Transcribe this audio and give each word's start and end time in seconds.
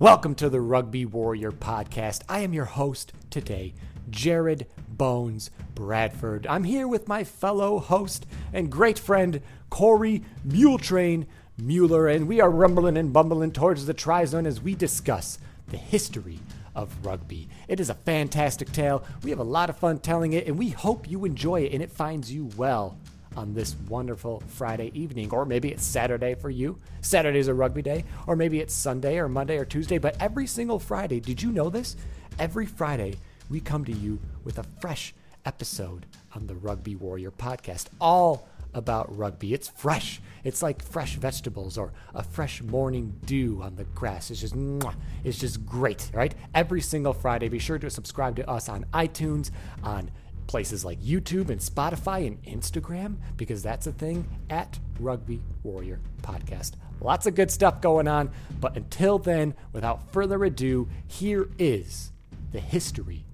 Welcome 0.00 0.34
to 0.36 0.48
the 0.48 0.60
Rugby 0.60 1.06
Warrior 1.06 1.52
podcast. 1.52 2.22
I 2.28 2.40
am 2.40 2.52
your 2.52 2.64
host 2.64 3.12
today, 3.30 3.74
Jared 4.10 4.66
Bones 4.88 5.52
Bradford. 5.76 6.48
I'm 6.48 6.64
here 6.64 6.88
with 6.88 7.06
my 7.06 7.22
fellow 7.22 7.78
host 7.78 8.26
and 8.52 8.72
great 8.72 8.98
friend, 8.98 9.40
Cory 9.70 10.24
Muletrain 10.44 11.26
Mueller, 11.56 12.08
and 12.08 12.26
we 12.26 12.40
are 12.40 12.50
rumbling 12.50 12.96
and 12.96 13.12
bumbling 13.12 13.52
towards 13.52 13.86
the 13.86 13.94
try 13.94 14.24
zone 14.24 14.46
as 14.46 14.60
we 14.60 14.74
discuss 14.74 15.38
the 15.68 15.76
history 15.76 16.40
of 16.74 17.06
rugby. 17.06 17.48
It 17.68 17.78
is 17.78 17.88
a 17.88 17.94
fantastic 17.94 18.72
tale. 18.72 19.04
We 19.22 19.30
have 19.30 19.38
a 19.38 19.44
lot 19.44 19.70
of 19.70 19.78
fun 19.78 20.00
telling 20.00 20.32
it, 20.32 20.48
and 20.48 20.58
we 20.58 20.70
hope 20.70 21.08
you 21.08 21.24
enjoy 21.24 21.60
it 21.60 21.72
and 21.72 21.80
it 21.80 21.92
finds 21.92 22.32
you 22.32 22.50
well 22.56 22.98
on 23.36 23.54
this 23.54 23.76
wonderful 23.88 24.42
Friday 24.46 24.90
evening. 24.94 25.30
Or 25.32 25.44
maybe 25.44 25.70
it's 25.70 25.84
Saturday 25.84 26.34
for 26.34 26.50
you. 26.50 26.78
Saturday's 27.00 27.48
a 27.48 27.54
rugby 27.54 27.82
day. 27.82 28.04
Or 28.26 28.36
maybe 28.36 28.60
it's 28.60 28.74
Sunday 28.74 29.18
or 29.18 29.28
Monday 29.28 29.58
or 29.58 29.64
Tuesday. 29.64 29.98
But 29.98 30.16
every 30.20 30.46
single 30.46 30.78
Friday, 30.78 31.20
did 31.20 31.42
you 31.42 31.50
know 31.52 31.70
this? 31.70 31.96
Every 32.38 32.66
Friday, 32.66 33.16
we 33.50 33.60
come 33.60 33.84
to 33.84 33.92
you 33.92 34.18
with 34.44 34.58
a 34.58 34.64
fresh 34.80 35.14
episode 35.44 36.06
on 36.34 36.46
the 36.46 36.54
Rugby 36.54 36.96
Warrior 36.96 37.30
podcast, 37.30 37.86
all 38.00 38.48
about 38.72 39.16
rugby. 39.16 39.54
It's 39.54 39.68
fresh. 39.68 40.20
It's 40.42 40.62
like 40.62 40.82
fresh 40.82 41.14
vegetables 41.14 41.78
or 41.78 41.92
a 42.14 42.22
fresh 42.22 42.60
morning 42.62 43.14
dew 43.24 43.60
on 43.62 43.76
the 43.76 43.84
grass. 43.84 44.30
It's 44.30 44.40
just, 44.40 44.56
mwah, 44.56 44.94
it's 45.22 45.38
just 45.38 45.64
great, 45.64 46.10
right? 46.12 46.34
Every 46.54 46.80
single 46.80 47.12
Friday, 47.12 47.48
be 47.48 47.58
sure 47.58 47.78
to 47.78 47.88
subscribe 47.88 48.36
to 48.36 48.50
us 48.50 48.68
on 48.68 48.84
iTunes, 48.92 49.50
on 49.82 50.10
places 50.46 50.84
like 50.84 51.00
YouTube 51.00 51.50
and 51.50 51.60
Spotify 51.60 52.26
and 52.26 52.42
Instagram, 52.44 53.16
because 53.36 53.62
that's 53.62 53.86
a 53.86 53.92
thing 53.92 54.28
at 54.50 54.78
Rugby 55.00 55.40
Warrior 55.62 56.00
Podcast. 56.22 56.72
Lots 57.00 57.26
of 57.26 57.34
good 57.34 57.50
stuff 57.50 57.80
going 57.80 58.08
on. 58.08 58.30
But 58.60 58.76
until 58.76 59.18
then, 59.18 59.54
without 59.72 60.12
further 60.12 60.44
ado, 60.44 60.88
here 61.06 61.48
is 61.58 62.12
the 62.52 62.60
history 62.60 63.24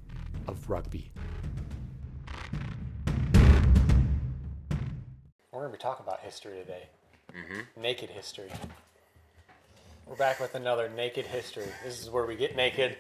of 0.49 0.71
rugby. 0.71 1.11
We're 5.53 5.61
going 5.61 5.73
to 5.73 5.79
be 5.79 5.83
talking 5.83 6.07
about 6.07 6.21
history 6.21 6.59
today. 6.59 6.89
Mm-hmm. 7.33 7.83
Naked 7.83 8.11
history. 8.11 8.51
We're 10.07 10.17
back 10.17 10.41
with 10.41 10.55
another 10.55 10.89
naked 10.89 11.27
history. 11.27 11.67
This 11.85 12.01
is 12.03 12.11
where 12.11 12.27
we 12.27 12.35
get 12.35 12.57
naked, 12.57 12.97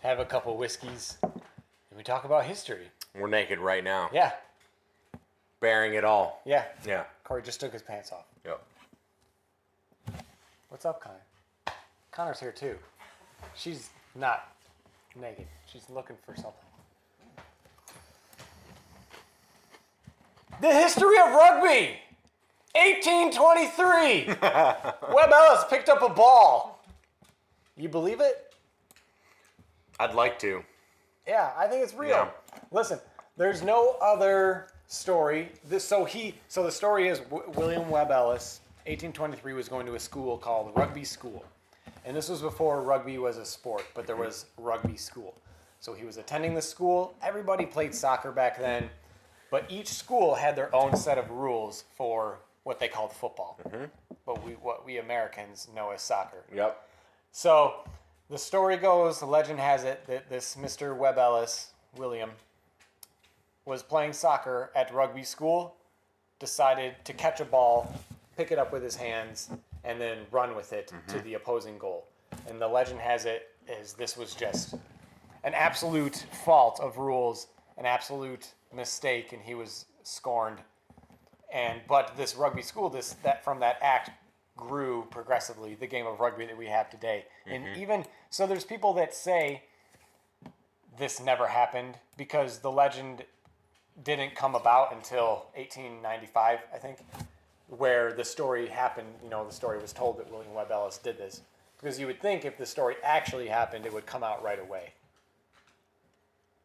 have 0.00 0.20
a 0.20 0.24
couple 0.24 0.56
whiskeys, 0.56 1.18
and 1.22 1.96
we 1.96 2.02
talk 2.02 2.24
about 2.24 2.44
history. 2.44 2.86
We're 3.18 3.28
naked 3.28 3.58
right 3.58 3.82
now, 3.82 4.10
Yeah, 4.12 4.32
bearing 5.60 5.94
it 5.94 6.04
all. 6.04 6.42
yeah. 6.44 6.64
Yeah. 6.86 7.04
Cory 7.24 7.42
just 7.42 7.60
took 7.60 7.72
his 7.72 7.82
pants 7.82 8.12
off. 8.12 8.26
Yep. 8.44 8.62
What's 10.68 10.84
up, 10.84 11.00
Connor? 11.00 11.76
Connor's 12.12 12.40
here 12.40 12.52
too. 12.52 12.76
She's 13.54 13.88
not 14.14 14.52
naked. 15.18 15.46
She's 15.66 15.88
looking 15.88 16.16
for 16.26 16.34
something. 16.34 16.52
The 20.60 20.72
history 20.72 21.18
of 21.18 21.32
rugby. 21.32 21.98
1823. 22.74 24.26
Webb 25.14 25.30
Ellis 25.32 25.64
picked 25.70 25.88
up 25.88 26.02
a 26.02 26.08
ball. 26.08 26.84
You 27.76 27.88
believe 27.88 28.20
it? 28.20 28.54
I'd 29.98 30.14
like 30.14 30.38
to. 30.40 30.62
Yeah, 31.26 31.50
I 31.56 31.66
think 31.66 31.82
it's 31.82 31.94
real. 31.94 32.10
Yeah. 32.10 32.28
Listen, 32.70 32.98
there's 33.36 33.62
no 33.62 33.96
other 34.00 34.68
story. 34.86 35.52
This 35.68 35.84
so 35.84 36.04
he 36.04 36.34
so 36.48 36.62
the 36.62 36.72
story 36.72 37.08
is 37.08 37.20
w- 37.20 37.50
William 37.56 37.88
Webb 37.88 38.10
Ellis, 38.10 38.60
1823 38.86 39.52
was 39.52 39.68
going 39.68 39.86
to 39.86 39.94
a 39.94 40.00
school 40.00 40.38
called 40.38 40.72
Rugby 40.76 41.04
School. 41.04 41.44
And 42.04 42.16
this 42.16 42.28
was 42.28 42.40
before 42.40 42.82
rugby 42.82 43.18
was 43.18 43.36
a 43.36 43.44
sport, 43.44 43.84
but 43.94 44.06
there 44.06 44.16
was 44.16 44.46
rugby 44.56 44.96
school. 44.96 45.34
So 45.80 45.92
he 45.92 46.04
was 46.04 46.16
attending 46.16 46.54
the 46.54 46.62
school. 46.62 47.14
Everybody 47.20 47.66
played 47.66 47.94
soccer 47.94 48.30
back 48.30 48.58
then, 48.58 48.88
but 49.50 49.64
each 49.68 49.88
school 49.88 50.34
had 50.34 50.54
their 50.54 50.74
own 50.74 50.96
set 50.96 51.18
of 51.18 51.30
rules 51.30 51.84
for 51.96 52.38
what 52.62 52.78
they 52.78 52.88
called 52.88 53.12
football. 53.12 53.58
Mm-hmm. 53.68 53.84
But 54.24 54.44
we 54.44 54.52
what 54.52 54.86
we 54.86 54.98
Americans 54.98 55.68
know 55.74 55.90
as 55.90 56.02
soccer. 56.02 56.44
Yep. 56.54 56.88
So 57.32 57.74
the 58.30 58.38
story 58.38 58.76
goes, 58.76 59.20
the 59.20 59.26
legend 59.26 59.60
has 59.60 59.84
it 59.84 60.06
that 60.06 60.28
this 60.30 60.56
Mr. 60.56 60.96
Webb 60.96 61.18
Ellis, 61.18 61.72
William, 61.96 62.30
was 63.66 63.82
playing 63.82 64.14
soccer 64.14 64.70
at 64.74 64.94
rugby 64.94 65.24
school, 65.24 65.76
decided 66.38 66.94
to 67.04 67.12
catch 67.12 67.40
a 67.40 67.44
ball, 67.44 67.92
pick 68.36 68.52
it 68.52 68.58
up 68.58 68.72
with 68.72 68.82
his 68.82 68.96
hands, 68.96 69.50
and 69.84 70.00
then 70.00 70.18
run 70.30 70.56
with 70.56 70.72
it 70.72 70.88
to 70.88 70.94
mm-hmm. 70.94 71.24
the 71.24 71.34
opposing 71.34 71.76
goal. 71.76 72.06
And 72.48 72.60
the 72.60 72.68
legend 72.68 73.00
has 73.00 73.26
it 73.26 73.48
is 73.68 73.92
this 73.92 74.16
was 74.16 74.34
just 74.34 74.74
an 75.44 75.52
absolute 75.54 76.26
fault 76.44 76.80
of 76.80 76.98
rules, 76.98 77.48
an 77.76 77.86
absolute 77.86 78.52
mistake, 78.74 79.32
and 79.32 79.42
he 79.42 79.54
was 79.54 79.86
scorned. 80.02 80.58
And 81.52 81.80
but 81.88 82.16
this 82.16 82.36
rugby 82.36 82.62
school, 82.62 82.88
this 82.88 83.14
that 83.22 83.44
from 83.44 83.60
that 83.60 83.78
act 83.82 84.10
grew 84.56 85.06
progressively 85.10 85.74
the 85.74 85.86
game 85.86 86.06
of 86.06 86.20
rugby 86.20 86.46
that 86.46 86.56
we 86.56 86.66
have 86.66 86.88
today. 86.90 87.24
And 87.46 87.64
mm-hmm. 87.64 87.80
even 87.80 88.04
so, 88.30 88.46
there's 88.46 88.64
people 88.64 88.92
that 88.94 89.14
say 89.14 89.62
this 90.98 91.20
never 91.22 91.46
happened 91.46 91.96
because 92.16 92.58
the 92.58 92.70
legend 92.70 93.24
didn't 94.04 94.34
come 94.34 94.54
about 94.54 94.94
until 94.94 95.46
1895, 95.54 96.58
I 96.72 96.78
think, 96.78 96.98
where 97.68 98.12
the 98.12 98.24
story 98.24 98.66
happened. 98.68 99.08
You 99.22 99.30
know, 99.30 99.44
the 99.46 99.52
story 99.52 99.78
was 99.78 99.92
told 99.92 100.18
that 100.18 100.30
William 100.30 100.54
Webb 100.54 100.70
Ellis 100.70 100.98
did 100.98 101.18
this 101.18 101.42
because 101.78 101.98
you 101.98 102.06
would 102.06 102.20
think 102.20 102.44
if 102.44 102.58
the 102.58 102.66
story 102.66 102.96
actually 103.02 103.48
happened, 103.48 103.86
it 103.86 103.92
would 103.92 104.06
come 104.06 104.22
out 104.22 104.42
right 104.42 104.60
away. 104.60 104.92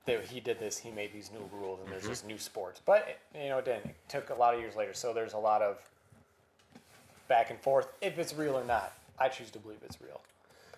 That 0.06 0.26
he 0.26 0.40
did 0.40 0.60
this, 0.60 0.78
he 0.78 0.90
made 0.90 1.14
these 1.14 1.32
new 1.32 1.48
rules, 1.60 1.80
and 1.82 1.92
there's 1.92 2.04
mm-hmm. 2.04 2.12
this 2.12 2.24
new 2.26 2.38
sport. 2.38 2.80
But 2.86 3.20
you 3.36 3.50
know, 3.50 3.60
it 3.60 3.66
didn't. 3.66 3.86
It 3.86 3.96
took 4.10 4.30
a 4.30 4.34
lot 4.34 4.54
of 4.54 4.60
years 4.60 4.76
later, 4.76 4.94
so 4.94 5.14
there's 5.14 5.34
a 5.34 5.38
lot 5.38 5.62
of 5.62 5.78
back 7.28 7.50
and 7.52 7.60
forth 7.60 7.88
if 8.02 8.18
it's 8.18 8.34
real 8.34 8.58
or 8.58 8.66
not. 8.66 8.94
I 9.20 9.30
choose 9.30 9.52
to 9.52 9.60
believe 9.60 9.78
it's 9.86 10.02
real 10.02 10.20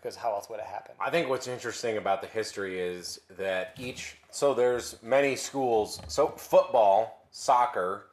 because 0.04 0.18
how 0.18 0.34
else 0.34 0.50
would 0.50 0.60
it 0.60 0.66
happen? 0.66 0.94
I 1.00 1.10
think 1.10 1.30
what's 1.30 1.48
interesting 1.48 1.96
about 1.96 2.22
the 2.22 2.28
history 2.28 2.80
is 2.80 3.22
that 3.38 3.74
each 3.80 4.18
so 4.32 4.54
there's 4.54 4.98
many 5.02 5.36
schools. 5.38 6.02
So 6.08 6.28
football, 6.28 7.26
soccer 7.32 8.08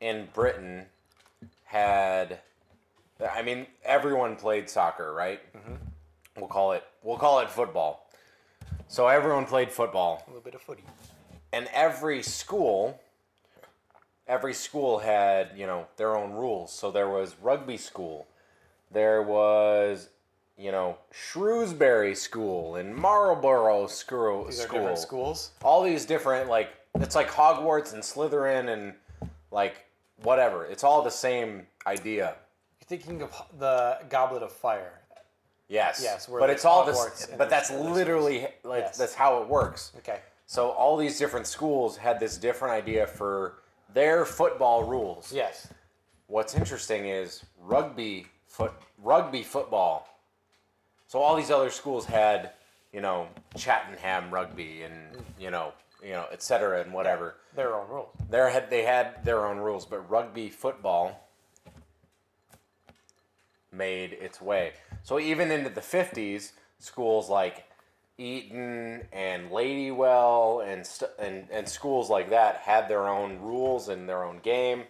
in 0.00 0.28
Britain 0.32 0.86
had 1.64 2.38
I 3.34 3.42
mean 3.42 3.66
everyone 3.84 4.36
played 4.36 4.70
soccer, 4.70 5.12
right? 5.12 5.40
Mm-hmm. 5.52 5.74
We'll 6.36 6.48
call 6.48 6.72
it 6.72 6.84
we'll 7.02 7.18
call 7.18 7.40
it 7.40 7.50
football. 7.50 8.08
So 8.86 9.08
everyone 9.08 9.46
played 9.46 9.72
football. 9.72 10.22
A 10.26 10.30
little 10.30 10.42
bit 10.42 10.54
of 10.54 10.62
footy. 10.62 10.84
and 11.52 11.68
every 11.72 12.22
school 12.22 13.00
every 14.28 14.54
school 14.54 15.00
had 15.00 15.50
you 15.56 15.66
know 15.66 15.86
their 15.96 16.16
own 16.16 16.32
rules 16.32 16.72
so 16.72 16.92
there 16.92 17.08
was 17.08 17.34
rugby 17.42 17.76
school 17.76 18.28
there 18.92 19.22
was 19.22 20.08
you 20.60 20.70
know 20.70 20.96
shrewsbury 21.10 22.14
school 22.14 22.76
and 22.76 22.94
marlborough 22.94 23.86
school, 23.86 24.44
These 24.44 24.60
are 24.60 24.62
school. 24.64 24.78
different 24.80 24.98
schools. 24.98 25.50
all 25.62 25.82
these 25.82 26.04
different 26.04 26.48
like 26.50 26.68
it's 26.96 27.14
like 27.14 27.30
hogwarts 27.30 27.94
and 27.94 28.02
slytherin 28.02 28.68
and 28.72 28.92
like 29.50 29.86
whatever 30.22 30.66
it's 30.66 30.84
all 30.84 31.02
the 31.02 31.10
same 31.10 31.66
idea 31.86 32.34
You're 32.80 32.86
thinking 32.98 33.22
of 33.22 33.32
the 33.58 33.98
Goblet 34.10 34.42
of 34.42 34.52
Fire. 34.52 35.00
yes 35.68 36.00
Yes, 36.02 36.26
but 36.28 36.50
it's 36.50 36.64
all 36.66 36.84
this 36.84 37.26
but 37.38 37.48
that's 37.48 37.70
literally 37.70 38.46
like 38.62 38.82
Yes. 38.84 38.98
that's 38.98 39.14
how 39.14 39.40
it 39.42 39.48
works 39.48 39.92
Okay. 39.98 40.20
So 40.46 40.70
all 40.70 40.96
these 40.96 41.16
different 41.18 41.46
schools 41.46 41.96
had 41.96 42.18
this 42.20 42.36
different 42.36 42.74
idea 42.74 43.06
for 43.06 43.60
their 43.94 44.24
football 44.24 44.82
rules. 44.82 45.32
Yes. 45.32 45.68
What's 46.26 46.56
interesting 46.56 47.06
is 47.06 47.44
rugby 47.60 48.26
foot 48.48 48.72
rugby 48.98 49.42
football. 49.44 50.08
So 51.10 51.18
all 51.18 51.34
these 51.34 51.50
other 51.50 51.70
schools 51.70 52.04
had, 52.04 52.52
you 52.92 53.00
know, 53.00 53.26
Cheltenham 53.56 54.30
rugby 54.32 54.82
and 54.82 54.94
you 55.40 55.50
know, 55.50 55.72
you 56.00 56.10
know, 56.12 56.26
et 56.30 56.40
cetera 56.40 56.82
and 56.82 56.92
whatever. 56.92 57.34
Their 57.56 57.74
own 57.74 57.88
rules. 57.88 58.10
There 58.30 58.48
had 58.48 58.70
they 58.70 58.84
had 58.84 59.24
their 59.24 59.44
own 59.44 59.56
rules, 59.56 59.84
but 59.84 60.08
rugby 60.08 60.50
football 60.50 61.28
made 63.72 64.12
its 64.12 64.40
way. 64.40 64.74
So 65.02 65.18
even 65.18 65.50
into 65.50 65.68
the 65.68 65.80
50s, 65.80 66.52
schools 66.78 67.28
like 67.28 67.64
Eton 68.16 69.02
and 69.12 69.50
Ladywell 69.50 70.64
and, 70.64 70.86
st- 70.86 71.10
and 71.18 71.48
and 71.50 71.68
schools 71.68 72.08
like 72.08 72.30
that 72.30 72.58
had 72.58 72.88
their 72.88 73.08
own 73.08 73.40
rules 73.40 73.88
and 73.88 74.08
their 74.08 74.22
own 74.22 74.38
game. 74.44 74.84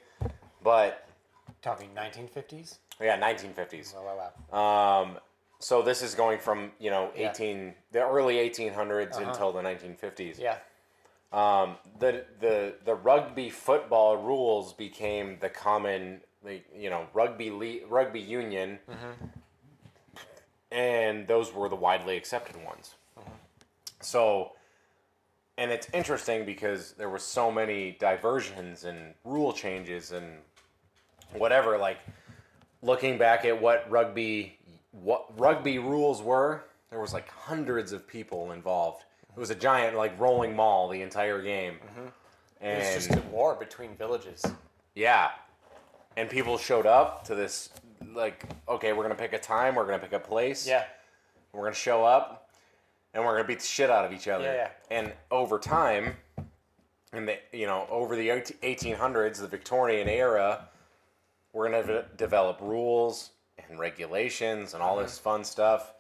But 0.63 1.09
Talking 1.63 1.89
1950s. 1.97 2.77
yeah, 3.01 3.19
1950s. 3.19 3.95
Oh, 3.97 4.03
wow, 4.05 4.33
wow. 4.53 5.03
Um, 5.03 5.17
so 5.61 5.83
this 5.83 6.03
is 6.03 6.15
going 6.15 6.41
from 6.41 6.73
you 6.81 6.91
know 6.91 7.13
Yeah. 7.15 7.31
18 7.31 7.75
the 7.93 8.01
early 8.01 8.37
1800s 8.37 9.13
uh-huh. 9.13 9.31
until 9.31 9.53
the 9.53 9.63
1950s. 9.63 10.39
Yeah. 10.41 10.57
Um, 11.33 11.77
the 12.01 12.25
the 12.41 12.75
the 12.85 12.95
rugby 12.95 13.51
football 13.51 14.17
rules 14.17 14.73
became 14.73 15.39
the 15.41 15.49
common, 15.49 16.23
like, 16.43 16.67
you 16.75 16.91
know, 16.91 17.07
rugby 17.15 17.51
le- 17.51 17.87
rugby 17.89 18.19
union, 18.19 18.81
mm-hmm. 18.91 19.27
and 20.73 21.29
those 21.29 21.55
were 21.55 21.69
the 21.69 21.77
widely 21.77 22.17
accepted 22.17 22.57
ones. 22.65 22.97
Mm-hmm. 23.17 23.31
So, 24.01 24.53
and 25.57 25.71
it's 25.71 25.87
interesting 25.95 26.45
because 26.45 26.95
there 26.95 27.09
were 27.09 27.21
so 27.21 27.53
many 27.53 27.93
diversions 28.01 28.83
and 28.83 29.15
rule 29.25 29.53
changes 29.53 30.11
and 30.11 30.27
whatever. 31.35 31.79
Like 31.79 31.99
looking 32.83 33.19
back 33.19 33.45
at 33.45 33.61
what 33.61 33.89
rugby 33.89 34.59
what 34.93 35.39
rugby 35.39 35.79
rules 35.79 36.23
were, 36.23 36.65
there 36.91 37.01
was 37.01 37.13
like 37.13 37.29
hundreds 37.29 37.93
of 37.93 38.07
people 38.07 38.53
involved. 38.53 39.05
It 39.35 39.39
was 39.39 39.51
a 39.51 39.55
giant 39.55 39.97
like 39.97 40.19
rolling 40.19 40.55
maul 40.55 40.89
the 40.89 41.03
entire 41.03 41.41
game. 41.41 41.75
Mm-hmm. 41.75 42.07
And 42.61 42.83
It's 42.83 43.07
just 43.07 43.19
a 43.19 43.23
war 43.29 43.55
between 43.55 43.95
villages. 43.97 44.45
yeah. 44.95 45.31
And 46.17 46.29
people 46.29 46.59
showed 46.59 46.87
up 46.87 47.25
to 47.27 47.35
this 47.37 47.71
like 48.15 48.45
okay, 48.69 48.93
we're 48.93 49.05
going 49.05 49.17
to 49.17 49.23
pick 49.23 49.33
a 49.33 49.39
time, 49.39 49.77
we're 49.77 49.87
going 49.87 49.99
to 50.01 50.05
pick 50.05 50.13
a 50.13 50.19
place. 50.19 50.67
Yeah. 50.67 50.85
We're 51.53 51.63
going 51.63 51.73
to 51.73 51.79
show 51.79 52.05
up 52.05 52.51
and 53.15 53.25
we're 53.25 53.33
going 53.33 53.45
to 53.45 53.49
beat 53.49 53.61
the 53.61 53.67
shit 53.67 53.91
out 53.91 54.05
of 54.05 54.13
each 54.13 54.29
other. 54.29 54.45
Yeah, 54.45 54.55
yeah. 54.91 54.99
And 54.99 55.13
over 55.31 55.59
time 55.59 56.15
in 57.13 57.27
the 57.27 57.39
you 57.53 57.67
know, 57.67 57.87
over 57.91 58.17
the 58.17 58.29
1800s, 58.29 59.41
the 59.41 59.47
Victorian 59.49 60.09
era, 60.09 60.69
we're 61.53 61.71
going 61.71 61.87
to 61.87 62.05
develop 62.17 62.61
rules 62.61 63.31
and 63.69 63.79
regulations 63.79 64.75
and 64.75 64.83
all 64.83 64.97
this 64.97 65.15
Mm-hmm. 65.17 65.25
fun 65.25 65.45
stuff 65.45 65.93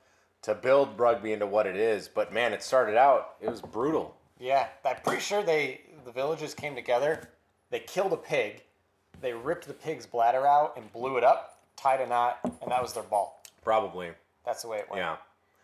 to 0.42 0.54
build 0.54 0.98
rugby 0.98 1.32
into 1.32 1.46
what 1.46 1.66
it 1.66 1.76
is. 1.76 2.08
But 2.08 2.32
man, 2.32 2.52
it 2.52 2.62
started 2.62 2.96
out 2.96 3.34
it 3.40 3.50
was 3.50 3.60
brutal. 3.60 4.16
Yeah, 4.38 4.68
I'm 4.84 4.96
pretty 5.04 5.20
sure 5.20 5.42
they 5.42 5.82
the 6.04 6.12
villages 6.12 6.54
came 6.54 6.74
together. 6.74 7.28
They 7.70 7.80
killed 7.80 8.12
a 8.12 8.16
pig. 8.16 8.62
They 9.20 9.32
ripped 9.34 9.66
the 9.66 9.74
pig's 9.74 10.06
bladder 10.06 10.46
out 10.46 10.74
and 10.78 10.90
blew 10.92 11.18
it 11.18 11.24
up, 11.24 11.58
tied 11.76 12.00
a 12.00 12.06
knot, 12.06 12.38
and 12.44 12.70
that 12.70 12.80
was 12.82 12.94
their 12.94 13.02
ball. 13.02 13.42
Probably. 13.62 14.10
That's 14.46 14.62
the 14.62 14.68
way 14.68 14.78
it 14.78 14.88
went. 14.90 15.02
Yeah. 15.02 15.16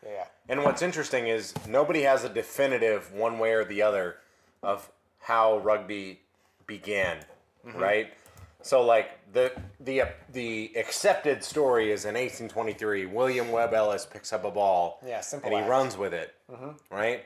Yeah. 0.04 0.10
yeah. 0.12 0.24
And 0.50 0.62
what's 0.62 0.82
interesting 0.82 1.26
is 1.28 1.54
nobody 1.66 2.02
has 2.02 2.24
a 2.24 2.28
definitive 2.28 3.12
one 3.14 3.38
way 3.38 3.52
or 3.54 3.64
the 3.64 3.80
other 3.80 4.16
of 4.62 4.90
how 5.20 5.58
rugby 5.58 6.20
began, 6.66 7.18
Mm-hmm. 7.66 7.78
right? 7.80 8.14
So 8.66 8.82
like 8.82 9.10
the 9.32 9.52
the 9.78 10.02
the 10.32 10.72
accepted 10.76 11.44
story 11.44 11.92
is 11.92 12.04
in 12.04 12.14
1823, 12.14 13.06
William 13.06 13.52
Webb 13.52 13.72
Ellis 13.72 14.04
picks 14.04 14.32
up 14.32 14.44
a 14.44 14.50
ball, 14.50 14.98
Yeah, 15.06 15.20
simple 15.20 15.46
and 15.46 15.54
he 15.54 15.60
act. 15.60 15.70
runs 15.70 15.96
with 15.96 16.12
it, 16.12 16.34
right? 16.90 17.24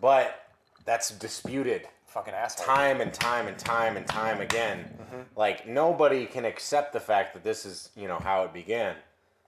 But 0.00 0.46
that's 0.84 1.10
disputed 1.10 1.88
Fucking 2.06 2.34
asshole. 2.34 2.66
time 2.66 3.00
and 3.00 3.12
time 3.12 3.48
and 3.48 3.58
time 3.58 3.96
and 3.96 4.06
time 4.06 4.40
again. 4.40 4.96
Mm-hmm. 5.02 5.20
Like 5.34 5.66
nobody 5.66 6.26
can 6.26 6.44
accept 6.44 6.92
the 6.92 7.00
fact 7.00 7.34
that 7.34 7.42
this 7.42 7.66
is 7.66 7.90
you 7.96 8.06
know 8.06 8.18
how 8.20 8.44
it 8.44 8.52
began. 8.52 8.94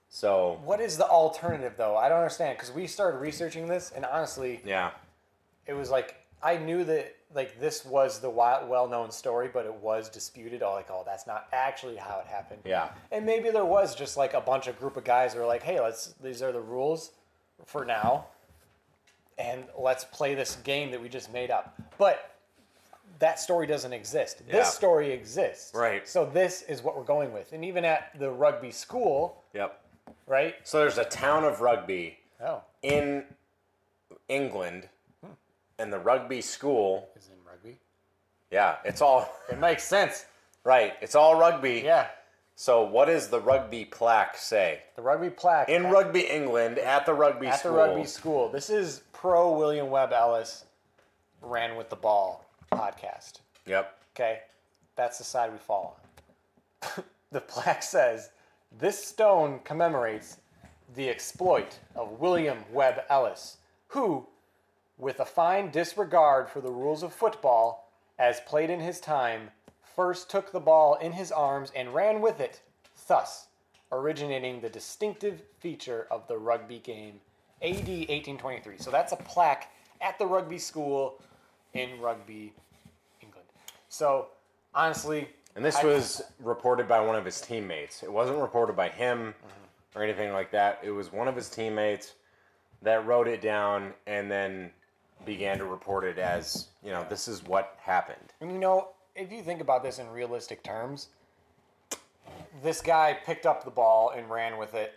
So 0.09 0.59
What 0.65 0.81
is 0.81 0.97
the 0.97 1.07
alternative 1.07 1.75
though? 1.77 1.95
I 1.95 2.09
don't 2.09 2.17
understand 2.17 2.57
because 2.57 2.73
we 2.73 2.85
started 2.87 3.19
researching 3.19 3.67
this, 3.67 3.93
and 3.95 4.03
honestly, 4.03 4.59
yeah, 4.65 4.91
it 5.67 5.73
was 5.73 5.89
like 5.89 6.15
I 6.43 6.57
knew 6.57 6.83
that 6.83 7.15
like 7.35 7.59
this 7.59 7.85
was 7.85 8.19
the 8.19 8.29
well-known 8.29 9.11
story, 9.11 9.49
but 9.53 9.65
it 9.65 9.73
was 9.75 10.09
disputed. 10.09 10.63
All 10.63 10.73
like, 10.73 10.89
oh, 10.89 11.03
that's 11.05 11.27
not 11.27 11.47
actually 11.53 11.97
how 11.97 12.19
it 12.19 12.25
happened. 12.27 12.61
yeah. 12.65 12.89
And 13.11 13.25
maybe 13.25 13.49
there 13.51 13.65
was 13.65 13.93
just 13.93 14.17
like 14.17 14.33
a 14.33 14.41
bunch 14.41 14.67
of 14.67 14.79
group 14.79 14.97
of 14.97 15.03
guys 15.03 15.33
who 15.33 15.39
were 15.41 15.45
like, 15.45 15.61
hey, 15.61 15.79
let's 15.79 16.13
these 16.23 16.41
are 16.41 16.51
the 16.51 16.61
rules 16.61 17.11
for 17.65 17.85
now. 17.85 18.25
And 19.37 19.65
let's 19.77 20.05
play 20.05 20.33
this 20.33 20.55
game 20.63 20.91
that 20.91 21.01
we 21.01 21.09
just 21.09 21.31
made 21.33 21.51
up. 21.51 21.75
But 21.97 22.31
that 23.19 23.37
story 23.39 23.67
doesn't 23.67 23.91
exist. 23.91 24.41
Yeah. 24.47 24.53
This 24.59 24.73
story 24.73 25.11
exists. 25.11 25.73
Right. 25.75 26.07
So 26.07 26.25
this 26.25 26.61
is 26.63 26.81
what 26.81 26.95
we're 26.97 27.03
going 27.03 27.33
with. 27.33 27.51
And 27.51 27.63
even 27.65 27.83
at 27.83 28.17
the 28.17 28.31
rugby 28.31 28.71
school, 28.71 29.43
Yep. 29.53 29.77
right? 30.27 30.55
So 30.63 30.79
there's 30.79 30.97
a 30.97 31.05
town 31.05 31.43
of 31.43 31.59
rugby 31.61 32.17
Oh, 32.41 32.61
in 32.81 33.23
England, 34.29 34.87
and 35.79 35.91
the 35.91 35.99
rugby 35.99 36.41
school. 36.41 37.09
is 37.15 37.27
in 37.29 37.35
rugby. 37.49 37.77
Yeah, 38.51 38.77
it's 38.85 39.01
all 39.01 39.29
It 39.51 39.59
makes 39.59 39.83
sense. 39.83 40.25
right. 40.63 40.93
It's 41.01 41.15
all 41.15 41.35
rugby. 41.39 41.81
Yeah. 41.83 42.07
So 42.57 42.83
what 42.83 43.05
does 43.05 43.27
the 43.27 43.41
rugby 43.41 43.83
plaque 43.85 44.37
say? 44.37 44.81
The 44.95 45.01
rugby 45.01 45.29
plaque 45.29 45.67
In 45.67 45.87
at, 45.87 45.91
rugby 45.91 46.21
England, 46.21 46.77
at 46.79 47.05
the 47.05 47.13
rugby 47.13 47.47
at 47.47 47.59
school. 47.59 47.71
the 47.73 47.77
rugby 47.77 48.05
school. 48.05 48.49
This 48.49 48.69
is 48.69 49.01
pro 49.11 49.51
William 49.57 49.89
Webb 49.89 50.13
Ellis 50.13 50.63
ran 51.41 51.75
with 51.75 51.89
the 51.89 51.97
ball 51.97 52.45
podcast. 52.71 53.39
Yep. 53.65 53.93
Okay, 54.15 54.39
that's 54.95 55.17
the 55.17 55.23
side 55.25 55.51
we 55.51 55.57
fall 55.57 55.97
on. 56.93 57.03
the 57.31 57.41
plaque 57.41 57.83
says 57.83 58.29
this 58.79 59.03
stone 59.03 59.59
commemorates 59.65 60.37
the 60.95 61.09
exploit 61.09 61.77
of 61.95 62.19
William 62.21 62.59
Webb 62.71 63.01
Ellis, 63.09 63.57
who, 63.87 64.25
with 64.97 65.19
a 65.19 65.25
fine 65.25 65.69
disregard 65.71 66.49
for 66.49 66.61
the 66.61 66.71
rules 66.71 67.03
of 67.03 67.13
football 67.13 67.89
as 68.17 68.39
played 68.41 68.69
in 68.69 68.79
his 68.79 68.99
time, 68.99 69.49
first 69.95 70.29
took 70.29 70.51
the 70.51 70.59
ball 70.59 70.95
in 70.95 71.11
his 71.11 71.31
arms 71.31 71.71
and 71.75 71.93
ran 71.93 72.21
with 72.21 72.39
it, 72.39 72.61
thus 73.07 73.47
originating 73.91 74.61
the 74.61 74.69
distinctive 74.69 75.41
feature 75.59 76.07
of 76.09 76.27
the 76.27 76.37
rugby 76.37 76.79
game, 76.79 77.19
AD 77.61 77.87
1823. 77.87 78.77
So 78.77 78.89
that's 78.91 79.11
a 79.11 79.17
plaque 79.17 79.71
at 80.01 80.17
the 80.17 80.25
rugby 80.25 80.57
school 80.57 81.21
in 81.73 81.99
Rugby, 81.99 82.53
England. 83.21 83.47
So 83.89 84.27
honestly, 84.73 85.29
And 85.55 85.63
this 85.63 85.77
I- 85.77 85.85
was 85.85 86.21
reported 86.39 86.87
by 86.87 86.99
one 86.99 87.15
of 87.15 87.23
his 87.23 87.39
teammates. 87.39 88.03
It 88.03 88.11
wasn't 88.11 88.39
reported 88.39 88.75
by 88.75 88.89
him 88.89 89.33
or 89.95 90.03
anything 90.03 90.33
like 90.33 90.51
that. 90.51 90.79
It 90.83 90.91
was 90.91 91.11
one 91.13 91.27
of 91.29 91.35
his 91.35 91.49
teammates 91.49 92.13
that 92.81 93.05
wrote 93.05 93.27
it 93.27 93.39
down 93.41 93.93
and 94.05 94.29
then 94.29 94.73
began 95.23 95.57
to 95.57 95.65
report 95.65 96.03
it 96.03 96.17
as, 96.17 96.67
you 96.83 96.91
know, 96.91 97.05
this 97.09 97.27
is 97.27 97.43
what 97.43 97.77
happened. 97.81 98.33
And 98.41 98.51
you 98.51 98.59
know, 98.59 98.89
if 99.15 99.31
you 99.31 99.41
think 99.41 99.61
about 99.61 99.83
this 99.83 99.99
in 99.99 100.09
realistic 100.09 100.63
terms, 100.63 101.07
this 102.63 102.81
guy 102.81 103.17
picked 103.25 103.45
up 103.45 103.63
the 103.63 103.71
ball 103.71 104.11
and 104.15 104.29
ran 104.29 104.57
with 104.57 104.73
it, 104.73 104.93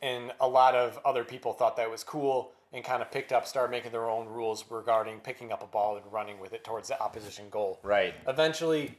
and 0.00 0.32
a 0.40 0.48
lot 0.48 0.74
of 0.74 0.98
other 1.04 1.24
people 1.24 1.52
thought 1.52 1.76
that 1.76 1.90
was 1.90 2.02
cool 2.02 2.52
and 2.72 2.84
kind 2.84 3.02
of 3.02 3.10
picked 3.10 3.32
up, 3.32 3.46
started 3.46 3.70
making 3.70 3.92
their 3.92 4.08
own 4.08 4.26
rules 4.26 4.64
regarding 4.70 5.18
picking 5.20 5.52
up 5.52 5.62
a 5.62 5.66
ball 5.66 5.96
and 5.96 6.04
running 6.10 6.40
with 6.40 6.52
it 6.52 6.64
towards 6.64 6.88
the 6.88 7.00
opposition 7.00 7.44
goal. 7.50 7.78
Right. 7.82 8.14
Eventually, 8.26 8.96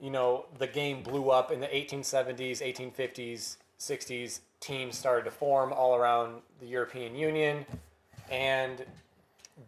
you 0.00 0.10
know, 0.10 0.46
the 0.58 0.66
game 0.66 1.02
blew 1.02 1.30
up 1.30 1.50
in 1.50 1.60
the 1.60 1.66
1870s, 1.66 2.62
1850s, 2.62 3.56
60s. 3.78 4.40
Teams 4.60 4.96
started 4.96 5.24
to 5.24 5.30
form 5.30 5.72
all 5.72 5.96
around 5.96 6.40
the 6.60 6.66
European 6.66 7.14
Union, 7.14 7.64
and 8.30 8.84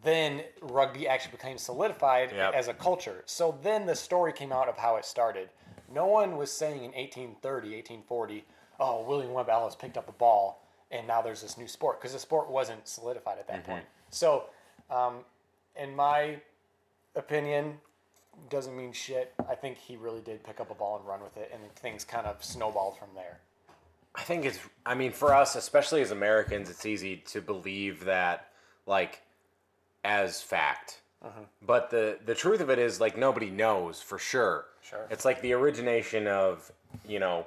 then 0.02 0.42
rugby 0.62 1.08
actually 1.08 1.32
became 1.32 1.58
solidified 1.58 2.32
Yep. 2.32 2.54
as 2.54 2.68
a 2.68 2.74
culture. 2.74 3.22
So 3.26 3.58
then 3.62 3.86
the 3.86 3.96
story 3.96 4.32
came 4.32 4.52
out 4.52 4.68
of 4.68 4.76
how 4.78 4.96
it 4.96 5.04
started. 5.04 5.50
No 5.92 6.06
one 6.06 6.36
was 6.36 6.52
saying 6.52 6.84
in 6.84 6.92
1830, 6.92 7.74
1840, 7.74 8.44
oh, 8.78 9.02
William 9.02 9.32
Webb 9.32 9.48
Ellis 9.48 9.74
picked 9.74 9.96
up 9.96 10.08
a 10.08 10.12
ball 10.12 10.62
and 10.90 11.06
now 11.06 11.22
there's 11.22 11.42
this 11.42 11.56
new 11.56 11.68
sport 11.68 12.00
because 12.00 12.12
the 12.12 12.18
sport 12.18 12.50
wasn't 12.50 12.86
solidified 12.86 13.38
at 13.38 13.46
that 13.48 13.64
point. 13.64 13.84
So, 14.10 14.44
um, 14.90 15.18
in 15.76 15.94
my 15.94 16.40
opinion, 17.14 17.78
doesn't 18.48 18.76
mean 18.76 18.92
shit. 18.92 19.32
I 19.48 19.54
think 19.54 19.76
he 19.76 19.96
really 19.96 20.20
did 20.20 20.42
pick 20.42 20.60
up 20.60 20.70
a 20.70 20.74
ball 20.74 20.96
and 20.96 21.06
run 21.06 21.22
with 21.22 21.36
it, 21.36 21.50
and 21.52 21.62
things 21.76 22.04
kind 22.04 22.26
of 22.26 22.42
snowballed 22.42 22.98
from 22.98 23.08
there. 23.14 23.40
I 24.14 24.22
think 24.22 24.44
it's, 24.44 24.58
I 24.84 24.94
mean, 24.94 25.12
for 25.12 25.32
us, 25.34 25.54
especially 25.54 26.02
as 26.02 26.10
Americans, 26.10 26.68
it's 26.70 26.84
easy 26.86 27.18
to 27.28 27.40
believe 27.40 28.04
that, 28.06 28.48
like, 28.86 29.22
as 30.04 30.40
fact. 30.40 31.00
Uh-huh. 31.22 31.40
But 31.66 31.90
the, 31.90 32.18
the 32.24 32.34
truth 32.34 32.60
of 32.60 32.70
it 32.70 32.78
is, 32.78 33.00
like, 33.00 33.18
nobody 33.18 33.50
knows 33.50 34.00
for 34.00 34.18
sure. 34.18 34.66
Sure. 34.82 35.06
It's 35.10 35.24
like 35.24 35.42
the 35.42 35.52
origination 35.52 36.26
of, 36.26 36.72
you 37.06 37.18
know, 37.18 37.46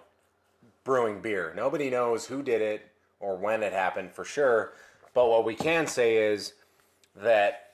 brewing 0.84 1.22
beer. 1.22 1.54
Nobody 1.56 1.90
knows 1.90 2.26
who 2.26 2.44
did 2.44 2.62
it 2.62 2.90
or 3.20 3.36
when 3.36 3.64
it 3.64 3.74
happened 3.74 4.12
for 4.12 4.26
sure. 4.26 4.74
But 5.14 5.30
what 5.30 5.46
we 5.46 5.56
can 5.56 5.88
say 5.88 6.18
is 6.18 6.54
that 7.16 7.72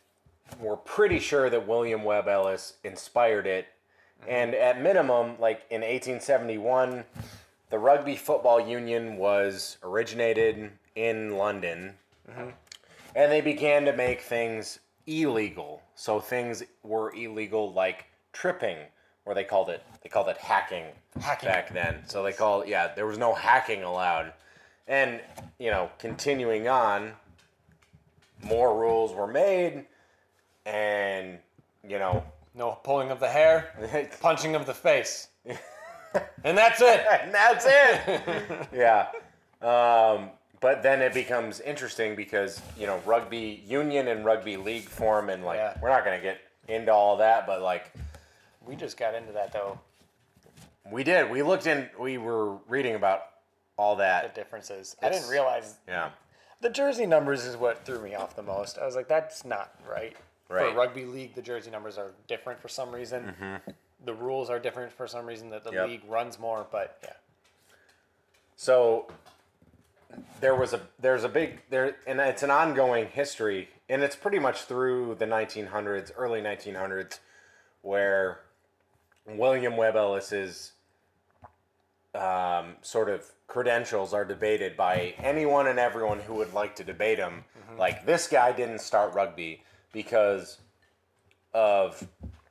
we're 0.59 0.77
pretty 0.77 1.19
sure 1.19 1.49
that 1.49 1.67
William 1.67 2.03
Webb 2.03 2.27
Ellis 2.27 2.73
inspired 2.83 3.47
it. 3.47 3.67
Mm-hmm. 4.21 4.31
And 4.31 4.55
at 4.55 4.81
minimum, 4.81 5.35
like 5.39 5.65
in 5.69 5.81
1871, 5.81 7.03
the 7.69 7.79
Rugby 7.79 8.15
Football 8.15 8.59
Union 8.59 9.17
was 9.17 9.77
originated 9.83 10.71
in 10.95 11.37
London, 11.37 11.93
mm-hmm. 12.29 12.49
And 13.15 13.31
they 13.31 13.41
began 13.41 13.85
to 13.85 13.93
make 13.95 14.21
things 14.21 14.79
illegal. 15.07 15.81
So 15.95 16.19
things 16.19 16.63
were 16.83 17.13
illegal 17.15 17.73
like 17.73 18.05
tripping, 18.33 18.77
or 19.25 19.33
they 19.33 19.43
called 19.43 19.69
it 19.69 19.83
they 20.03 20.09
called 20.09 20.29
it 20.29 20.37
hacking, 20.37 20.85
Hacking. 21.19 21.49
back 21.49 21.73
then. 21.73 22.03
So 22.07 22.23
they 22.23 22.33
called 22.33 22.67
yeah, 22.67 22.93
there 22.95 23.05
was 23.05 23.17
no 23.17 23.33
hacking 23.33 23.83
allowed, 23.83 24.33
and 24.87 25.19
you 25.59 25.71
know 25.71 25.89
continuing 25.99 26.67
on, 26.67 27.13
more 28.43 28.79
rules 28.79 29.13
were 29.13 29.27
made, 29.27 29.85
and 30.65 31.39
you 31.87 31.99
know 31.99 32.23
No 32.55 32.77
pulling 32.83 33.11
of 33.11 33.19
the 33.19 33.27
hair, 33.29 34.09
punching 34.21 34.55
of 34.55 34.65
the 34.65 34.73
face. 34.73 35.27
and 36.43 36.57
that's 36.57 36.81
it. 36.81 37.05
and 37.23 37.33
that's 37.33 37.65
it. 37.67 38.67
yeah. 38.73 39.07
Um, 39.61 40.29
but 40.61 40.83
then 40.83 41.01
it 41.01 41.13
becomes 41.13 41.59
interesting 41.61 42.15
because 42.15 42.61
you 42.77 42.85
know 42.87 43.01
rugby 43.05 43.63
union 43.65 44.07
and 44.07 44.25
rugby 44.25 44.57
league 44.57 44.83
form, 44.89 45.29
and 45.29 45.43
like 45.45 45.57
Yeah. 45.57 45.77
we're 45.81 45.89
not 45.89 46.03
gonna 46.05 46.19
get 46.21 46.39
into 46.67 46.91
all 46.93 47.17
that, 47.17 47.45
but 47.47 47.61
like 47.61 47.91
We 48.65 48.75
just 48.75 48.97
got 48.97 49.15
into 49.15 49.31
that 49.33 49.51
though. 49.51 49.79
we 50.91 51.03
did. 51.03 51.29
We 51.31 51.41
looked 51.43 51.65
in. 51.67 51.89
We 51.99 52.17
were 52.17 52.55
reading 52.67 52.95
about 52.95 53.23
all 53.77 53.95
that. 53.97 54.21
The 54.23 54.27
that. 54.27 54.35
differences. 54.35 54.95
I 55.01 55.05
didn't 55.05 55.17
It's- 55.19 55.31
realize 55.31 55.77
Yeah. 55.87 56.11
the 56.61 56.69
jersey 56.69 57.05
numbers 57.05 57.45
is 57.45 57.55
what 57.57 57.85
threw 57.85 57.99
me 57.99 58.13
off 58.15 58.35
the 58.35 58.43
most. 58.43 58.77
I 58.77 58.85
was 58.85 58.95
like, 58.95 59.07
that's 59.07 59.43
not 59.45 59.73
right. 59.87 60.15
Right. 60.49 60.71
For 60.71 60.77
rugby 60.77 61.05
league, 61.05 61.33
the 61.35 61.41
jersey 61.41 61.69
numbers 61.71 61.97
are 61.97 62.11
different 62.27 62.59
for 62.59 62.67
some 62.67 62.91
reason. 62.91 63.35
Mm-hmm. 63.39 63.71
The 64.05 64.13
rules 64.13 64.49
are 64.49 64.59
different 64.59 64.91
for 64.91 65.07
some 65.07 65.25
reason. 65.25 65.49
That 65.51 65.63
the 65.63 65.71
Yep. 65.71 65.87
league 65.87 66.03
runs 66.07 66.37
more, 66.39 66.65
but 66.71 66.97
yeah. 67.03 67.13
So 68.55 69.07
there 70.41 70.55
was 70.55 70.73
a 70.73 70.81
there's 70.99 71.23
a 71.23 71.29
big 71.29 71.61
there 71.69 71.95
and 72.07 72.19
it's 72.19 72.43
an 72.43 72.51
ongoing 72.51 73.07
history 73.07 73.69
and 73.87 74.01
it's 74.01 74.15
pretty 74.15 74.39
much 74.39 74.63
through 74.63 75.15
the 75.19 75.25
1900s 75.25 76.11
early 76.17 76.41
1900s 76.41 77.19
where 77.81 78.39
William 79.27 79.77
Webb 79.77 79.95
Ellis's 79.95 80.73
um, 82.15 82.75
sort 82.81 83.09
of 83.09 83.25
credentials 83.47 84.13
are 84.13 84.25
debated 84.25 84.75
by 84.75 85.13
anyone 85.17 85.67
and 85.67 85.79
everyone 85.79 86.19
who 86.19 86.35
would 86.35 86.53
like 86.53 86.75
to 86.75 86.83
debate 86.83 87.17
him. 87.17 87.43
Like 87.77 88.05
this 88.05 88.27
guy 88.27 88.51
didn't 88.51 88.79
start 88.79 89.13
rugby 89.13 89.63
because 89.91 90.59
of 91.53 92.07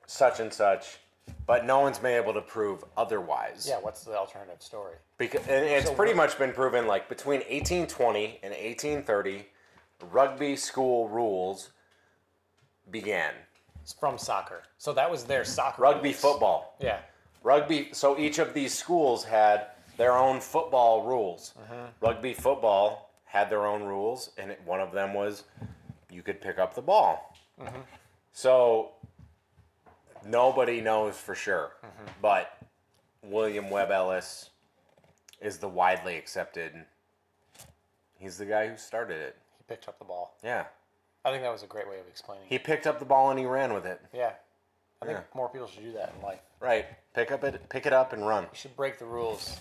such 0.06 0.40
and 0.40 0.52
such, 0.52 0.98
but 1.46 1.64
no 1.64 1.80
one's 1.80 1.98
been 1.98 2.14
able 2.20 2.34
to 2.34 2.40
prove 2.40 2.84
otherwise. 2.96 3.66
Yeah. 3.68 3.78
What's 3.80 4.04
the 4.04 4.16
alternative 4.16 4.62
story? 4.62 4.94
Because 5.18 5.40
and 5.48 5.64
it's 5.66 5.86
So 5.86 5.94
pretty 5.94 6.12
what- 6.12 6.28
much 6.28 6.38
been 6.38 6.52
proven 6.52 6.86
like 6.86 7.08
between 7.08 7.40
1820 7.48 8.40
and 8.42 8.52
1830, 8.54 9.46
rugby 10.10 10.56
school 10.56 11.08
rules 11.08 11.70
began. 12.90 13.32
It's 13.82 13.92
from 13.92 14.18
soccer. 14.18 14.62
So 14.78 14.92
that 14.92 15.10
was 15.10 15.24
their 15.24 15.44
soccer. 15.44 15.82
Rugby 15.82 16.08
rules. 16.10 16.20
football. 16.20 16.76
Yeah. 16.80 16.98
Rugby. 17.42 17.88
So 17.92 18.18
each 18.18 18.38
of 18.38 18.52
these 18.54 18.74
schools 18.74 19.24
had 19.24 19.68
their 19.96 20.16
own 20.16 20.40
football 20.40 21.04
rules. 21.04 21.54
Mm-hmm. 21.58 21.84
Rugby 22.04 22.34
football 22.34 23.10
had 23.24 23.50
their 23.50 23.66
own 23.66 23.82
rules, 23.82 24.30
and 24.38 24.50
it, 24.50 24.60
one 24.64 24.80
of 24.80 24.92
them 24.92 25.12
was 25.14 25.44
you 26.10 26.22
could 26.22 26.40
pick 26.40 26.58
up 26.58 26.74
the 26.74 26.82
ball. 26.82 27.34
Mm-hmm. 27.60 27.80
So 28.32 28.92
nobody 30.26 30.80
knows 30.80 31.16
for 31.16 31.34
sure, 31.34 31.72
Mm-hmm. 31.84 32.06
but 32.22 32.56
William 33.22 33.70
Webb 33.70 33.90
Ellis 33.90 34.50
is 35.40 35.58
the 35.58 35.68
widely 35.68 36.16
accepted. 36.16 36.72
He's 38.18 38.36
the 38.38 38.46
guy 38.46 38.68
who 38.68 38.76
started 38.76 39.20
it. 39.20 39.36
He 39.58 39.64
picked 39.68 39.88
up 39.88 39.98
the 39.98 40.04
ball. 40.04 40.36
Yeah, 40.42 40.64
I 41.24 41.30
think 41.30 41.42
that 41.42 41.52
was 41.52 41.62
a 41.62 41.66
great 41.66 41.88
way 41.88 42.00
of 42.00 42.06
explaining. 42.08 42.44
it. 42.44 42.48
he 42.50 42.58
picked 42.58 42.86
up 42.86 42.98
the 42.98 43.04
ball 43.04 43.30
and 43.30 43.38
he 43.38 43.46
ran 43.46 43.72
with 43.72 43.86
it. 43.86 44.00
Yeah. 44.12 44.32
I 45.00 45.06
think 45.06 45.18
Yeah. 45.18 45.24
more 45.34 45.48
people 45.48 45.68
should 45.68 45.84
do 45.84 45.92
that 45.92 46.12
in 46.16 46.22
life. 46.22 46.40
Right, 46.58 46.86
pick 47.14 47.30
up 47.30 47.44
it, 47.44 47.68
pick 47.68 47.86
it 47.86 47.92
up 47.92 48.12
and 48.12 48.26
run. 48.26 48.42
You 48.44 48.48
should 48.54 48.74
break 48.76 48.98
the 48.98 49.04
rules. 49.06 49.56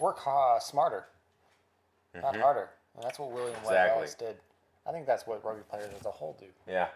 Work 0.00 0.18
ha- 0.18 0.58
smarter, 0.58 1.06
not 2.14 2.34
harder. 2.36 2.70
And 2.96 3.04
that's 3.04 3.18
what 3.20 3.30
William 3.30 3.54
Webb 3.64 3.74
Mm-hmm. 3.74 3.98
Ellis 3.98 4.14
did. 4.16 4.36
I 4.84 4.90
think 4.90 5.06
that's 5.06 5.24
what 5.24 5.44
rugby 5.44 5.62
players 5.70 5.88
as 5.98 6.04
a 6.04 6.10
whole 6.10 6.36
do. 6.40 6.46
Yeah, 6.66 6.88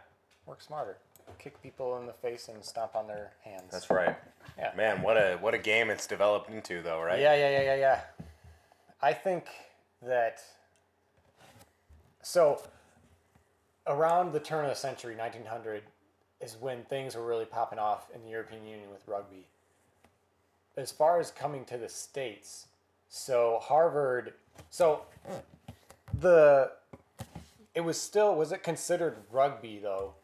Work 0.46 0.60
smarter. 0.62 0.98
Kick 1.38 1.62
people 1.62 1.98
in 1.98 2.06
the 2.06 2.12
face 2.12 2.48
and 2.48 2.64
stomp 2.64 2.96
on 2.96 3.06
their 3.06 3.32
hands. 3.44 3.70
that's 3.70 3.90
right. 3.90 4.16
Yeah. 4.58 4.72
Man, 4.76 5.02
what 5.02 5.16
a 5.16 5.36
what 5.40 5.54
a 5.54 5.58
game 5.58 5.90
it's 5.90 6.06
developed 6.06 6.50
into, 6.50 6.82
though, 6.82 7.00
right? 7.00 7.20
Yeah, 7.20 7.34
yeah, 7.34 7.50
yeah, 7.50 7.62
yeah, 7.62 7.76
yeah. 7.76 8.00
I 9.02 9.12
think 9.12 9.46
that 10.02 10.40
so 12.22 12.60
around 13.86 14.32
the 14.32 14.40
turn 14.40 14.64
of 14.64 14.70
the 14.70 14.76
century, 14.76 15.14
1900, 15.14 15.82
is 16.40 16.56
when 16.58 16.82
things 16.84 17.14
were 17.14 17.24
really 17.24 17.44
popping 17.44 17.78
off 17.78 18.08
in 18.14 18.22
the 18.22 18.30
European 18.30 18.66
Union 18.66 18.90
with 18.90 19.06
rugby. 19.06 19.46
As 20.76 20.90
far 20.90 21.20
as 21.20 21.30
coming 21.30 21.64
to 21.66 21.78
the 21.78 21.88
states, 21.88 22.66
so 23.08 23.60
Harvard, 23.62 24.34
so 24.70 25.02
the 26.20 26.72
it 27.74 27.80
was 27.80 28.00
still 28.00 28.34
was 28.34 28.52
it 28.52 28.62
considered 28.62 29.16
rugby 29.30 29.78
though? 29.82 30.14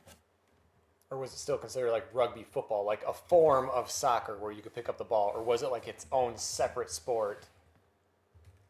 Or 1.12 1.18
was 1.18 1.34
it 1.34 1.36
still 1.36 1.58
considered 1.58 1.90
like 1.90 2.06
rugby 2.14 2.42
football, 2.42 2.86
like 2.86 3.02
a 3.06 3.12
form 3.12 3.68
of 3.74 3.90
soccer 3.90 4.38
where 4.38 4.50
you 4.50 4.62
could 4.62 4.74
pick 4.74 4.88
up 4.88 4.96
the 4.96 5.04
ball, 5.04 5.30
or 5.34 5.42
was 5.42 5.62
it 5.62 5.70
like 5.70 5.86
its 5.86 6.06
own 6.10 6.38
separate 6.38 6.90
sport, 6.90 7.44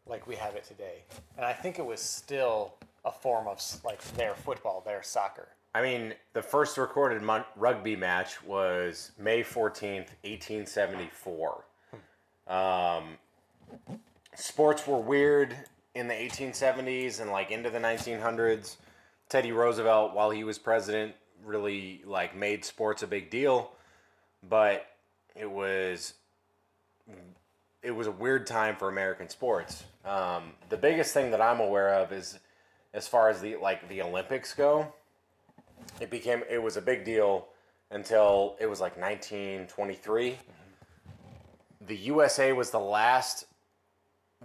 like 0.07 0.27
we 0.27 0.35
have 0.35 0.57
it 0.57 0.65
today? 0.65 1.05
And 1.37 1.47
I 1.47 1.53
think 1.53 1.79
it 1.79 1.87
was 1.87 2.01
still 2.01 2.75
a 3.05 3.13
form 3.13 3.47
of 3.47 3.63
like 3.85 4.03
their 4.15 4.35
football, 4.35 4.83
their 4.85 5.05
soccer. 5.05 5.51
I 5.73 5.83
mean, 5.83 6.15
the 6.33 6.43
first 6.43 6.79
recorded 6.79 7.23
mon- 7.23 7.45
rugby 7.55 7.95
match 7.95 8.43
was 8.43 9.13
May 9.17 9.45
14th, 9.45 10.11
1874. 10.25 11.65
Um, 12.49 13.19
sports 14.35 14.85
were 14.85 14.99
weird 14.99 15.55
in 15.95 16.09
the 16.09 16.15
1870s 16.15 17.21
and 17.21 17.31
like 17.31 17.53
into 17.53 17.71
the 17.71 17.79
1900s. 17.79 18.79
Teddy 19.29 19.53
Roosevelt, 19.53 20.13
while 20.13 20.31
he 20.31 20.43
was 20.45 20.59
president, 20.59 21.15
really 21.45 22.03
like 22.07 22.37
made 22.37 22.65
sports 22.65 23.03
a 23.03 23.07
big 23.07 23.31
deal, 23.31 23.73
but 24.49 24.87
it 25.35 25.51
was 25.51 26.15
it 27.83 27.91
was 27.91 28.07
a 28.07 28.13
weird 28.13 28.47
time 28.47 28.77
for 28.77 28.89
American 28.89 29.29
sports. 29.29 29.85
Um, 30.05 30.53
the 30.69 30.77
biggest 30.77 31.13
thing 31.15 31.31
that 31.33 31.41
I'm 31.41 31.61
aware 31.61 31.95
of 31.95 32.13
is 32.13 32.39
as 32.95 33.09
far 33.09 33.29
as 33.29 33.41
the 33.41 33.57
like 33.57 33.89
the 33.89 34.03
Olympics 34.03 34.55
go 34.55 34.93
it 36.01 36.11
became 36.11 36.43
it 36.51 36.63
was 36.63 36.77
a 36.77 36.83
big 36.83 37.05
deal 37.05 37.47
until 37.91 38.57
it 38.61 38.67
was 38.67 38.81
like 38.81 38.97
1923 38.97 40.39
the 41.87 41.97
usa 41.97 42.53
was 42.53 42.71
the 42.71 42.79
last 42.79 43.47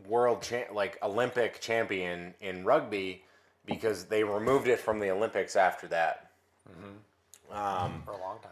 world 0.08 0.42
cha- 0.42 0.72
like 0.74 0.98
olympic 1.04 1.60
champion 1.60 2.34
in 2.42 2.64
rugby 2.64 3.24
because 3.66 4.06
they 4.06 4.24
removed 4.24 4.68
it 4.68 4.80
from 4.80 5.00
the 5.00 5.10
olympics 5.10 5.56
after 5.56 5.88
that 5.88 6.27
Mm-hmm. 6.70 7.56
Um, 7.58 8.02
for 8.04 8.12
a 8.12 8.18
long 8.20 8.40
time. 8.42 8.52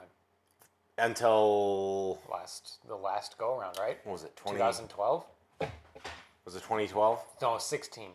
until 0.97 2.19
Last 2.31 2.79
the 2.87 2.95
last 2.95 3.37
go 3.37 3.57
around, 3.59 3.77
right? 3.79 3.97
what 4.03 4.13
was 4.13 4.23
it 4.23 4.35
20 4.35 4.57
2012? 4.57 5.25
was 6.45 6.55
it 6.55 6.59
2012 6.61 7.19
No, 7.41 7.57
16. 7.57 8.09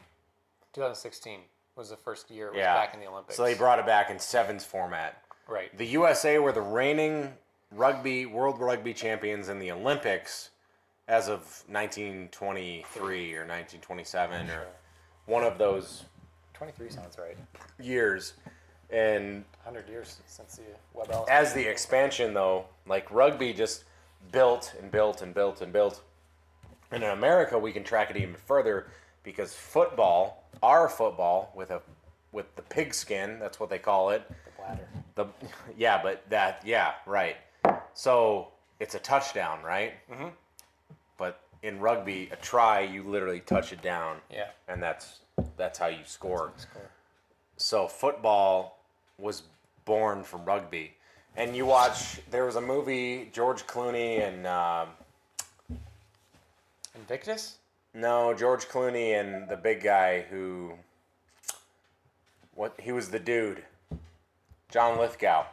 2016 0.73 1.41
was 1.77 1.91
the 1.91 1.97
first 1.97 2.31
year 2.31 2.47
it 2.49 2.53
was 2.53 2.59
yeah 2.59 2.75
back 2.75 2.95
in 2.95 3.01
the 3.01 3.07
Olympics. 3.07 3.37
so 3.37 3.43
they 3.45 3.55
brought 3.55 3.79
it 3.79 3.87
back 3.87 4.11
in 4.11 4.19
sevens 4.19 4.65
format 4.65 5.23
right. 5.49 5.77
The 5.79 5.87
USA 5.87 6.39
were 6.39 6.53
the 6.53 6.61
reigning 6.63 7.33
rugby 7.73 8.27
world 8.27 8.61
rugby 8.61 8.93
champions 8.95 9.49
in 9.49 9.59
the 9.59 9.71
Olympics 9.73 10.51
as 11.09 11.29
of 11.29 11.41
1923 11.69 13.35
or 13.35 13.41
1927 13.41 14.49
or 14.51 14.67
one 15.27 15.43
of 15.45 15.59
those 15.59 16.05
23 16.55 16.91
sounds 16.91 17.17
right. 17.19 17.37
years. 17.81 18.35
And 18.93 19.45
100 19.65 19.89
years 19.89 20.19
since 20.27 20.57
the 20.57 20.63
Webb 20.95 21.11
Ellis. 21.13 21.29
as 21.31 21.53
the 21.55 21.65
expansion 21.65 22.35
though, 22.35 22.67
like 22.87 23.11
rugby 23.11 23.53
just 23.53 23.85
built 24.33 24.75
and 24.81 24.91
built 24.91 25.23
and 25.23 25.33
built 25.35 25.61
and 25.63 25.73
built. 25.73 26.03
And 26.91 27.05
in 27.05 27.11
America 27.11 27.59
we 27.59 27.73
can 27.73 27.85
track 27.85 28.11
it 28.11 28.17
even 28.17 28.35
further 28.35 28.89
because 29.23 29.55
football, 29.55 30.45
our 30.63 30.89
football 30.89 31.53
with 31.55 31.71
a 31.71 31.81
with 32.33 32.55
the 32.57 32.63
pigskin, 32.63 33.39
that's 33.41 33.59
what 33.61 33.71
they 33.71 33.79
call 33.79 34.11
it, 34.11 34.23
the 34.29 34.51
bladder. 34.63 34.89
The 35.15 35.27
yeah, 35.77 36.01
but 36.03 36.29
that 36.31 36.63
yeah, 36.65 36.93
right. 37.07 37.37
So 37.95 38.49
it's 38.81 38.95
a 38.95 38.99
touchdown, 39.01 39.63
right? 39.63 39.93
Mm-hmm. 40.11 40.29
But 41.19 41.41
in 41.63 41.79
rugby, 41.79 42.29
a 42.33 42.37
try 42.37 42.81
you 42.81 43.03
literally 43.05 43.41
touch 43.41 43.73
it 43.73 43.83
down, 43.83 44.17
Yeah. 44.31 44.49
and 44.69 44.83
that's 44.83 45.21
that's 45.57 45.79
how 45.79 45.87
you 45.89 46.05
score. 46.05 46.53
Score. 46.57 46.91
So 47.57 47.87
football 47.89 48.79
was 49.21 49.43
born 49.85 50.23
from 50.23 50.45
rugby, 50.45 50.95
and 51.37 51.57
you 51.57 51.67
watch. 51.67 52.21
There 52.31 52.45
was 52.45 52.57
a 52.57 52.61
movie 52.61 53.31
George 53.33 53.67
Clooney 53.67 54.27
and 54.27 54.47
um, 54.47 54.89
Invictus? 56.95 57.57
No, 57.95 58.35
George 58.35 58.69
Clooney 58.69 59.21
and 59.21 59.49
the 59.49 59.57
big 59.57 59.83
guy 59.83 60.23
who. 60.31 60.75
What 62.55 62.75
he 62.79 62.93
was 62.93 63.09
the 63.09 63.19
dude. 63.19 63.65
John 64.71 64.99
Lithgow. 64.99 65.45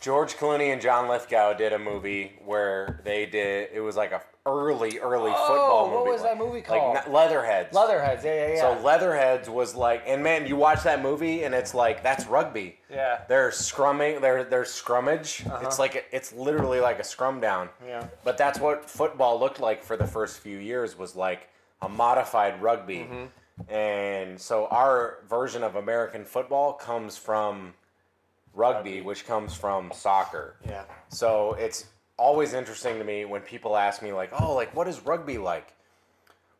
George 0.00 0.34
Clooney 0.36 0.72
and 0.72 0.80
John 0.80 1.08
Lithgow 1.08 1.54
did 1.54 1.72
a 1.72 1.78
movie 1.78 2.32
where 2.44 3.00
they 3.04 3.26
did. 3.26 3.70
It 3.72 3.80
was 3.80 3.96
like 3.96 4.12
a 4.12 4.22
early, 4.48 4.98
early 4.98 5.30
football 5.32 5.86
movie. 5.86 5.96
Oh, 5.96 6.02
what 6.02 6.12
was 6.12 6.22
that 6.22 6.38
movie 6.38 6.60
called? 6.60 6.94
Like 6.94 7.08
Leatherheads. 7.08 7.74
Leatherheads, 7.74 8.24
yeah, 8.24 8.34
yeah, 8.48 8.54
yeah. 8.54 8.60
So 8.78 8.82
Leatherheads 8.82 9.48
was 9.48 9.74
like, 9.74 10.02
and 10.06 10.22
man, 10.22 10.46
you 10.46 10.56
watch 10.56 10.82
that 10.84 11.02
movie 11.02 11.44
and 11.44 11.54
it's 11.54 11.74
like 11.74 12.02
that's 12.02 12.26
rugby. 12.26 12.78
Yeah. 12.90 13.20
They're 13.28 13.50
scrumming. 13.50 14.20
They're 14.20 14.44
they're 14.44 14.64
scrummage. 14.64 15.44
It's 15.64 15.78
like 15.78 16.06
it's 16.12 16.32
literally 16.32 16.80
like 16.80 16.98
a 16.98 17.04
scrum 17.04 17.40
down. 17.40 17.68
Yeah. 17.86 18.06
But 18.24 18.38
that's 18.38 18.58
what 18.58 18.88
football 18.88 19.38
looked 19.38 19.60
like 19.60 19.82
for 19.82 19.96
the 19.96 20.06
first 20.06 20.38
few 20.40 20.58
years 20.58 20.96
was 20.98 21.14
like 21.16 21.48
a 21.82 21.88
modified 21.88 22.60
rugby. 22.62 23.06
Mm-hmm. 23.10 23.72
And 23.72 24.40
so 24.40 24.66
our 24.66 25.18
version 25.28 25.62
of 25.64 25.76
American 25.76 26.24
football 26.24 26.72
comes 26.72 27.16
from 27.16 27.74
rugby, 28.54 29.00
which 29.00 29.26
comes 29.26 29.54
from 29.54 29.90
soccer. 29.92 30.56
yeah. 30.66 30.84
So 31.08 31.54
it's 31.54 31.86
always 32.18 32.52
interesting 32.52 32.98
to 32.98 33.04
me 33.04 33.24
when 33.24 33.40
people 33.40 33.76
ask 33.76 34.02
me 34.02 34.12
like, 34.12 34.30
"Oh, 34.38 34.54
like 34.54 34.74
what 34.74 34.88
is 34.88 35.00
rugby 35.00 35.38
like?" 35.38 35.72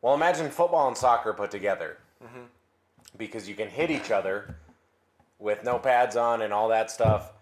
Well, 0.01 0.15
imagine 0.15 0.51
football 0.51 0.89
and 0.89 0.97
soccer 0.97 1.33
put 1.33 1.51
together, 1.51 1.99
mm-hmm. 2.25 2.45
because 3.17 3.49
you 3.49 3.55
can 3.55 3.69
hit 3.69 3.91
each 3.91 4.11
other 4.11 4.57
with 5.39 5.65
no 5.65 5.79
pads 5.79 6.17
on 6.17 6.43
and 6.43 6.53
all 6.53 6.69
that 6.69 6.91
stuff, 6.91 7.33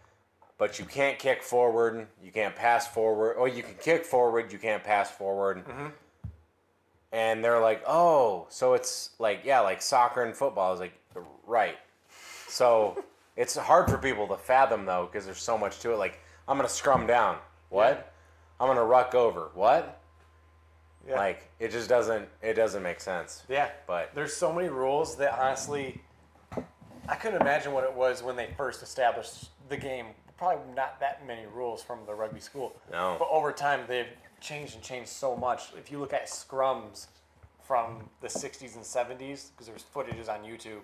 but 0.59 0.79
you 0.79 0.85
can't 0.87 1.19
kick 1.19 1.43
forward, 1.43 2.07
you 2.23 2.33
can't 2.33 2.57
pass 2.57 2.87
forward, 2.87 3.35
or 3.35 3.49
you 3.49 3.63
can 3.63 3.75
kick 3.75 4.05
forward, 4.05 4.53
you 4.53 4.59
can't 4.59 4.83
pass 4.83 5.11
forward. 5.11 5.65
Mm-hmm. 5.67 5.87
And 7.13 7.45
they're 7.45 7.61
like, 7.61 7.83
"Oh, 7.87 8.47
so 8.49 8.75
it's 8.75 9.11
like 9.19 9.43
yeah, 9.45 9.61
like 9.61 9.81
soccer 9.83 10.25
and 10.25 10.35
football." 10.35 10.69
I 10.69 10.71
was 10.71 10.81
like, 10.81 10.99
"Right." 11.47 11.77
So 12.49 13.05
it's 13.37 13.57
hard 13.57 13.91
for 13.91 13.99
people 13.99 14.27
to 14.29 14.37
fathom 14.37 14.87
though, 14.87 15.09
because 15.11 15.27
there's 15.27 15.43
so 15.43 15.59
much 15.59 15.79
to 15.81 15.93
it. 15.93 15.97
Like, 15.97 16.21
I'm 16.49 16.57
gonna 16.57 16.69
scrum 16.69 17.07
down. 17.07 17.39
What? 17.71 18.13
I'm 18.61 18.69
gonna 18.69 18.85
ruck 18.85 19.15
over. 19.15 19.51
What? 19.55 20.01
Yeah. 21.07 21.17
Like, 21.17 21.49
it 21.61 21.71
just 21.71 21.89
doesn't. 21.89 22.29
It 22.43 22.55
doesn't 22.55 22.83
make 22.83 23.01
sense. 23.01 23.45
Yeah, 23.49 23.71
But- 23.87 24.15
there's 24.15 24.35
so 24.37 24.53
many 24.53 24.69
rules 24.69 25.17
that 25.17 25.39
honestly, 25.39 26.01
I 27.09 27.15
couldn't 27.15 27.41
imagine 27.41 27.73
what 27.73 27.85
it 27.85 27.93
was 27.93 28.23
when 28.23 28.35
they 28.35 28.53
first 28.57 28.83
established 28.83 29.51
the 29.69 29.77
game. 29.77 30.07
Probably 30.37 30.73
not 30.75 30.99
that 31.01 31.25
many 31.27 31.47
rules 31.47 31.83
from 31.83 32.05
the 32.07 32.15
rugby 32.15 32.41
school. 32.41 32.75
No. 32.91 33.17
But 33.19 33.29
over 33.31 33.53
time, 33.53 33.85
they've 33.87 34.09
changed 34.41 34.75
and 34.75 34.83
changed 34.83 35.09
so 35.09 35.37
much. 35.37 35.73
If 35.79 35.91
you 35.91 35.99
look 35.99 36.13
at 36.13 36.27
scrums 36.27 37.07
from 37.63 38.11
the 38.21 38.29
60s 38.29 38.75
and 38.75 38.85
70s, 38.85 39.51
because 39.51 39.67
there's 39.67 39.85
footages 39.95 40.29
on 40.29 40.43
YouTube, 40.45 40.81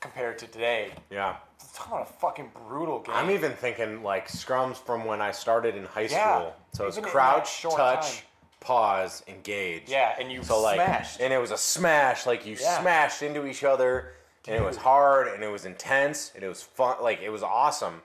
compared 0.00 0.38
to 0.38 0.46
today, 0.46 0.92
Yeah. 1.10 1.36
it's 1.56 1.72
talking 1.72 1.92
about 1.94 2.08
a 2.10 2.12
fucking 2.14 2.52
brutal 2.68 3.00
game. 3.00 3.14
I'm 3.14 3.30
even 3.30 3.52
thinking 3.52 4.02
like 4.02 4.28
scrums 4.28 4.76
from 4.76 5.04
when 5.04 5.20
I 5.20 5.30
started 5.32 5.76
in 5.76 5.84
high 5.84 6.02
Yeah, 6.02 6.38
school. 6.38 6.56
So 6.72 6.86
it's 6.86 6.96
even 6.96 7.04
in 7.08 7.08
that 7.08 7.12
crouch, 7.12 7.50
short 7.52 7.76
touch, 7.76 8.16
time. 8.16 8.24
pause, 8.60 9.22
engage. 9.26 9.88
yeah, 9.88 10.14
and 10.18 10.30
you 10.30 10.42
So 10.42 10.60
like, 10.60 10.76
smashed. 10.76 11.20
and 11.20 11.32
it 11.32 11.38
was 11.38 11.50
a 11.50 11.58
smash. 11.58 12.26
Like 12.26 12.46
you 12.46 12.56
Yeah. 12.60 12.80
smashed 12.80 13.22
into 13.22 13.46
each 13.46 13.64
other, 13.64 14.14
and 14.46 14.56
it 14.56 14.62
was 14.62 14.76
hard, 14.76 15.28
and 15.28 15.42
it 15.42 15.48
was 15.48 15.64
intense, 15.64 16.32
and 16.34 16.42
it 16.44 16.48
was 16.48 16.62
fun. 16.62 16.96
Like 17.02 17.20
it 17.20 17.30
was 17.30 17.42
awesome. 17.42 18.02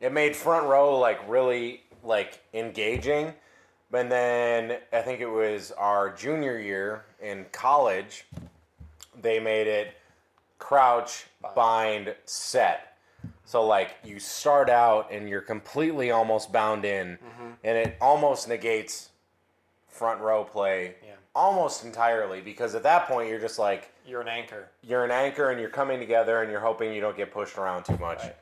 It 0.00 0.12
made 0.12 0.34
front 0.36 0.66
row 0.66 0.98
like 0.98 1.20
really 1.28 1.82
like 2.02 2.40
engaging. 2.52 3.34
And 3.94 4.10
then 4.10 4.78
I 4.92 5.02
think 5.02 5.20
it 5.20 5.26
was 5.28 5.70
our 5.72 6.08
junior 6.10 6.58
year 6.58 7.04
in 7.20 7.44
college, 7.52 8.24
they 9.20 9.38
made 9.38 9.66
it 9.66 9.94
crouch, 10.62 11.26
bind, 11.56 12.14
set. 12.24 12.96
So 13.44 13.66
like 13.66 13.96
you 14.04 14.18
start 14.20 14.70
out 14.70 15.10
and 15.12 15.28
you're 15.28 15.40
completely 15.42 16.10
almost 16.12 16.52
bound 16.52 16.84
in, 16.84 17.18
Mm-hmm. 17.18 17.50
and 17.64 17.78
it 17.78 17.96
almost 18.00 18.48
negates 18.48 19.10
front 19.88 20.20
row 20.20 20.44
play 20.44 20.94
Yeah. 21.04 21.14
almost 21.34 21.84
entirely 21.84 22.40
because 22.40 22.74
at 22.74 22.82
that 22.84 23.06
point 23.08 23.28
you're 23.28 23.40
just 23.40 23.58
like 23.58 23.90
You're 24.06 24.22
an 24.22 24.28
anchor. 24.28 24.68
you're 24.82 25.04
an 25.04 25.10
anchor 25.10 25.50
and 25.50 25.60
you're 25.60 25.68
coming 25.68 25.98
together 25.98 26.40
and 26.42 26.50
you're 26.50 26.60
hoping 26.60 26.94
you 26.94 27.00
don't 27.00 27.16
get 27.16 27.30
pushed 27.32 27.58
around 27.58 27.84
too 27.84 27.98
much. 27.98 28.20
Right. 28.22 28.36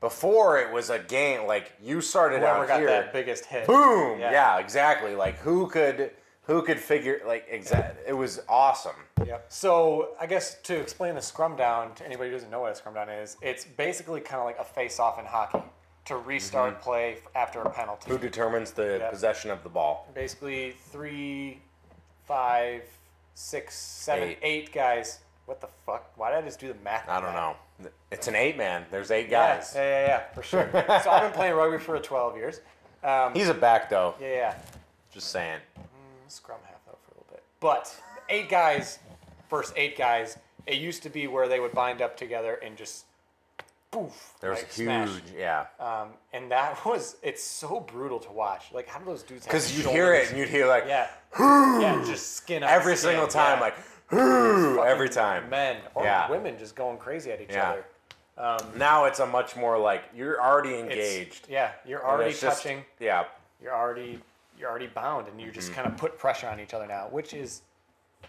Before 0.00 0.58
it 0.58 0.72
was 0.72 0.88
a 0.90 0.98
game 0.98 1.46
like 1.46 1.72
you 1.82 2.00
started 2.00 2.40
Whoever 2.40 2.62
out 2.62 2.68
got 2.68 2.78
here, 2.80 2.88
that 2.88 3.12
biggest 3.12 3.44
hit. 3.44 3.66
boom, 3.66 4.18
yeah. 4.18 4.32
Yeah. 4.32 4.58
exactly. 4.58 5.14
Like 5.14 5.36
who 5.38 5.68
could 5.68 6.10
who 6.50 6.62
could 6.62 6.80
figure 6.80 7.20
like 7.24 7.46
exact? 7.48 7.98
It 8.08 8.12
was 8.12 8.40
awesome. 8.48 8.96
Yep. 9.24 9.46
So 9.48 10.10
I 10.20 10.26
guess 10.26 10.56
to 10.62 10.76
explain 10.76 11.14
the 11.14 11.22
scrum 11.22 11.54
down 11.54 11.94
to 11.94 12.04
anybody 12.04 12.30
who 12.30 12.34
doesn't 12.36 12.50
know 12.50 12.60
what 12.60 12.72
a 12.72 12.74
scrum 12.74 12.94
down 12.94 13.08
is, 13.08 13.36
it's 13.40 13.64
basically 13.64 14.20
kind 14.20 14.40
of 14.40 14.46
like 14.46 14.58
a 14.58 14.64
face-off 14.64 15.20
in 15.20 15.24
hockey 15.26 15.62
to 16.06 16.16
restart 16.16 16.80
play 16.80 17.18
after 17.36 17.60
a 17.60 17.70
penalty. 17.70 18.04
Mm-hmm. 18.10 18.12
Who 18.12 18.18
determines 18.18 18.72
the 18.72 18.98
Yeah. 19.00 19.10
possession 19.10 19.52
of 19.52 19.62
the 19.62 19.68
ball? 19.68 20.08
Basically, 20.12 20.72
three, 20.90 21.60
five, 22.26 22.82
six, 23.34 23.76
seven, 23.76 24.30
Eight. 24.30 24.38
eight 24.42 24.72
guys. 24.72 25.20
What 25.46 25.60
the 25.60 25.68
fuck? 25.86 26.10
Why 26.16 26.30
did 26.30 26.38
I 26.38 26.42
just 26.42 26.58
do 26.58 26.68
the 26.68 26.78
math? 26.82 27.08
I 27.08 27.20
don't 27.20 27.32
that? 27.32 27.56
know. 27.84 27.90
It's 28.10 28.26
an 28.26 28.34
eight 28.34 28.56
man. 28.56 28.86
There's 28.90 29.12
eight 29.12 29.28
Yeah, 29.28 29.54
guys. 29.56 29.72
Yeah, 29.76 29.82
yeah, 29.82 30.06
yeah, 30.06 30.34
for 30.34 30.42
sure. 30.42 30.68
so 31.04 31.10
I've 31.10 31.22
been 31.22 31.32
playing 31.32 31.54
rugby 31.54 31.78
for 31.78 31.96
12 31.98 32.36
years. 32.36 32.60
Um, 33.04 33.34
He's 33.34 33.48
a 33.48 33.54
back 33.54 33.88
though. 33.88 34.14
yeah, 34.20 34.28
yeah. 34.28 34.54
Just 35.12 35.30
saying. 35.30 35.60
Scrum 36.30 36.58
half 36.66 36.78
though 36.86 36.98
for 37.04 37.12
a 37.12 37.14
little 37.18 37.26
bit. 37.30 37.42
But 37.60 37.94
eight 38.28 38.48
guys, 38.48 38.98
first 39.48 39.72
eight 39.76 39.96
guys. 39.96 40.38
It 40.66 40.74
used 40.78 41.02
to 41.04 41.10
be 41.10 41.26
where 41.26 41.48
they 41.48 41.58
would 41.60 41.72
bind 41.72 42.00
up 42.02 42.16
together 42.16 42.54
and 42.62 42.76
just 42.76 43.06
poof. 43.90 44.34
There's 44.40 44.58
like, 44.58 44.72
huge, 44.72 44.86
smash. 44.86 45.10
yeah. 45.36 45.66
Um, 45.80 46.08
and 46.32 46.50
that 46.50 46.84
was 46.86 47.16
it's 47.22 47.42
so 47.42 47.80
brutal 47.80 48.18
to 48.20 48.30
watch. 48.30 48.66
Like 48.72 48.88
how 48.88 48.98
do 48.98 49.04
those 49.06 49.22
dudes? 49.22 49.44
Because 49.46 49.76
you'd 49.76 49.86
hear 49.86 50.14
it 50.14 50.28
and 50.30 50.38
you'd 50.38 50.48
hear 50.48 50.66
like 50.66 50.84
Yeah. 50.86 51.08
yeah, 51.38 52.02
just 52.06 52.36
skin 52.36 52.62
on 52.62 52.68
every 52.68 52.96
skin, 52.96 53.10
single 53.12 53.26
time, 53.28 53.58
yeah. 53.58 53.62
like 53.64 53.74
"Whoo," 54.10 54.82
every 54.84 55.08
time. 55.08 55.48
Men 55.50 55.78
or 55.94 56.04
Yeah. 56.04 56.30
women 56.30 56.58
just 56.58 56.74
going 56.76 56.98
crazy 56.98 57.32
at 57.32 57.40
each 57.40 57.50
Yeah. 57.50 57.70
other. 57.70 57.84
Now 58.76 59.04
it's 59.06 59.18
a 59.20 59.26
much 59.26 59.56
more 59.56 59.78
like 59.78 60.02
you're 60.14 60.40
already 60.42 60.78
engaged. 60.78 61.46
Yeah, 61.48 61.72
you're 61.84 62.04
already 62.06 62.30
it's 62.30 62.40
just- 62.40 62.62
touching. 62.62 62.84
yeah. 62.98 63.24
You're 63.62 63.74
already 63.74 64.20
you're 64.60 64.70
already 64.70 64.86
bound, 64.88 65.26
and 65.28 65.40
you 65.40 65.46
Mm-hmm. 65.46 65.54
just 65.54 65.72
kind 65.72 65.86
of 65.86 65.96
put 65.96 66.18
pressure 66.18 66.46
on 66.48 66.60
each 66.60 66.74
other 66.74 66.86
now, 66.86 67.08
which 67.10 67.32
is 67.34 67.62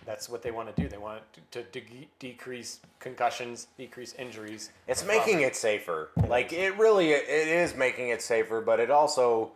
that's 0.06 0.30
what 0.30 0.42
they 0.42 0.52
want 0.52 0.74
to 0.74 0.82
do. 0.82 0.88
They 0.88 0.98
want 0.98 1.22
to, 1.52 1.62
to 1.64 1.80
de- 1.82 2.08
decrease 2.20 2.80
concussions, 3.00 3.68
decrease 3.78 4.14
injuries. 4.18 4.72
It's 4.88 5.06
making 5.06 5.42
it 5.42 5.56
safer. 5.56 6.10
Like 6.28 6.54
it 6.54 6.78
really 6.78 7.12
it 7.12 7.28
is 7.48 7.76
making 7.76 8.10
it 8.10 8.22
safer, 8.22 8.62
but 8.62 8.80
it 8.80 8.90
also 8.90 9.52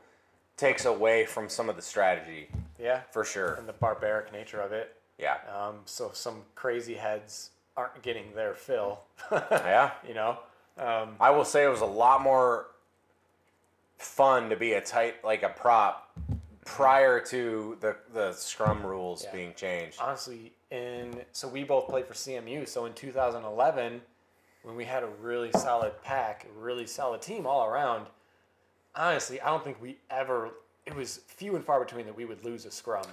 takes 0.57 0.85
away 0.85 1.25
from 1.25 1.49
some 1.49 1.69
of 1.69 1.75
the 1.77 1.81
strategy 1.81 2.47
Yeah, 2.79 3.01
for 3.11 3.23
sure. 3.23 3.53
and 3.55 3.67
the 3.67 3.73
barbaric 3.73 4.31
nature 4.33 4.59
of 4.61 4.71
it. 4.73 4.95
Yeah. 5.17 5.37
Um, 5.53 5.75
so 5.85 6.11
some 6.13 6.41
crazy 6.55 6.95
heads 6.95 7.49
aren't 7.77 8.01
getting 8.01 8.33
their 8.35 8.53
fill. 8.53 8.99
Yeah. 9.31 9.91
you 10.07 10.13
know. 10.13 10.39
Um, 10.77 11.15
I 11.21 11.31
will 11.31 11.45
say 11.45 11.63
it 11.63 11.69
was 11.69 11.81
a 11.81 11.85
lot 11.85 12.21
more 12.21 12.67
fun 13.97 14.49
to 14.49 14.57
be 14.57 14.73
a 14.73 14.81
tight 14.81 15.23
like 15.23 15.41
a 15.43 15.49
prop 15.49 16.04
prior 16.65 17.19
to 17.21 17.77
the 17.79 17.95
the 18.13 18.33
scrum 18.33 18.85
rules 18.85 19.23
Yeah. 19.23 19.31
being 19.31 19.53
changed. 19.53 19.97
honestly, 20.01 20.51
in 20.71 21.23
so 21.31 21.47
we 21.47 21.63
both 21.63 21.87
played 21.87 22.05
for 22.07 22.13
CMU. 22.13 22.67
So 22.67 22.85
in 22.85 22.93
2011, 22.93 24.01
when 24.63 24.75
we 24.75 24.83
had 24.83 25.03
a 25.03 25.07
really 25.21 25.51
solid 25.53 25.93
pack, 26.03 26.45
a 26.45 26.59
really 26.59 26.87
solid 26.87 27.21
team 27.21 27.45
all 27.47 27.65
around, 27.65 28.07
honestly, 28.95 29.39
I 29.39 29.47
don't 29.49 29.63
think 29.63 29.81
we 29.81 29.97
ever. 30.09 30.51
It 30.85 30.95
was 30.95 31.17
few 31.27 31.55
and 31.55 31.63
far 31.63 31.79
between 31.83 32.05
that 32.05 32.15
we 32.15 32.25
would 32.25 32.43
lose 32.43 32.65
a 32.65 32.71
scrum, 32.71 33.05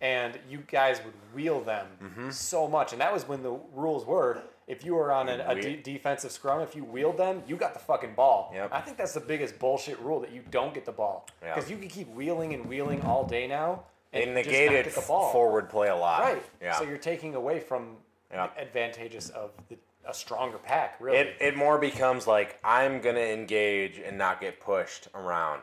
and 0.00 0.38
you 0.48 0.58
guys 0.58 1.00
would 1.04 1.14
wheel 1.34 1.60
them 1.60 1.86
Mm-hmm. 2.02 2.30
so 2.30 2.68
much. 2.68 2.92
And 2.92 3.00
that 3.00 3.12
was 3.12 3.26
when 3.26 3.42
the 3.42 3.58
rules 3.74 4.04
were. 4.04 4.42
If 4.66 4.84
you 4.84 4.94
were 4.94 5.10
on 5.12 5.28
an, 5.28 5.40
a 5.40 5.60
de- 5.60 5.76
defensive 5.82 6.30
scrum, 6.30 6.60
if 6.60 6.76
you 6.76 6.84
wheeled 6.84 7.16
them, 7.16 7.42
you 7.46 7.56
got 7.56 7.72
the 7.74 7.80
fucking 7.80 8.14
ball. 8.14 8.52
Yep. 8.54 8.70
I 8.72 8.80
think 8.80 8.96
that's 8.96 9.14
the 9.14 9.20
biggest 9.20 9.58
bullshit 9.58 9.98
rule 10.00 10.20
that 10.20 10.30
you 10.32 10.42
don't 10.50 10.72
get 10.72 10.84
the 10.84 10.92
ball 10.92 11.26
because 11.40 11.68
you 11.68 11.76
can 11.76 11.88
keep 11.88 12.08
wheeling 12.14 12.54
and 12.54 12.66
wheeling 12.66 13.02
all 13.02 13.24
day 13.26 13.46
now. 13.46 13.82
And 14.12 14.34
not 14.34 14.44
negated 14.46 14.92
the 14.92 15.00
ball. 15.06 15.32
forward 15.32 15.68
play 15.70 15.88
a 15.88 15.94
lot. 15.96 16.20
Right. 16.22 16.42
Yeah. 16.60 16.76
So 16.78 16.84
you're 16.84 16.98
taking 16.98 17.34
away 17.36 17.60
from 17.60 17.96
Yeah. 18.32 18.48
the 18.54 18.62
advantages 18.62 19.30
of 19.30 19.50
the, 19.68 19.76
a 20.04 20.14
stronger 20.14 20.58
pack, 20.58 20.96
really. 21.00 21.18
it 21.18 21.36
it 21.40 21.56
more 21.56 21.78
becomes 21.78 22.26
like 22.26 22.58
I'm 22.64 23.00
gonna 23.00 23.20
engage 23.20 23.98
and 23.98 24.16
not 24.18 24.40
get 24.40 24.58
pushed 24.60 25.08
around. 25.14 25.62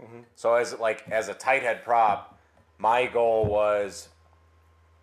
Mm-hmm. 0.00 0.20
So 0.36 0.54
as 0.54 0.78
like 0.78 1.08
as 1.10 1.28
a 1.28 1.34
tight 1.34 1.62
head 1.62 1.82
prop, 1.84 2.38
my 2.78 3.06
goal 3.06 3.46
was 3.46 4.08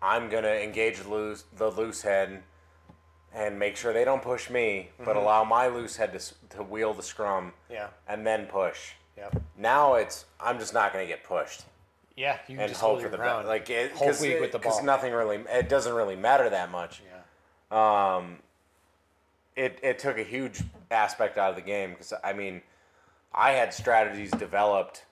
I'm 0.00 0.28
gonna 0.30 0.48
engage 0.48 0.98
the 1.00 1.08
loose 1.08 1.44
the 1.56 1.70
loose 1.70 2.00
head 2.02 2.42
and 3.36 3.56
make 3.58 3.76
sure 3.76 3.92
they 3.92 4.04
don't 4.04 4.22
push 4.22 4.48
me, 4.50 4.88
but 5.04 5.14
allow 5.14 5.44
my 5.44 5.68
loose 5.68 5.96
head 5.96 6.18
to 6.18 6.34
to 6.56 6.62
wheel 6.62 6.92
the 6.94 7.02
scrum 7.02 7.52
Mm-hmm. 7.66 7.74
yeah. 7.74 7.88
and 8.08 8.26
then 8.26 8.46
push. 8.46 8.92
Yep. 9.16 9.42
Now 9.56 9.94
it's 9.94 10.24
I'm 10.40 10.58
just 10.58 10.74
not 10.74 10.92
gonna 10.92 11.06
get 11.06 11.22
pushed. 11.22 11.62
Yeah, 12.16 12.38
you 12.48 12.58
and 12.58 12.68
just 12.68 12.80
hope 12.80 12.92
hold 12.92 13.02
for 13.02 13.08
the 13.10 13.18
ground. 13.18 13.46
Like 13.46 13.68
it, 13.68 13.92
Whole 13.92 14.08
week 14.08 14.32
it- 14.32 14.40
with 14.40 14.52
the 14.52 14.58
ball. 14.58 14.82
nothing 14.82 15.12
really. 15.12 15.36
It 15.50 15.68
doesn't 15.68 15.92
really 15.92 16.16
matter 16.16 16.48
that 16.50 16.70
much. 16.70 17.02
yeah. 17.70 18.16
Um, 18.16 18.38
it 19.54 19.78
it 19.82 19.98
took 19.98 20.18
a 20.18 20.22
huge 20.22 20.62
aspect 20.90 21.36
out 21.38 21.50
of 21.50 21.56
the 21.56 21.62
game 21.62 21.90
because 21.90 22.12
I 22.24 22.32
mean, 22.32 22.62
I 23.34 23.52
had 23.52 23.72
strategies 23.74 24.30
developed 24.30 25.04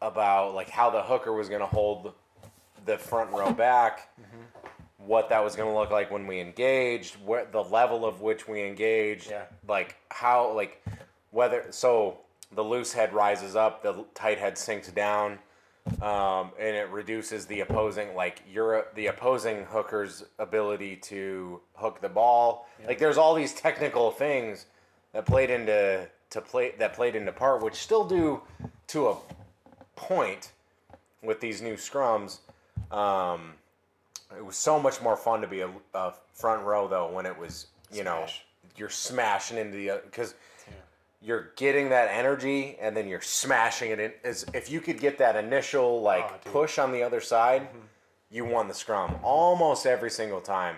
about 0.00 0.54
like 0.54 0.68
how 0.70 0.90
the 0.90 1.02
hooker 1.02 1.32
was 1.32 1.48
going 1.48 1.60
to 1.60 1.66
hold 1.66 2.12
the 2.86 2.98
front 2.98 3.30
row 3.32 3.52
back, 3.52 4.08
what 5.06 5.28
that 5.30 5.42
was 5.42 5.56
going 5.56 5.68
to 5.70 5.76
look 5.76 5.90
like 5.90 6.10
when 6.10 6.26
we 6.26 6.40
engaged, 6.40 7.16
what 7.24 7.52
the 7.52 7.62
level 7.62 8.04
of 8.04 8.20
which 8.20 8.46
we 8.48 8.62
engaged, 8.62 9.30
Yeah. 9.30 9.44
like 9.66 9.96
how 10.10 10.52
like 10.54 10.82
whether 11.30 11.66
so 11.70 12.18
the 12.54 12.62
loose 12.62 12.92
head 12.92 13.12
rises 13.12 13.56
up, 13.56 13.82
the 13.82 14.04
tight 14.14 14.38
head 14.38 14.56
sinks 14.58 14.88
down. 14.88 15.38
Um, 16.00 16.52
and 16.60 16.76
it 16.76 16.88
reduces 16.90 17.46
the 17.46 17.58
opposing 17.60 18.14
like 18.14 18.40
your 18.48 18.86
the 18.94 19.08
opposing 19.08 19.64
hooker's 19.64 20.22
ability 20.38 20.94
to 20.96 21.60
hook 21.74 22.00
the 22.00 22.08
ball. 22.08 22.68
Like 22.86 22.98
there's 22.98 23.18
all 23.18 23.34
these 23.34 23.52
technical 23.52 24.12
things 24.12 24.66
that 25.12 25.26
played 25.26 25.50
into 25.50 26.08
to 26.30 26.40
play 26.40 26.74
that 26.78 26.92
played 26.94 27.16
into 27.16 27.32
part, 27.32 27.62
which 27.64 27.74
still 27.74 28.04
do 28.04 28.42
to 28.88 29.08
a 29.08 29.16
point 29.96 30.52
with 31.20 31.40
these 31.40 31.60
new 31.60 31.74
scrums. 31.74 32.38
Um, 32.92 33.54
it 34.36 34.44
was 34.44 34.56
so 34.56 34.78
much 34.78 35.00
more 35.02 35.16
fun 35.16 35.40
to 35.40 35.46
be 35.46 35.60
a, 35.60 35.70
a 35.94 36.12
front 36.34 36.64
row 36.64 36.88
though 36.88 37.10
when 37.10 37.26
it 37.26 37.38
was 37.38 37.66
you 37.92 38.04
know 38.04 38.26
you're 38.76 38.88
smashing 38.88 39.58
into 39.58 39.76
the 39.76 40.00
because 40.04 40.34
you're 41.20 41.52
getting 41.56 41.90
that 41.90 42.08
energy 42.10 42.76
and 42.80 42.96
then 42.96 43.06
you're 43.06 43.20
smashing 43.20 43.90
it 43.92 44.00
in. 44.00 44.12
As 44.24 44.44
if 44.52 44.70
you 44.70 44.80
could 44.80 44.98
get 44.98 45.18
that 45.18 45.36
initial 45.36 46.02
like 46.02 46.24
Oh, 46.24 46.50
push 46.50 46.78
on 46.78 46.92
the 46.92 47.02
other 47.02 47.20
side, 47.20 47.68
you 48.30 48.44
won 48.44 48.68
the 48.68 48.74
scrum 48.74 49.14
almost 49.22 49.86
every 49.86 50.10
single 50.10 50.40
time. 50.40 50.76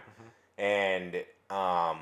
And 0.59 1.17
um, 1.51 1.99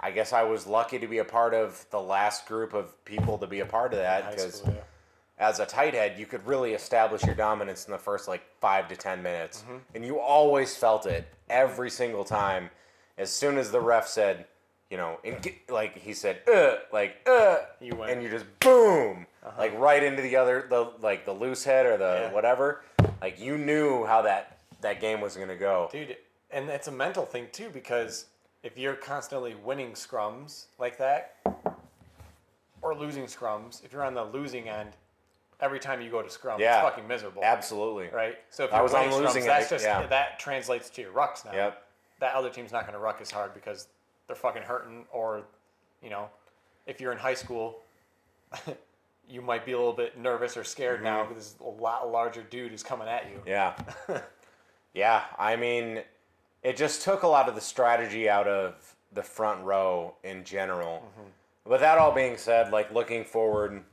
I 0.00 0.10
guess 0.12 0.32
I 0.32 0.44
was 0.44 0.66
lucky 0.66 0.98
to 0.98 1.06
be 1.06 1.18
a 1.18 1.24
part 1.24 1.54
of 1.54 1.84
the 1.90 2.00
last 2.00 2.46
group 2.46 2.72
of 2.72 3.04
people 3.04 3.38
to 3.38 3.46
be 3.46 3.60
a 3.60 3.66
part 3.66 3.92
of 3.92 3.98
that 3.98 4.30
because 4.30 4.62
yeah. 4.66 4.72
As 5.42 5.58
a 5.58 5.66
tight 5.66 5.92
head, 5.92 6.16
you 6.18 6.24
could 6.24 6.46
really 6.46 6.72
establish 6.72 7.24
your 7.24 7.34
dominance 7.34 7.86
in 7.86 7.90
the 7.92 7.98
first 7.98 8.28
like 8.28 8.42
five 8.60 8.86
to 8.88 8.96
ten 8.96 9.20
minutes, 9.22 9.64
and 9.94 10.06
you 10.06 10.20
always 10.20 10.76
felt 10.76 11.04
it 11.04 11.26
every 11.50 11.90
single 11.90 12.24
time. 12.24 12.70
As 13.18 13.30
soon 13.30 13.58
as 13.58 13.72
the 13.72 13.80
ref 13.80 14.06
said, 14.06 14.46
you 14.88 14.96
know, 14.96 15.18
and 15.24 15.42
get, 15.42 15.54
like 15.68 15.98
he 15.98 16.14
said, 16.14 16.38
uh, 16.48 16.76
like 16.92 17.16
uh, 17.28 17.56
You 17.80 17.96
went. 17.96 18.12
and 18.12 18.22
you 18.22 18.30
just 18.30 18.46
boom, 18.60 19.26
like 19.58 19.76
right 19.78 20.02
into 20.02 20.22
the 20.22 20.36
other, 20.36 20.64
the 20.70 20.92
like 21.00 21.24
the 21.24 21.32
loose 21.32 21.64
head 21.64 21.86
or 21.86 21.96
the 21.96 22.26
Yeah. 22.28 22.32
whatever. 22.32 22.82
Like 23.20 23.40
you 23.40 23.58
knew 23.58 24.06
how 24.06 24.22
that 24.22 24.58
that 24.80 25.00
game 25.00 25.20
was 25.20 25.36
gonna 25.36 25.56
go. 25.56 25.88
Dude, 25.90 26.16
and 26.52 26.68
it's 26.70 26.86
a 26.86 26.92
mental 26.92 27.26
thing 27.26 27.48
too 27.50 27.68
because 27.70 28.26
if 28.62 28.78
you're 28.78 28.94
constantly 28.94 29.56
winning 29.56 29.92
scrums 29.94 30.66
like 30.78 30.98
that 30.98 31.34
or 32.80 32.94
losing 32.94 33.24
scrums, 33.24 33.84
if 33.84 33.92
you're 33.92 34.04
on 34.04 34.14
the 34.14 34.24
losing 34.24 34.68
end, 34.68 34.90
every 35.62 35.78
time 35.78 36.02
you 36.02 36.10
go 36.10 36.20
to 36.20 36.28
scrum, 36.28 36.60
Yeah. 36.60 36.80
it's 36.80 36.90
fucking 36.90 37.08
miserable. 37.08 37.42
Absolutely. 37.42 38.08
Right? 38.08 38.36
So 38.50 38.64
if 38.64 38.72
I 38.72 38.76
you're 38.76 38.82
was 38.82 38.94
on 38.94 39.10
losing 39.10 39.44
scrums, 39.44 39.46
that's 39.46 39.70
just 39.70 39.84
yeah. 39.84 40.06
that 40.06 40.38
translates 40.38 40.90
to 40.90 41.02
your 41.02 41.12
rucks 41.12 41.44
now. 41.44 41.52
Yep. 41.54 41.82
That 42.20 42.34
other 42.34 42.50
team's 42.50 42.72
not 42.72 42.82
going 42.82 42.94
to 42.94 42.98
ruck 42.98 43.20
as 43.20 43.30
hard 43.30 43.54
because 43.54 43.86
they're 44.26 44.36
fucking 44.36 44.62
hurting 44.62 45.06
or 45.12 45.44
you 46.02 46.10
know, 46.10 46.28
if 46.86 47.00
you're 47.00 47.12
in 47.12 47.18
high 47.18 47.34
school, 47.34 47.78
you 49.28 49.40
might 49.40 49.64
be 49.64 49.72
a 49.72 49.78
little 49.78 49.92
bit 49.92 50.18
nervous 50.18 50.56
or 50.56 50.64
scared 50.64 51.02
now 51.02 51.24
because 51.24 51.54
a 51.60 51.82
lot 51.82 52.10
larger 52.10 52.42
dude 52.42 52.72
is 52.72 52.82
coming 52.82 53.08
at 53.08 53.30
you. 53.30 53.38
Mm-hmm. 53.38 53.48
Yeah. 53.48 54.20
yeah. 54.94 55.22
I 55.38 55.54
mean, 55.56 56.02
it 56.62 56.76
just 56.76 57.02
took 57.02 57.22
a 57.22 57.28
lot 57.28 57.48
of 57.48 57.54
the 57.54 57.60
strategy 57.60 58.28
out 58.28 58.48
of 58.48 58.96
the 59.12 59.22
front 59.22 59.62
row 59.62 60.14
in 60.24 60.42
general. 60.42 61.08
With 61.64 61.80
that 61.80 61.98
all 61.98 62.12
being 62.12 62.36
said, 62.36 62.72
like 62.72 62.92
looking 62.92 63.24
forward, 63.24 63.84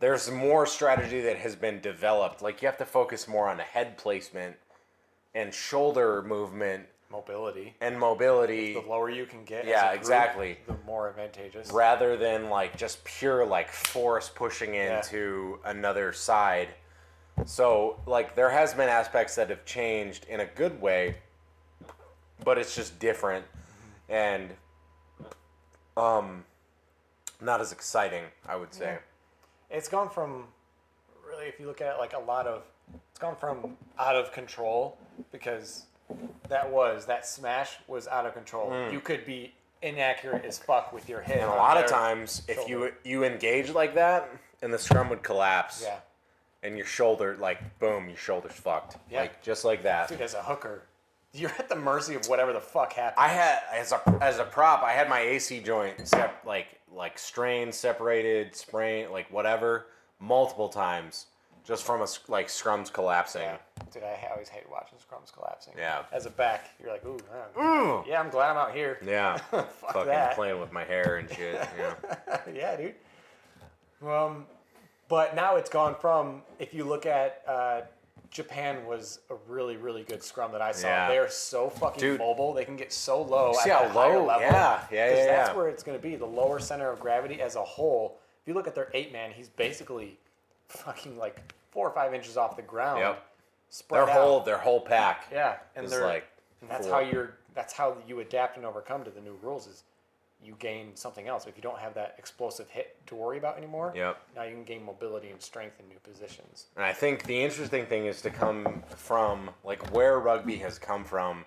there's 0.00 0.30
more 0.30 0.66
strategy 0.66 1.20
that 1.20 1.36
has 1.36 1.54
been 1.54 1.80
developed. 1.80 2.42
Like 2.42 2.62
you 2.62 2.66
have 2.66 2.78
to 2.78 2.86
focus 2.86 3.28
more 3.28 3.48
on 3.48 3.58
the 3.58 3.62
head 3.62 3.96
placement 3.98 4.56
and 5.34 5.54
shoulder 5.54 6.22
movement 6.22 6.86
Mobility. 7.12 7.74
and 7.80 7.98
mobility 7.98 8.74
the 8.74 8.80
lower 8.80 9.10
you 9.10 9.26
can 9.26 9.44
get. 9.44 9.66
Yeah, 9.66 9.88
group, 9.88 10.00
exactly. 10.00 10.58
The 10.66 10.76
more 10.86 11.08
advantageous. 11.10 11.70
rather 11.72 12.16
than 12.16 12.48
like 12.48 12.76
just 12.76 13.04
pure 13.04 13.44
like 13.44 13.70
force 13.70 14.30
pushing 14.34 14.74
into 14.74 15.58
another 15.64 16.12
side. 16.12 16.68
So 17.44 18.00
like 18.06 18.34
there 18.36 18.50
has 18.50 18.74
been 18.74 18.88
aspects 18.88 19.34
that 19.36 19.50
have 19.50 19.64
changed 19.64 20.26
in 20.28 20.40
a 20.40 20.46
good 20.46 20.80
way, 20.80 21.16
but 22.44 22.58
it's 22.58 22.74
just 22.74 22.98
different 22.98 23.44
and 24.08 24.50
um 25.96 26.44
not 27.40 27.60
as 27.60 27.72
exciting, 27.72 28.24
I 28.48 28.56
would 28.56 28.72
say. 28.72 28.98
It's 29.70 29.88
gone 29.88 30.10
from 30.10 30.44
really, 31.28 31.46
if 31.46 31.60
you 31.60 31.66
look 31.66 31.80
at 31.80 31.94
it, 31.94 31.98
like 31.98 32.12
a 32.12 32.18
lot 32.18 32.46
of, 32.46 32.64
it's 33.10 33.18
gone 33.18 33.36
from 33.36 33.76
out 33.98 34.16
of 34.16 34.32
control 34.32 34.98
because 35.32 35.84
that 36.48 36.68
was 36.68 37.06
that 37.06 37.24
smash 37.26 37.76
was 37.86 38.08
out 38.08 38.26
of 38.26 38.34
control. 38.34 38.90
You 38.90 39.00
could 39.00 39.24
be 39.24 39.52
inaccurate 39.82 40.44
as 40.44 40.58
fuck 40.58 40.92
with 40.92 41.08
your 41.08 41.20
hit. 41.20 41.38
Mm. 41.38 41.42
And 41.44 41.50
a 41.50 41.54
lot 41.54 41.76
of 41.76 41.88
times 41.88 42.42
if 42.48 42.68
you 42.68 42.92
you 43.04 43.24
engage 43.24 43.70
like 43.70 43.94
that 43.94 44.28
and 44.62 44.72
the 44.72 44.78
scrum 44.78 45.08
would 45.08 45.22
collapse 45.22 45.82
Yeah. 45.86 46.00
and 46.62 46.76
your 46.76 46.86
shoulder 46.86 47.36
like 47.40 47.78
boom, 47.78 48.08
your 48.08 48.16
shoulder's 48.18 48.52
fucked. 48.52 48.96
Yeah. 49.10 49.20
Like 49.20 49.40
just 49.42 49.64
like 49.64 49.82
that. 49.84 50.08
Dude, 50.08 50.20
as 50.20 50.34
a 50.34 50.42
hooker, 50.42 50.82
you're 51.32 51.50
at 51.58 51.68
the 51.68 51.76
mercy 51.76 52.14
of 52.14 52.26
whatever 52.26 52.52
the 52.52 52.60
fuck 52.60 52.92
happens. 52.92 53.16
I 53.18 53.28
had 53.28 53.60
as 53.72 53.92
a 53.92 54.18
as 54.20 54.38
a 54.38 54.44
prop, 54.44 54.82
I 54.82 54.92
had 54.92 55.08
my 55.08 55.20
AC 55.20 55.60
joint 55.60 56.06
sep- 56.08 56.44
like 56.44 56.66
like 56.92 57.18
strained, 57.18 57.74
separated, 57.74 58.54
sprained, 58.56 59.12
like 59.12 59.30
whatever, 59.30 59.86
multiple 60.18 60.68
times, 60.68 61.26
just 61.64 61.84
from 61.84 62.00
a 62.00 62.04
s- 62.04 62.20
like 62.28 62.48
scrums 62.48 62.92
collapsing. 62.92 63.42
Yeah. 63.42 63.56
Dude, 63.92 64.02
I 64.04 64.28
always 64.32 64.48
hate 64.48 64.68
watching 64.70 64.98
scrums 64.98 65.32
collapsing. 65.32 65.74
Yeah. 65.76 66.02
As 66.12 66.26
a 66.26 66.30
back, 66.30 66.70
you're 66.80 66.92
like, 66.92 67.04
ooh, 67.04 67.18
ah, 67.56 68.04
yeah, 68.06 68.20
I'm 68.20 68.30
glad 68.30 68.50
I'm 68.50 68.56
out 68.56 68.72
here. 68.74 68.98
Yeah, 69.04 69.36
Fuck 69.50 69.70
fucking 69.72 70.06
that. 70.06 70.34
playing 70.34 70.60
with 70.60 70.72
my 70.72 70.84
hair 70.84 71.16
and 71.16 71.28
shit. 71.30 71.60
Yeah, 71.78 71.94
yeah, 72.54 72.76
dude. 72.76 72.94
Um, 74.06 74.46
but 75.08 75.34
now 75.34 75.56
it's 75.56 75.70
gone 75.70 75.94
from 76.00 76.42
if 76.58 76.72
you 76.72 76.84
look 76.84 77.04
at 77.06 77.42
uh, 77.48 77.80
Japan 78.30 78.86
was 78.86 79.20
a 79.28 79.34
really 79.48 79.76
really 79.76 80.02
good 80.04 80.22
scrum 80.22 80.52
that 80.52 80.62
I 80.62 80.72
saw. 80.72 80.88
Yeah. 80.88 81.08
They 81.08 81.18
are 81.18 81.28
so 81.28 81.68
fucking 81.68 82.00
Dude. 82.00 82.18
mobile. 82.20 82.52
They 82.52 82.64
can 82.64 82.76
get 82.76 82.92
so 82.92 83.20
low 83.22 83.52
See 83.54 83.70
at 83.70 83.76
how 83.76 83.88
that 83.88 83.94
low? 83.94 84.24
level. 84.26 84.42
Yeah, 84.42 84.84
yeah, 84.90 85.08
yeah, 85.08 85.26
That's 85.26 85.50
yeah. 85.50 85.56
where 85.56 85.68
it's 85.68 85.82
going 85.82 85.98
to 85.98 86.02
be. 86.02 86.16
The 86.16 86.26
lower 86.26 86.58
center 86.60 86.90
of 86.90 87.00
gravity 87.00 87.40
as 87.40 87.56
a 87.56 87.62
whole. 87.62 88.18
If 88.42 88.48
you 88.48 88.54
look 88.54 88.66
at 88.68 88.74
their 88.74 88.88
eight 88.94 89.12
man, 89.12 89.32
he's 89.32 89.48
basically 89.48 90.18
fucking 90.68 91.18
like 91.18 91.40
four 91.70 91.88
or 91.88 91.94
five 91.94 92.14
inches 92.14 92.36
off 92.36 92.56
the 92.56 92.62
ground. 92.62 93.00
Yep. 93.00 93.26
Spread 93.70 94.06
their 94.06 94.10
out. 94.10 94.20
whole 94.20 94.40
their 94.40 94.58
whole 94.58 94.80
pack. 94.80 95.26
Yeah, 95.32 95.56
and 95.76 95.88
they're 95.88 96.06
like 96.06 96.26
and 96.60 96.70
that's 96.70 96.86
four. 96.86 96.96
how 96.96 97.00
you're. 97.00 97.34
That's 97.54 97.72
how 97.72 97.96
you 98.06 98.20
adapt 98.20 98.56
and 98.56 98.64
overcome 98.64 99.02
to 99.04 99.10
the 99.10 99.20
new 99.20 99.36
rules. 99.42 99.66
Is 99.66 99.82
you 100.42 100.54
gain 100.58 100.96
something 100.96 101.28
else. 101.28 101.46
If 101.46 101.56
you 101.56 101.62
don't 101.62 101.78
have 101.78 101.94
that 101.94 102.14
explosive 102.18 102.68
hit 102.70 102.96
to 103.06 103.14
worry 103.14 103.38
about 103.38 103.56
anymore, 103.58 103.92
Yep. 103.94 104.20
now 104.34 104.42
you 104.44 104.54
can 104.54 104.64
gain 104.64 104.84
mobility 104.84 105.30
and 105.30 105.40
strength 105.40 105.78
in 105.80 105.88
new 105.88 105.98
positions. 105.98 106.66
And 106.76 106.84
I 106.84 106.92
think 106.92 107.24
the 107.24 107.42
interesting 107.42 107.86
thing 107.86 108.06
is 108.06 108.22
to 108.22 108.30
come 108.30 108.82
from 108.96 109.50
like 109.64 109.92
where 109.94 110.18
rugby 110.18 110.56
has 110.56 110.78
come 110.78 111.04
from, 111.04 111.44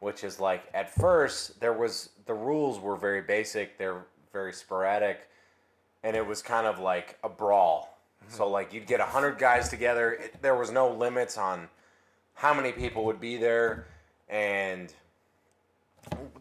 which 0.00 0.22
is 0.24 0.38
like 0.38 0.64
at 0.74 0.94
first 0.94 1.58
there 1.60 1.72
was 1.72 2.10
the 2.26 2.34
rules 2.34 2.78
were 2.78 2.96
very 2.96 3.22
basic, 3.22 3.78
they're 3.78 4.04
very 4.32 4.52
sporadic, 4.52 5.28
and 6.02 6.14
it 6.14 6.26
was 6.26 6.42
kind 6.42 6.66
of 6.66 6.78
like 6.78 7.18
a 7.24 7.28
brawl. 7.28 7.98
Mm-hmm. 8.22 8.36
So 8.36 8.48
like 8.48 8.72
you'd 8.74 8.86
get 8.86 9.00
hundred 9.00 9.38
guys 9.38 9.68
together. 9.70 10.12
It, 10.12 10.42
there 10.42 10.54
was 10.56 10.70
no 10.70 10.90
limits 10.90 11.38
on 11.38 11.68
how 12.34 12.52
many 12.52 12.72
people 12.72 13.06
would 13.06 13.20
be 13.20 13.38
there, 13.38 13.86
and 14.28 14.92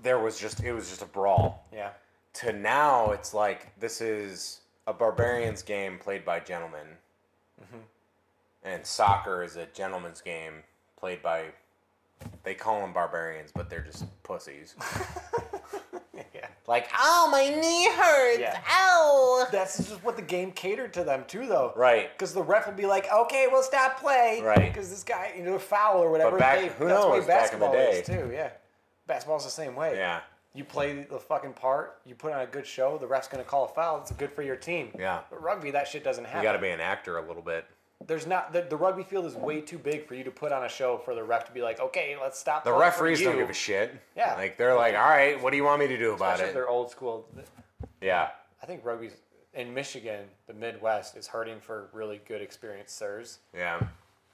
there 0.04 0.20
was 0.20 0.40
just 0.40 0.62
it 0.64 0.74
was 0.74 0.90
just 0.90 1.02
a 1.02 1.06
brawl 1.06 1.68
Yeah, 1.74 1.90
to 2.36 2.54
now 2.54 3.12
it's 3.12 3.34
like 3.34 3.78
this 3.80 4.02
is 4.02 4.62
a 4.88 4.94
barbarians 4.94 5.62
game 5.64 5.98
played 5.98 6.24
by 6.24 6.40
gentlemen 6.40 6.86
mm-hmm. 7.62 7.82
and 8.64 8.86
soccer 8.86 9.44
is 9.44 9.56
a 9.56 9.66
gentleman's 9.68 10.22
game 10.22 10.54
played 10.98 11.22
by 11.24 11.46
they 12.44 12.54
call 12.54 12.82
them 12.82 12.94
barbarians 12.94 13.52
but 13.54 13.70
they're 13.70 13.82
just 13.82 14.06
pussies 14.24 14.76
yeah. 16.14 16.48
like 16.68 16.88
oh 17.00 17.28
my 17.32 17.50
knee 17.50 17.90
hurts 17.92 18.40
Yeah. 18.40 18.60
ow 18.72 19.48
That's 19.52 19.78
just 19.78 20.04
what 20.04 20.16
the 20.16 20.22
game 20.22 20.52
catered 20.52 20.94
to 20.94 21.04
them 21.04 21.24
too, 21.28 21.46
though. 21.48 21.74
right 21.76 22.12
Because 22.14 22.34
the 22.34 22.42
ref 22.44 22.66
would 22.68 22.76
be 22.78 22.86
like, 22.86 23.06
"Okay, 23.12 23.48
we'll 23.52 23.64
stop 23.64 24.00
play." 24.00 24.42
Right. 24.44 24.72
Because 24.74 24.90
this 24.90 25.04
guy, 25.04 25.34
you 25.38 25.44
know, 25.44 25.60
foul 25.60 26.02
or 26.02 26.10
whatever. 26.10 26.32
But 26.32 26.40
back- 26.40 26.60
they, 26.62 26.68
who 26.70 26.88
knows, 26.88 27.26
back 27.26 27.54
in 27.54 27.60
the 27.60 27.68
day. 27.70 28.02
too. 28.06 28.32
Yeah, 28.34 28.50
basketball's 29.08 29.46
the 29.46 29.52
same 29.52 29.76
way. 29.76 29.96
yeah 29.96 30.22
You 30.54 30.64
play 30.64 31.06
the 31.10 31.20
fucking 31.20 31.54
part. 31.54 32.00
You 32.06 32.16
put 32.16 32.34
on 32.34 32.42
a 32.42 32.46
good 32.48 32.66
show. 32.66 32.98
The 32.98 33.08
ref's 33.08 33.28
gonna 33.28 33.44
call 33.44 33.66
a 33.66 33.70
foul. 33.70 34.00
It's 34.02 34.12
good 34.12 34.32
for 34.32 34.42
your 34.44 34.56
team. 34.56 34.92
Yeah. 34.98 35.22
But 35.30 35.42
rugby, 35.42 35.72
that 35.72 35.88
shit 35.88 36.04
doesn't 36.04 36.26
happen. 36.26 36.42
you 36.42 36.48
got 36.48 36.54
to 36.54 36.62
be 36.62 36.70
an 36.70 36.80
actor 36.80 37.18
a 37.18 37.28
little 37.28 37.44
bit 37.44 37.66
there's 38.08 38.28
not 38.28 38.54
the, 38.54 38.62
the 38.62 38.76
rugby 38.76 39.04
field 39.04 39.26
is 39.26 39.36
way 39.36 39.62
too 39.62 39.78
big 39.78 40.08
for 40.08 40.16
you 40.16 40.24
to 40.24 40.32
put 40.32 40.52
on 40.52 40.64
a 40.64 40.70
show 40.70 40.98
for 40.98 41.16
the 41.16 41.24
ref 41.24 41.46
to 41.46 41.52
be 41.52 41.62
like, 41.62 41.80
okay, 41.80 42.16
let's 42.22 42.38
stop. 42.38 42.64
The 42.64 42.70
playing 42.72 42.80
for 42.80 43.04
referees 43.04 43.22
don't 43.22 43.38
give 43.38 43.50
a 43.50 43.54
shit. 43.54 43.94
Yeah. 44.16 44.36
Like 44.36 44.58
they're 44.58 44.76
like, 44.76 44.96
all 44.96 45.10
right, 45.10 45.42
what 45.42 45.52
do 45.52 45.58
you 45.58 45.64
want 45.64 45.80
me 45.80 45.88
to 45.88 45.98
do 45.98 46.14
about 46.14 46.34
Especially 46.34 46.44
if 46.46 46.50
it? 46.52 46.54
they're 46.54 46.70
old 46.70 46.92
school. 46.92 47.28
Yeah. 48.02 48.30
I 48.62 48.66
think 48.66 48.84
rugby's 48.86 49.14
in 49.54 49.74
Michigan, 49.74 50.26
the 50.48 50.54
Midwest, 50.54 51.16
is 51.16 51.28
hurting 51.28 51.60
for 51.60 51.90
really 51.94 52.22
good 52.28 52.42
experienced 52.42 52.98
sirs. 52.98 53.40
Yeah. 53.54 53.80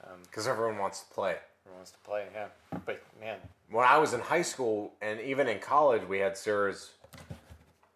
Um, 0.03 0.17
because 0.23 0.47
everyone 0.47 0.77
wants 0.77 1.01
to 1.01 1.13
play. 1.13 1.38
Everyone 1.65 1.80
wants 1.80 1.91
to 1.91 1.97
play, 2.00 2.26
yeah. 2.34 2.47
But 2.86 3.02
man, 3.19 3.38
When 3.69 3.86
I 3.86 3.97
was 3.97 4.13
in 4.13 4.19
high 4.19 4.41
school 4.41 4.93
and 5.02 5.19
even 5.21 5.47
in 5.47 5.60
college, 5.60 6.04
we 6.08 6.19
had 6.19 6.36
sirs, 6.38 6.91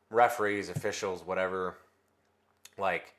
referees, 0.10 0.70
officials, 0.70 1.24
whatever. 1.26 1.76
Like, 2.78 3.14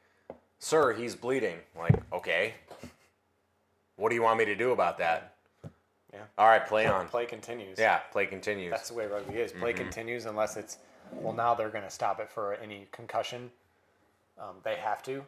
sir, 0.58 0.92
he's 0.92 1.14
bleeding. 1.14 1.58
Like, 1.78 1.94
okay. 2.12 2.54
What 3.96 4.10
do 4.10 4.14
you 4.14 4.22
want 4.22 4.38
me 4.38 4.44
to 4.44 4.54
do 4.54 4.72
about 4.72 4.98
that? 4.98 5.34
yeah. 6.12 6.20
All 6.38 6.46
right, 6.48 6.64
play 6.66 6.86
on. 6.86 7.08
Play 7.08 7.26
continues. 7.26 7.78
Yeah, 7.78 7.98
play 8.12 8.26
continues. 8.26 8.70
That's 8.70 8.88
the 8.88 8.94
way 8.94 9.06
rugby 9.06 9.34
is. 9.36 9.52
Play 9.52 9.72
Mm-hmm. 9.72 9.82
continues 9.82 10.26
unless 10.26 10.56
it's 10.56 10.78
well. 11.12 11.32
Now 11.34 11.54
they're 11.54 11.68
going 11.70 11.84
to 11.84 11.90
stop 11.90 12.20
it 12.20 12.30
for 12.30 12.54
any 12.54 12.86
concussion. 12.92 13.50
Um, 14.38 14.56
they 14.64 14.76
have 14.76 15.02
to. 15.04 15.24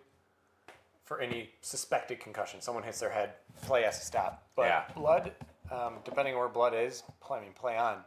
For 1.08 1.22
any 1.22 1.48
suspected 1.62 2.20
concussion, 2.20 2.60
someone 2.60 2.84
hits 2.84 3.00
their 3.00 3.08
head, 3.08 3.32
play 3.62 3.82
has 3.84 3.98
to 3.98 4.04
stop. 4.04 4.46
But 4.54 4.66
Yeah. 4.66 4.84
blood, 4.94 5.34
um, 5.70 6.00
depending 6.04 6.34
on 6.34 6.40
where 6.40 6.50
blood 6.50 6.74
is, 6.74 7.02
play. 7.20 7.38
I 7.38 7.40
mean, 7.40 7.54
play 7.54 7.78
on. 7.78 8.04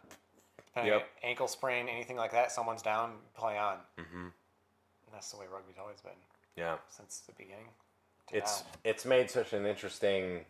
Depending 0.68 0.94
Yep. 0.94 1.10
Ankle 1.24 1.48
sprain, 1.48 1.90
anything 1.90 2.16
like 2.16 2.30
that, 2.34 2.52
someone's 2.52 2.84
down, 2.84 3.20
play 3.34 3.58
on. 3.58 3.80
Mm-hmm. 3.98 4.28
that's 5.12 5.32
the 5.32 5.38
way 5.38 5.48
rugby's 5.48 5.80
always 5.80 6.00
been 6.00 6.14
yeah. 6.56 6.78
since 6.90 7.22
the 7.22 7.34
beginning. 7.34 7.70
It's 8.32 8.62
now. 8.62 8.68
it's 8.84 9.04
made 9.04 9.32
such 9.32 9.52
an 9.54 9.66
interesting 9.66 10.46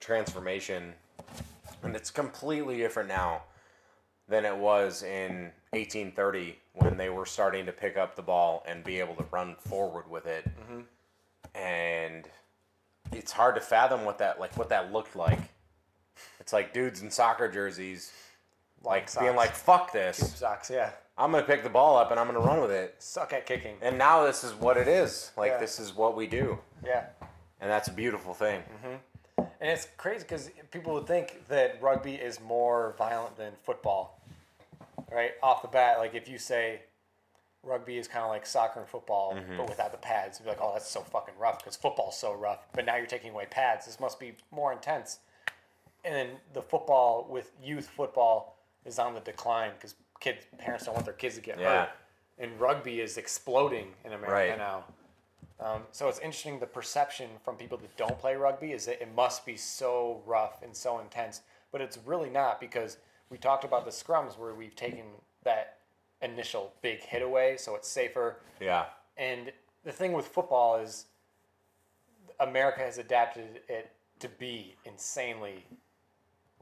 transformation, 0.00 0.94
and 1.84 1.94
it's 1.94 2.10
completely 2.10 2.76
different 2.76 3.08
now 3.08 3.44
than 4.26 4.44
it 4.44 4.56
was 4.56 5.04
in 5.04 5.52
1830 5.70 6.58
when 6.74 6.96
they 6.96 7.08
were 7.08 7.24
starting 7.24 7.66
to 7.66 7.72
pick 7.72 7.96
up 7.96 8.16
the 8.16 8.22
ball 8.22 8.64
and 8.66 8.82
be 8.82 8.98
able 8.98 9.14
to 9.14 9.24
run 9.30 9.54
forward 9.56 10.10
with 10.10 10.26
it. 10.26 10.44
And 11.54 12.28
it's 13.12 13.32
hard 13.32 13.54
to 13.56 13.60
fathom 13.60 14.04
what 14.04 14.18
that 14.18 14.40
like 14.40 14.56
what 14.56 14.68
that 14.70 14.92
looked 14.92 15.16
like. 15.16 15.40
It's 16.40 16.52
like 16.52 16.72
dudes 16.72 17.02
in 17.02 17.10
soccer 17.10 17.48
jerseys, 17.50 18.12
like 18.82 19.14
Long 19.16 19.24
being 19.26 19.36
like, 19.36 19.52
"Fuck 19.54 19.92
this! 19.92 20.16
socks, 20.38 20.70
yeah. 20.70 20.90
I'm 21.18 21.30
gonna 21.30 21.44
pick 21.44 21.62
the 21.62 21.70
ball 21.70 21.96
up 21.96 22.10
and 22.10 22.18
I'm 22.18 22.26
gonna 22.26 22.40
run 22.40 22.60
with 22.60 22.70
it." 22.70 22.96
Suck 22.98 23.32
at 23.32 23.46
kicking. 23.46 23.76
And 23.82 23.98
now 23.98 24.24
this 24.24 24.44
is 24.44 24.54
what 24.54 24.76
it 24.76 24.88
is. 24.88 25.32
Like 25.36 25.52
Yeah. 25.52 25.58
this 25.58 25.78
is 25.78 25.94
what 25.94 26.16
we 26.16 26.26
do, 26.26 26.58
Yeah. 26.84 27.06
and 27.60 27.70
that's 27.70 27.88
a 27.88 27.92
beautiful 27.92 28.34
thing. 28.34 28.62
Mm-hmm. 28.62 29.42
And 29.60 29.70
it's 29.70 29.86
crazy 29.96 30.24
because 30.24 30.50
people 30.70 30.94
would 30.94 31.06
think 31.06 31.46
that 31.48 31.80
rugby 31.80 32.14
is 32.16 32.40
more 32.40 32.94
violent 32.98 33.36
than 33.36 33.52
football, 33.62 34.20
right? 35.10 35.32
Off 35.42 35.62
the 35.62 35.68
bat, 35.68 35.98
like 35.98 36.14
if 36.14 36.28
you 36.28 36.38
say 36.38 36.80
rugby 37.62 37.96
is 37.98 38.08
kind 38.08 38.24
of 38.24 38.30
like 38.30 38.44
soccer 38.44 38.80
and 38.80 38.88
football, 38.88 39.36
but 39.56 39.68
without 39.68 39.92
the 39.92 39.98
pads, 39.98 40.38
you'd 40.38 40.44
be 40.44 40.50
like, 40.50 40.58
oh, 40.60 40.72
that's 40.72 40.88
so 40.90 41.00
fucking 41.00 41.34
rough 41.38 41.58
because 41.58 41.76
football's 41.76 42.18
so 42.18 42.32
rough. 42.34 42.66
But 42.74 42.84
now 42.86 42.96
you're 42.96 43.06
taking 43.06 43.30
away 43.30 43.46
pads. 43.48 43.86
This 43.86 44.00
must 44.00 44.18
be 44.18 44.34
more 44.50 44.72
intense. 44.72 45.20
And 46.04 46.14
then 46.14 46.28
the 46.52 46.62
football 46.62 47.26
with 47.30 47.52
youth 47.62 47.88
football 47.88 48.56
is 48.84 48.98
on 48.98 49.14
the 49.14 49.20
decline 49.20 49.70
because 49.74 49.94
kids, 50.18 50.44
parents 50.58 50.86
don't 50.86 50.94
want 50.94 51.04
their 51.04 51.14
kids 51.14 51.36
to 51.36 51.40
get 51.40 51.58
Yeah. 51.60 51.82
hurt. 51.82 51.90
And 52.38 52.58
rugby 52.60 53.00
is 53.00 53.16
exploding 53.18 53.94
in 54.04 54.12
America 54.12 54.32
Right. 54.50 54.58
now. 54.58 54.84
Um, 55.60 55.86
so 55.92 56.08
it's 56.08 56.18
interesting. 56.18 56.58
The 56.58 56.66
perception 56.66 57.30
from 57.44 57.56
people 57.56 57.78
that 57.78 57.96
don't 57.96 58.18
play 58.18 58.34
rugby 58.34 58.72
is 58.72 58.86
that 58.86 59.00
it 59.00 59.14
must 59.14 59.46
be 59.46 59.56
so 59.56 60.20
rough 60.26 60.62
and 60.62 60.76
so 60.76 60.98
intense, 60.98 61.42
but 61.70 61.80
it's 61.80 61.98
really 61.98 62.30
not 62.30 62.58
because 62.58 62.96
we 63.30 63.38
talked 63.38 63.62
about 63.62 63.84
the 63.84 63.92
scrums 63.92 64.36
where 64.36 64.54
we've 64.54 64.74
taken 64.74 65.04
that 65.44 65.78
initial 66.22 66.72
big 66.82 67.00
hit 67.00 67.22
away, 67.22 67.56
so 67.56 67.74
it's 67.74 67.88
safer. 67.88 68.36
Yeah. 68.60 68.86
And 69.16 69.52
the 69.84 69.92
thing 69.92 70.12
with 70.12 70.26
football 70.26 70.76
is 70.78 71.06
America 72.40 72.80
has 72.80 72.98
adapted 72.98 73.60
it 73.68 73.90
to 74.20 74.28
be 74.28 74.74
insanely 74.84 75.64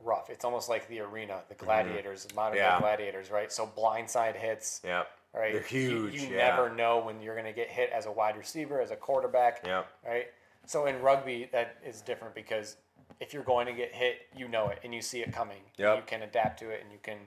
rough. 0.03 0.31
It's 0.31 0.45
almost 0.45 0.69
like 0.69 0.89
the 0.89 1.01
arena, 1.01 1.41
the 1.49 1.55
gladiators, 1.55 2.27
modern 2.35 2.59
Mm-hmm. 2.59 2.65
Yeah. 2.67 2.77
day 2.77 2.81
gladiators, 2.81 3.31
right? 3.31 3.53
So 3.53 3.67
blindside 3.77 4.37
hits. 4.37 4.81
Yep. 4.85 5.09
Right. 5.35 5.53
They're 5.53 5.63
You- 5.81 6.07
huge. 6.09 6.23
You, 6.23 6.29
yeah. 6.37 6.49
never 6.49 6.75
know 6.75 6.99
when 7.01 7.21
you're 7.21 7.35
going 7.35 7.47
to 7.47 7.53
get 7.53 7.69
hit 7.69 7.91
as 7.95 8.07
a 8.07 8.11
wide 8.13 8.37
receiver, 8.37 8.81
as 8.81 8.91
a 8.91 8.97
quarterback. 8.97 9.61
Yep. 9.65 9.87
Right. 10.07 10.27
So 10.67 10.87
in 10.87 11.01
rugby, 11.01 11.49
that 11.53 11.77
is 11.87 12.01
different 12.01 12.35
because 12.35 12.77
if 13.21 13.33
you're 13.35 13.43
going 13.45 13.67
to 13.67 13.73
get 13.73 13.95
hit, 13.95 14.27
you 14.37 14.49
know 14.49 14.69
it 14.69 14.81
and 14.83 14.95
you 14.95 15.03
see 15.03 15.21
it 15.21 15.33
coming. 15.33 15.61
Yep. 15.77 15.97
You 15.99 16.03
can 16.07 16.23
adapt 16.23 16.59
to 16.61 16.71
it 16.71 16.81
and 16.83 16.91
you 16.91 16.99
can. 17.03 17.19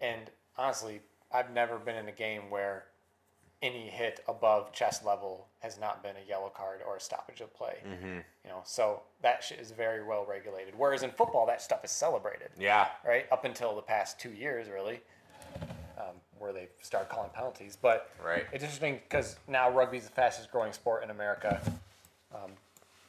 And 0.00 0.30
honestly, 0.58 1.00
I've 1.34 1.50
never 1.52 1.78
been 1.78 1.96
in 1.96 2.08
a 2.08 2.12
game 2.12 2.48
where 2.48 2.84
any 3.60 3.88
hit 3.88 4.20
above 4.28 4.72
chest 4.72 5.04
level 5.04 5.46
has 5.60 5.80
not 5.80 6.02
been 6.02 6.14
a 6.16 6.28
yellow 6.28 6.48
card 6.54 6.80
or 6.86 6.96
a 6.96 7.00
stoppage 7.00 7.40
of 7.40 7.52
play. 7.54 7.78
Mm-hmm. 7.86 8.06
You 8.44 8.50
know, 8.50 8.60
so 8.64 9.00
that 9.22 9.42
shit 9.42 9.58
is 9.58 9.70
very 9.72 10.04
well 10.04 10.24
regulated. 10.28 10.74
Whereas 10.76 11.02
in 11.02 11.10
football, 11.10 11.46
that 11.46 11.60
stuff 11.62 11.84
is 11.84 11.90
celebrated 11.90 12.50
Yeah. 12.58 12.88
right? 13.06 13.26
Up 13.32 13.44
until 13.44 13.74
the 13.74 13.82
past 13.82 14.20
two 14.20 14.30
years, 14.30 14.68
really, 14.68 15.00
um, 15.98 16.14
where 16.38 16.52
they 16.52 16.68
started 16.82 17.08
calling 17.08 17.30
penalties. 17.30 17.76
But 17.80 18.10
Right. 18.22 18.46
it's 18.52 18.62
interesting 18.62 19.00
because 19.08 19.36
now 19.48 19.70
rugby 19.70 19.96
is 19.98 20.04
the 20.04 20.10
fastest 20.12 20.50
growing 20.52 20.72
sport 20.72 21.02
in 21.02 21.10
America. 21.10 21.60
Um, 22.34 22.52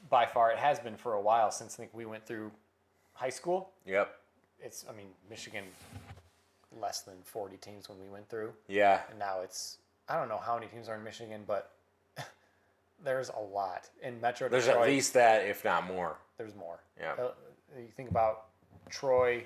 by 0.09 0.25
far, 0.25 0.51
it 0.51 0.57
has 0.57 0.79
been 0.79 0.95
for 0.95 1.13
a 1.13 1.21
while 1.21 1.51
since 1.51 1.75
I 1.75 1.77
think 1.77 1.93
we 1.93 2.05
went 2.05 2.25
through 2.25 2.51
high 3.13 3.29
school. 3.29 3.71
Yep. 3.85 4.15
It's, 4.61 4.85
I 4.89 4.93
mean, 4.93 5.07
Michigan, 5.29 5.65
less 6.79 7.01
than 7.01 7.15
40 7.23 7.57
teams 7.57 7.89
when 7.89 7.99
we 7.99 8.07
went 8.07 8.29
through. 8.29 8.53
Yeah. 8.67 9.01
And 9.09 9.19
now 9.19 9.41
it's, 9.41 9.77
I 10.09 10.17
don't 10.17 10.29
know 10.29 10.37
how 10.43 10.55
many 10.55 10.67
teams 10.67 10.89
are 10.89 10.95
in 10.95 11.03
Michigan, 11.03 11.43
but 11.47 11.71
there's 13.03 13.29
a 13.29 13.39
lot. 13.39 13.89
In 14.03 14.19
Metro 14.21 14.47
Detroit. 14.47 14.51
There's 14.51 14.65
Detroit, 14.65 14.83
at 14.83 14.89
least 14.89 15.13
that, 15.13 15.45
if 15.47 15.63
not 15.65 15.85
more. 15.85 16.17
there's 16.37 16.55
more. 16.55 16.79
Yeah. 16.99 17.13
Uh, 17.13 17.31
you 17.77 17.87
think 17.95 18.09
about 18.09 18.45
Troy, 18.89 19.45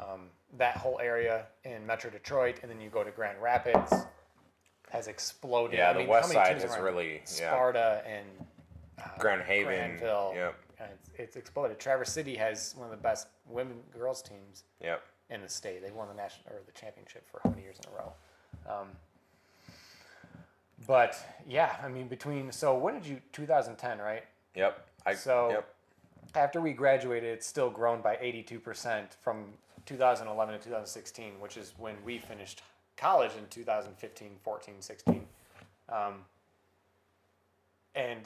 um, 0.00 0.22
that 0.58 0.76
whole 0.76 0.98
area 1.02 1.46
in 1.64 1.84
Metro 1.86 2.10
Detroit, 2.10 2.60
and 2.62 2.70
then 2.70 2.80
you 2.80 2.88
go 2.88 3.02
to 3.04 3.10
Grand 3.10 3.40
Rapids, 3.42 3.92
has 4.90 5.08
exploded. 5.08 5.78
Yeah, 5.78 5.90
I 5.90 5.92
the 5.94 5.98
mean, 6.00 6.08
west 6.08 6.32
side 6.32 6.60
has 6.60 6.76
really- 6.78 7.14
yeah. 7.38 7.50
Sparta 7.50 8.02
and 8.06 8.26
Grand 9.18 9.42
Haven. 9.42 9.66
Grandville. 9.98 10.32
Yep. 10.34 10.54
it's, 10.80 11.10
it's 11.16 11.36
exploded. 11.36 11.78
Traverse 11.78 12.10
City 12.12 12.36
has 12.36 12.74
one 12.76 12.86
of 12.86 12.90
the 12.90 13.02
best 13.02 13.26
women 13.48 13.76
girls 13.92 14.22
teams 14.22 14.64
Yep. 14.82 15.02
In 15.30 15.42
the 15.42 15.48
state. 15.48 15.82
They 15.82 15.90
won 15.90 16.08
the 16.08 16.14
national 16.14 16.54
or 16.54 16.60
the 16.64 16.72
championship 16.72 17.26
for 17.30 17.40
how 17.42 17.50
many 17.50 17.62
years 17.62 17.78
in 17.84 17.92
a 17.92 17.96
row? 17.96 18.12
Um, 18.68 18.88
but 20.86 21.16
yeah, 21.48 21.76
I 21.82 21.88
mean, 21.88 22.08
between 22.08 22.52
so 22.52 22.76
when 22.76 22.94
did 22.94 23.06
you 23.06 23.20
2010 23.32 23.98
right? 23.98 24.24
Yep. 24.54 24.88
I, 25.04 25.14
So 25.14 25.50
Yep. 25.50 25.74
after 26.34 26.60
we 26.60 26.72
graduated, 26.72 27.30
it's 27.30 27.46
still 27.46 27.70
grown 27.70 28.00
by 28.02 28.16
82% 28.16 29.14
from 29.22 29.46
2011 29.86 30.58
to 30.58 30.64
2016, 30.64 31.40
which 31.40 31.56
is 31.56 31.72
when 31.78 31.96
we 32.04 32.18
finished 32.18 32.62
college 32.96 33.32
in 33.38 33.46
2015, 33.48 34.30
14, 34.42 34.74
16. 34.80 35.26
Um, 35.88 36.24
and 37.94 38.20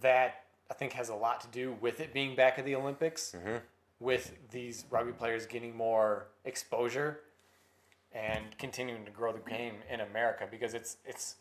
that, 0.00 0.44
I 0.70 0.74
think, 0.74 0.92
has 0.92 1.08
a 1.10 1.14
lot 1.14 1.40
to 1.42 1.48
do 1.48 1.76
with 1.80 2.00
it 2.00 2.12
being 2.12 2.34
back 2.34 2.58
at 2.58 2.64
the 2.64 2.74
Olympics, 2.74 3.34
with 4.00 4.32
these 4.50 4.84
rugby 4.90 5.12
players 5.12 5.46
getting 5.46 5.76
more 5.76 6.28
exposure 6.44 7.20
and 8.12 8.56
continuing 8.58 9.04
to 9.04 9.10
grow 9.10 9.32
the 9.32 9.50
game 9.50 9.74
in 9.90 10.00
America 10.00 10.46
because 10.50 10.74
it's, 10.74 10.96
it's 11.04 11.36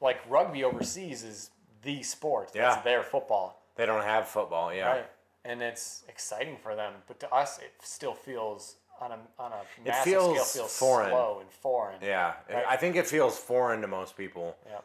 like 0.00 0.18
rugby 0.28 0.64
overseas 0.64 1.22
is 1.22 1.50
the 1.82 2.02
sport. 2.02 2.50
That's 2.52 2.76
Yeah. 2.76 2.82
their 2.82 3.02
football. 3.02 3.62
They 3.76 3.86
don't 3.86 4.02
have 4.04 4.26
football. 4.28 4.72
Yeah. 4.72 4.88
Right. 4.90 5.06
And 5.44 5.60
it's 5.62 6.04
exciting 6.08 6.56
for 6.62 6.74
them, 6.74 6.94
but 7.06 7.20
to 7.20 7.30
us, 7.32 7.58
it 7.58 7.72
still 7.82 8.14
feels 8.14 8.76
on 9.00 9.10
a 9.12 9.18
on 9.38 9.52
a 9.52 9.62
massive 9.84 10.04
feels 10.04 10.48
scale 10.50 10.62
feels 10.62 10.78
foreign. 10.78 11.10
slow 11.10 11.38
and 11.40 11.50
foreign. 11.50 11.98
Yeah. 12.00 12.34
Right. 12.48 12.64
I 12.66 12.76
think 12.76 12.96
it 12.96 13.06
feels 13.06 13.36
foreign 13.36 13.80
to 13.82 13.86
most 13.88 14.16
people. 14.16 14.56
Yeah. 14.66 14.78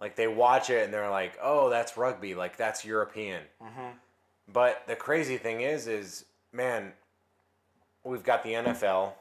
Like 0.00 0.16
they 0.16 0.28
watch 0.28 0.70
it 0.70 0.84
and 0.84 0.94
they're 0.94 1.10
like, 1.10 1.36
"Oh, 1.42 1.68
that's 1.68 1.96
rugby. 1.96 2.34
Like 2.34 2.56
that's 2.56 2.84
European." 2.84 3.42
Mm-hmm. 3.62 3.88
But 4.52 4.84
the 4.86 4.94
crazy 4.96 5.36
thing 5.36 5.60
is, 5.62 5.86
is 5.88 6.24
man, 6.52 6.92
we've 8.04 8.22
got 8.24 8.42
the 8.42 8.52
NFL, 8.52 9.12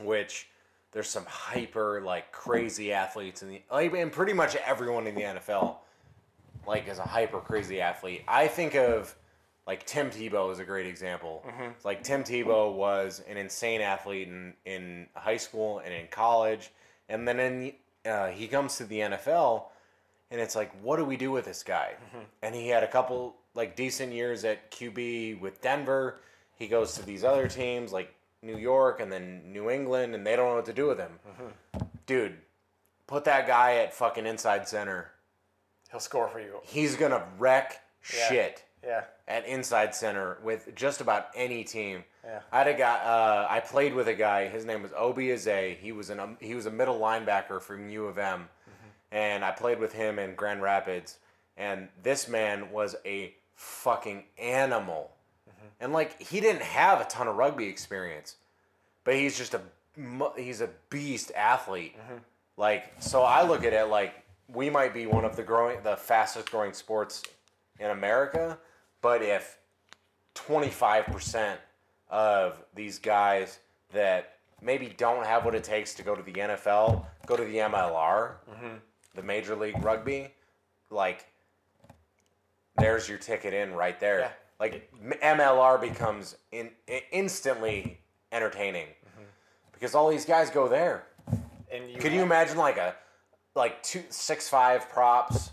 which 0.00 0.48
there's 0.92 1.08
some 1.08 1.24
hyper 1.26 2.00
like 2.04 2.32
crazy 2.32 2.92
athletes 2.92 3.42
in 3.42 3.48
the 3.50 3.62
like, 3.70 3.92
and 3.94 4.10
pretty 4.12 4.32
much 4.32 4.56
everyone 4.56 5.06
in 5.06 5.14
the 5.14 5.22
NFL 5.22 5.76
like 6.66 6.88
is 6.88 6.98
a 6.98 7.02
hyper 7.04 7.40
crazy 7.40 7.80
athlete. 7.80 8.22
I 8.28 8.48
think 8.48 8.74
of 8.74 9.14
like 9.66 9.84
Tim 9.86 10.10
Tebow 10.10 10.50
is 10.52 10.58
a 10.58 10.64
great 10.64 10.86
example. 10.86 11.44
It's 11.76 11.84
Like 11.84 12.02
Tim 12.02 12.24
Tebow 12.24 12.72
was 12.74 13.22
an 13.28 13.36
insane 13.36 13.80
athlete 13.80 14.28
in 14.28 14.54
in 14.64 15.06
high 15.14 15.36
school 15.36 15.78
and 15.80 15.92
in 15.92 16.06
college, 16.08 16.70
and 17.08 17.26
then 17.28 17.38
in 17.40 17.72
uh, 18.10 18.28
he 18.28 18.48
comes 18.48 18.76
to 18.78 18.84
the 18.84 19.00
NFL, 19.00 19.64
and 20.30 20.40
it's 20.40 20.56
like, 20.56 20.72
what 20.82 20.96
do 20.96 21.04
we 21.04 21.16
do 21.18 21.30
with 21.30 21.44
this 21.44 21.62
guy? 21.62 21.92
And 22.42 22.54
he 22.54 22.68
had 22.68 22.82
a 22.82 22.88
couple 22.88 23.36
like 23.54 23.76
decent 23.76 24.12
years 24.12 24.44
at 24.44 24.70
QB 24.70 25.40
with 25.40 25.60
Denver. 25.60 26.20
He 26.56 26.68
goes 26.68 26.94
to 26.94 27.02
these 27.04 27.24
other 27.24 27.48
teams 27.48 27.92
like 27.92 28.14
New 28.42 28.56
York 28.56 29.00
and 29.00 29.10
then 29.10 29.42
New 29.52 29.70
England, 29.70 30.14
and 30.14 30.26
they 30.26 30.36
don't 30.36 30.48
know 30.50 30.56
what 30.56 30.66
to 30.66 30.72
do 30.72 30.86
with 30.86 30.98
him. 30.98 31.18
Dude, 32.06 32.36
put 33.06 33.24
that 33.24 33.46
guy 33.46 33.76
at 33.76 33.94
fucking 33.94 34.26
inside 34.26 34.68
center. 34.68 35.10
He'll 35.90 36.00
score 36.00 36.28
for 36.28 36.40
you. 36.40 36.60
He's 36.62 36.96
gonna 36.96 37.26
wreck 37.38 37.80
Yeah. 38.14 38.28
shit 38.28 38.64
Yeah. 38.84 39.04
at 39.28 39.44
inside 39.46 39.94
center 39.94 40.38
with 40.42 40.74
just 40.74 41.00
about 41.00 41.28
any 41.34 41.64
team. 41.64 42.04
Yeah. 42.24 42.40
I 42.52 42.58
had 42.58 42.68
a 42.68 42.74
guy. 42.74 42.98
Uh, 42.98 43.46
I 43.50 43.60
played 43.60 43.94
with 43.94 44.06
a 44.08 44.14
guy. 44.14 44.46
His 44.48 44.64
name 44.64 44.82
was 44.82 44.92
Obi 44.96 45.28
Ezeh. 45.28 45.76
He 45.78 45.92
was 45.92 46.10
an 46.10 46.20
um, 46.20 46.36
he 46.40 46.54
was 46.54 46.66
a 46.66 46.70
middle 46.70 46.98
linebacker 47.00 47.60
from 47.60 47.88
U 47.88 48.06
of 48.06 48.18
M, 48.18 48.48
and 49.10 49.44
I 49.44 49.50
played 49.50 49.78
with 49.78 49.92
him 49.92 50.18
in 50.18 50.34
Grand 50.34 50.62
Rapids. 50.62 51.18
And 51.56 51.88
this 52.02 52.28
man 52.28 52.70
was 52.70 52.96
a 53.04 53.34
fucking 53.60 54.24
animal, 54.38 55.10
mm-hmm. 55.46 55.66
and 55.80 55.92
like 55.92 56.20
he 56.20 56.40
didn't 56.40 56.62
have 56.62 56.98
a 57.00 57.04
ton 57.04 57.28
of 57.28 57.36
rugby 57.36 57.66
experience, 57.66 58.36
but 59.04 59.14
he's 59.14 59.36
just 59.36 59.54
a 59.54 59.60
he's 60.36 60.62
a 60.62 60.70
beast 60.88 61.30
athlete. 61.36 61.94
Mm-hmm. 61.98 62.18
Like 62.56 62.90
so, 63.00 63.22
I 63.22 63.46
look 63.46 63.62
at 63.64 63.74
it 63.74 63.84
like 63.84 64.14
we 64.48 64.70
might 64.70 64.94
be 64.94 65.06
one 65.06 65.26
of 65.26 65.36
the 65.36 65.42
growing 65.42 65.82
the 65.82 65.96
fastest 65.96 66.50
growing 66.50 66.72
sports 66.72 67.22
in 67.78 67.90
America, 67.90 68.58
but 69.02 69.22
if 69.22 69.58
25% 70.34 71.56
of 72.08 72.62
these 72.74 72.98
guys 72.98 73.58
that 73.92 74.36
maybe 74.62 74.94
don't 74.96 75.26
have 75.26 75.44
what 75.44 75.54
it 75.54 75.64
takes 75.64 75.92
to 75.94 76.02
go 76.02 76.14
to 76.14 76.22
the 76.22 76.32
NFL 76.32 77.04
go 77.26 77.36
to 77.36 77.44
the 77.44 77.56
MLR, 77.56 78.36
mm-hmm. 78.50 78.76
the 79.14 79.22
Major 79.22 79.54
League 79.54 79.82
Rugby, 79.82 80.28
like 80.90 81.26
there's 82.80 83.08
your 83.08 83.18
ticket 83.18 83.54
in 83.54 83.72
right 83.74 83.98
there. 84.00 84.20
Yeah. 84.20 84.30
Like 84.58 84.92
MLR 85.22 85.80
becomes 85.80 86.36
in, 86.52 86.70
i- 86.88 87.02
instantly 87.12 87.98
entertaining 88.32 88.86
because 89.72 89.94
all 89.94 90.08
these 90.10 90.24
guys 90.24 90.50
go 90.50 90.68
there. 90.68 91.04
And 91.72 91.90
you 91.90 91.98
Could 91.98 92.12
you 92.12 92.22
imagine 92.22 92.58
like 92.58 92.76
a 92.76 92.94
like 93.54 93.82
two 93.82 94.02
six 94.10 94.48
five 94.48 94.88
props, 94.90 95.50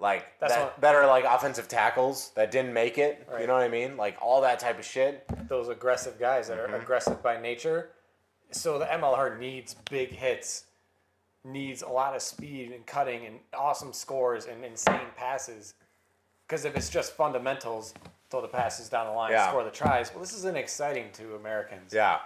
like 0.00 0.22
Mm-hmm. 0.22 0.28
That's 0.40 0.54
that, 0.54 0.62
what- 0.62 0.80
that 0.80 0.94
are 0.94 1.06
like 1.06 1.24
offensive 1.24 1.68
tackles 1.68 2.30
that 2.36 2.50
didn't 2.50 2.72
make 2.72 2.96
it? 2.98 3.26
You 3.40 3.46
know 3.46 3.54
what 3.54 3.62
I 3.62 3.68
mean? 3.68 3.96
Like 3.96 4.16
all 4.22 4.40
that 4.42 4.58
type 4.58 4.78
of 4.78 4.84
shit. 4.84 5.24
those 5.48 5.68
aggressive 5.68 6.18
guys 6.18 6.48
that 6.48 6.58
are 6.58 6.66
Mm-hmm. 6.66 6.82
aggressive 6.82 7.22
by 7.22 7.40
nature. 7.40 7.90
So 8.50 8.78
the 8.78 8.86
MLR 8.86 9.38
needs 9.38 9.74
big 9.90 10.10
hits, 10.10 10.64
needs 11.44 11.82
a 11.82 11.88
lot 11.88 12.16
of 12.16 12.22
speed 12.22 12.72
and 12.72 12.86
cutting 12.86 13.26
and 13.26 13.40
awesome 13.54 13.92
scores 13.92 14.46
and 14.46 14.64
insane 14.64 15.00
passes. 15.16 15.74
Because 16.48 16.64
if 16.64 16.76
it's 16.76 16.88
just 16.88 17.12
fundamentals, 17.12 17.92
throw 18.30 18.40
the 18.40 18.48
passes 18.48 18.88
down 18.88 19.06
the 19.06 19.12
line, 19.12 19.32
Yeah. 19.32 19.48
score 19.48 19.64
the 19.64 19.70
tries. 19.70 20.10
Well, 20.12 20.20
this 20.20 20.32
isn't 20.32 20.56
exciting 20.56 21.12
to 21.12 21.34
Americans. 21.36 21.92
Yeah, 21.92 22.20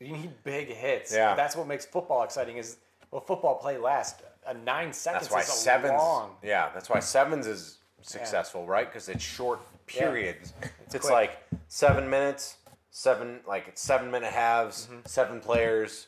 You 0.00 0.12
need 0.12 0.44
big 0.44 0.68
hits. 0.68 1.12
Yeah. 1.12 1.34
That's 1.34 1.56
what 1.56 1.66
makes 1.66 1.84
football 1.86 2.22
exciting. 2.22 2.56
Is 2.58 2.76
well, 3.10 3.22
football 3.22 3.56
play 3.56 3.78
lasts 3.78 4.22
a 4.46 4.52
nine 4.54 4.92
seconds. 4.92 5.24
that's 5.28 5.32
why 5.34 5.40
is 5.40 5.48
a 5.48 5.52
sevens. 5.52 5.92
long. 5.94 6.36
Yeah, 6.42 6.70
that's 6.74 6.88
why 6.90 7.00
sevens 7.00 7.46
is 7.46 7.78
successful, 8.02 8.66
right? 8.66 8.86
Because 8.86 9.08
it's 9.08 9.24
short 9.24 9.60
periods. 9.86 10.52
It's, 10.86 10.98
quick. 11.00 11.12
like 11.12 11.42
seven 11.68 12.08
minutes, 12.08 12.56
seven 12.90 13.40
like 13.46 13.66
it's 13.68 13.80
seven 13.80 14.10
minute 14.10 14.32
halves, 14.32 14.86
Mm-hmm. 14.86 15.00
seven 15.06 15.40
players, 15.40 16.06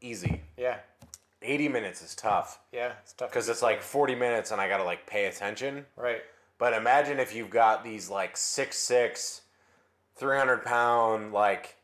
easy. 0.00 0.42
Yeah, 0.56 0.76
Eighty 1.42 1.68
minutes 1.68 2.02
is 2.02 2.14
tough 2.14 2.58
yeah, 2.72 2.92
it's 3.02 3.12
tough. 3.12 3.28
to 3.28 3.32
because 3.32 3.48
it's 3.48 3.62
like 3.62 3.82
forty 3.82 4.14
minutes, 4.14 4.50
and 4.52 4.60
I 4.60 4.68
gotta 4.68 4.84
like 4.84 5.06
pay 5.06 5.24
attention. 5.26 5.84
right. 5.96 6.22
But 6.58 6.72
imagine 6.72 7.18
if 7.18 7.34
you've 7.34 7.50
got 7.50 7.84
these 7.84 8.08
like 8.08 8.34
6'6, 8.34 9.40
300 10.16 10.64
pound 10.64 11.32
like 11.32 11.76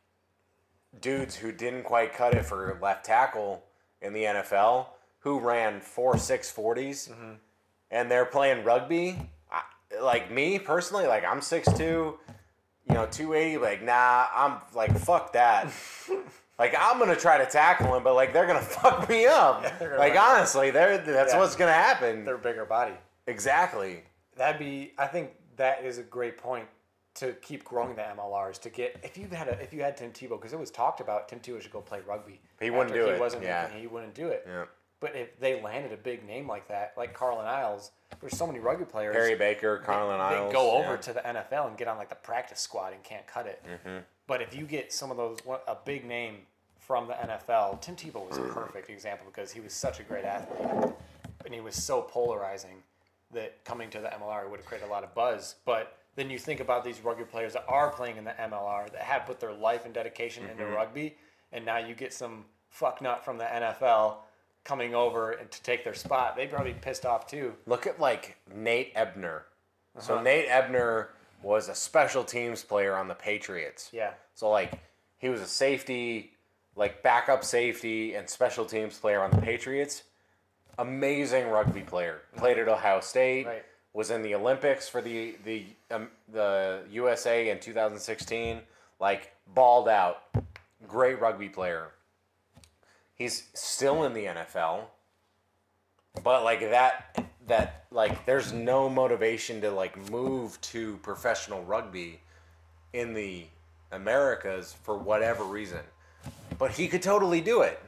dudes 1.00 1.36
who 1.36 1.52
didn't 1.52 1.84
quite 1.84 2.14
cut 2.14 2.34
it 2.34 2.44
for 2.44 2.78
left 2.80 3.04
tackle 3.04 3.64
in 4.00 4.12
the 4.12 4.24
NFL 4.24 4.86
who 5.20 5.38
ran 5.38 5.80
4 5.80 6.18
6 6.18 6.52
40s 6.52 7.10
mm-hmm. 7.10 7.32
and 7.90 8.10
they're 8.10 8.24
playing 8.24 8.64
rugby. 8.64 9.18
I, 9.50 9.62
like 10.00 10.30
me 10.30 10.58
personally, 10.58 11.06
like 11.06 11.24
I'm 11.24 11.40
6'2, 11.40 11.78
you 11.78 12.16
know, 12.88 13.06
280. 13.06 13.58
Like, 13.58 13.82
nah, 13.82 14.26
I'm 14.34 14.58
like, 14.74 14.96
fuck 14.98 15.32
that. 15.34 15.72
Like 16.58 16.76
I'm 16.78 16.98
gonna 17.00 17.16
try 17.16 17.38
to 17.38 17.46
tackle 17.46 17.96
him, 17.96 18.04
but 18.04 18.14
like 18.14 18.32
they're 18.32 18.46
gonna 18.46 18.60
fuck 18.60 19.08
me 19.08 19.26
up. 19.26 19.64
they're 19.80 19.98
like 19.98 20.14
honestly, 20.16 20.70
they're 20.70 20.98
that's 20.98 21.32
Yeah. 21.32 21.38
what's 21.40 21.56
gonna 21.56 21.72
happen. 21.72 22.24
Their 22.24 22.38
bigger 22.38 22.64
body. 22.64 22.92
exactly. 23.26 24.04
That'd 24.36 24.58
be. 24.58 24.92
I 24.98 25.06
think 25.06 25.30
that 25.56 25.84
is 25.84 25.98
a 25.98 26.02
great 26.02 26.38
point 26.38 26.66
to 27.14 27.32
keep 27.34 27.64
growing 27.64 27.94
the 27.94 28.02
MLRs. 28.02 28.60
To 28.62 28.70
get 28.70 28.96
if 29.02 29.18
you 29.18 29.26
had 29.28 29.48
a 29.48 29.60
if 29.60 29.72
you 29.72 29.82
had 29.82 29.96
Tim 29.96 30.10
Tebow 30.10 30.30
because 30.30 30.52
it 30.52 30.58
was 30.58 30.70
talked 30.70 31.00
about 31.00 31.28
Tim 31.28 31.40
Tebow 31.40 31.60
should 31.60 31.72
go 31.72 31.80
play 31.80 32.00
rugby. 32.06 32.40
He 32.60 32.70
wouldn't 32.70 32.94
do 32.94 33.04
he 33.04 33.10
it, 33.10 33.20
Wasn't 33.20 33.42
yeah. 33.42 33.68
he 33.68 33.86
wouldn't 33.86 34.14
do 34.14 34.28
it. 34.28 34.44
Yeah. 34.46 34.64
But 35.00 35.16
if 35.16 35.38
they 35.40 35.60
landed 35.60 35.92
a 35.92 35.96
big 35.96 36.24
name 36.24 36.46
like 36.46 36.68
that, 36.68 36.94
like 36.96 37.12
Carlin 37.12 37.44
Isles, 37.44 37.90
there's 38.20 38.36
so 38.36 38.46
many 38.46 38.60
rugby 38.60 38.84
players. 38.84 39.14
Perry 39.14 39.34
Baker, 39.34 39.78
Carlin 39.78 40.18
they 40.18 40.36
Isles. 40.36 40.52
go 40.52 40.70
over 40.70 40.92
yeah. 40.92 40.96
to 40.96 41.12
the 41.12 41.20
NFL 41.20 41.66
and 41.66 41.76
get 41.76 41.88
on 41.88 41.96
like 41.98 42.08
the 42.08 42.14
practice 42.14 42.60
squad 42.60 42.92
and 42.92 43.02
can't 43.02 43.26
cut 43.26 43.46
it. 43.46 43.60
Mm-hmm. 43.66 43.98
But 44.28 44.42
if 44.42 44.54
you 44.54 44.64
get 44.64 44.92
some 44.92 45.10
of 45.10 45.16
those, 45.16 45.38
a 45.66 45.76
big 45.84 46.04
name 46.04 46.36
from 46.78 47.08
the 47.08 47.14
NFL, 47.14 47.80
Tim 47.80 47.96
Tebow 47.96 48.28
was 48.28 48.38
a 48.38 48.42
perfect 48.42 48.90
example 48.90 49.26
because 49.26 49.50
he 49.50 49.60
was 49.60 49.72
such 49.72 49.98
a 49.98 50.04
great 50.04 50.24
athlete 50.24 50.94
and 51.44 51.52
he 51.52 51.60
was 51.60 51.74
so 51.74 52.02
polarizing 52.02 52.82
that 53.32 53.64
coming 53.64 53.90
to 53.90 53.98
the 54.00 54.08
MLR 54.08 54.48
would 54.50 54.58
have 54.60 54.66
created 54.66 54.86
a 54.88 54.90
lot 54.90 55.04
of 55.04 55.14
buzz. 55.14 55.54
But 55.64 55.96
then 56.16 56.28
you 56.30 56.38
think 56.38 56.60
about 56.60 56.84
these 56.84 57.00
rugby 57.00 57.24
players 57.24 57.54
that 57.54 57.64
are 57.68 57.90
playing 57.90 58.16
in 58.18 58.24
the 58.24 58.32
MLR 58.32 58.90
that 58.92 59.00
have 59.02 59.24
put 59.26 59.40
their 59.40 59.52
life 59.52 59.84
and 59.84 59.94
dedication 59.94 60.44
into 60.44 60.64
Mm-hmm. 60.64 60.74
rugby, 60.74 61.16
and 61.52 61.64
now 61.64 61.78
you 61.78 61.94
get 61.94 62.12
some 62.12 62.44
fucknut 62.78 63.22
from 63.24 63.38
the 63.38 63.44
NFL 63.44 64.16
coming 64.64 64.94
over 64.94 65.32
and 65.32 65.50
to 65.50 65.62
take 65.62 65.82
their 65.84 65.94
spot. 65.94 66.36
They'd 66.36 66.50
probably 66.50 66.72
be 66.72 66.78
pissed 66.80 67.04
off 67.06 67.26
too. 67.26 67.54
Look 67.66 67.86
at 67.86 67.98
like 67.98 68.36
Nate 68.54 68.92
Ebner. 68.94 69.44
So 69.98 70.14
Uh-huh. 70.14 70.22
Nate 70.22 70.46
Ebner 70.48 71.10
was 71.42 71.68
a 71.68 71.74
special 71.74 72.22
teams 72.24 72.62
player 72.62 72.94
on 72.96 73.08
the 73.08 73.14
Patriots. 73.14 73.90
Yeah. 73.92 74.12
So 74.34 74.48
like 74.50 74.80
he 75.18 75.28
was 75.28 75.40
a 75.40 75.46
safety, 75.46 76.32
like 76.76 77.02
backup 77.02 77.44
safety 77.44 78.14
and 78.14 78.28
special 78.30 78.64
teams 78.64 78.98
player 78.98 79.22
on 79.22 79.30
the 79.30 79.38
Patriots. 79.38 80.04
Amazing 80.78 81.48
rugby 81.48 81.82
player. 81.82 82.20
Played 82.36 82.58
at 82.58 82.68
Ohio 82.68 83.00
State. 83.00 83.46
Right. 83.46 83.64
Was 83.92 84.10
in 84.10 84.22
the 84.22 84.34
Olympics 84.34 84.88
for 84.88 85.02
the 85.02 85.36
the 85.44 85.66
um, 85.90 86.08
the 86.32 86.80
USA 86.90 87.50
in 87.50 87.60
2016. 87.60 88.60
Like 88.98 89.32
balled 89.54 89.88
out. 89.88 90.22
Great 90.88 91.20
rugby 91.20 91.48
player. 91.48 91.88
He's 93.14 93.48
still 93.54 94.04
in 94.04 94.14
the 94.14 94.24
NFL. 94.24 94.84
But 96.22 96.44
like 96.44 96.60
that 96.60 97.24
that 97.46 97.84
like 97.90 98.24
there's 98.24 98.52
no 98.52 98.88
motivation 98.88 99.60
to 99.60 99.70
like 99.70 100.10
move 100.10 100.60
to 100.62 100.96
professional 100.98 101.62
rugby 101.64 102.20
in 102.92 103.14
the 103.14 103.44
Americas 103.90 104.74
for 104.82 104.96
whatever 104.96 105.44
reason. 105.44 105.80
But 106.58 106.72
he 106.72 106.88
could 106.88 107.02
totally 107.02 107.40
do 107.40 107.62
it. 107.62 107.80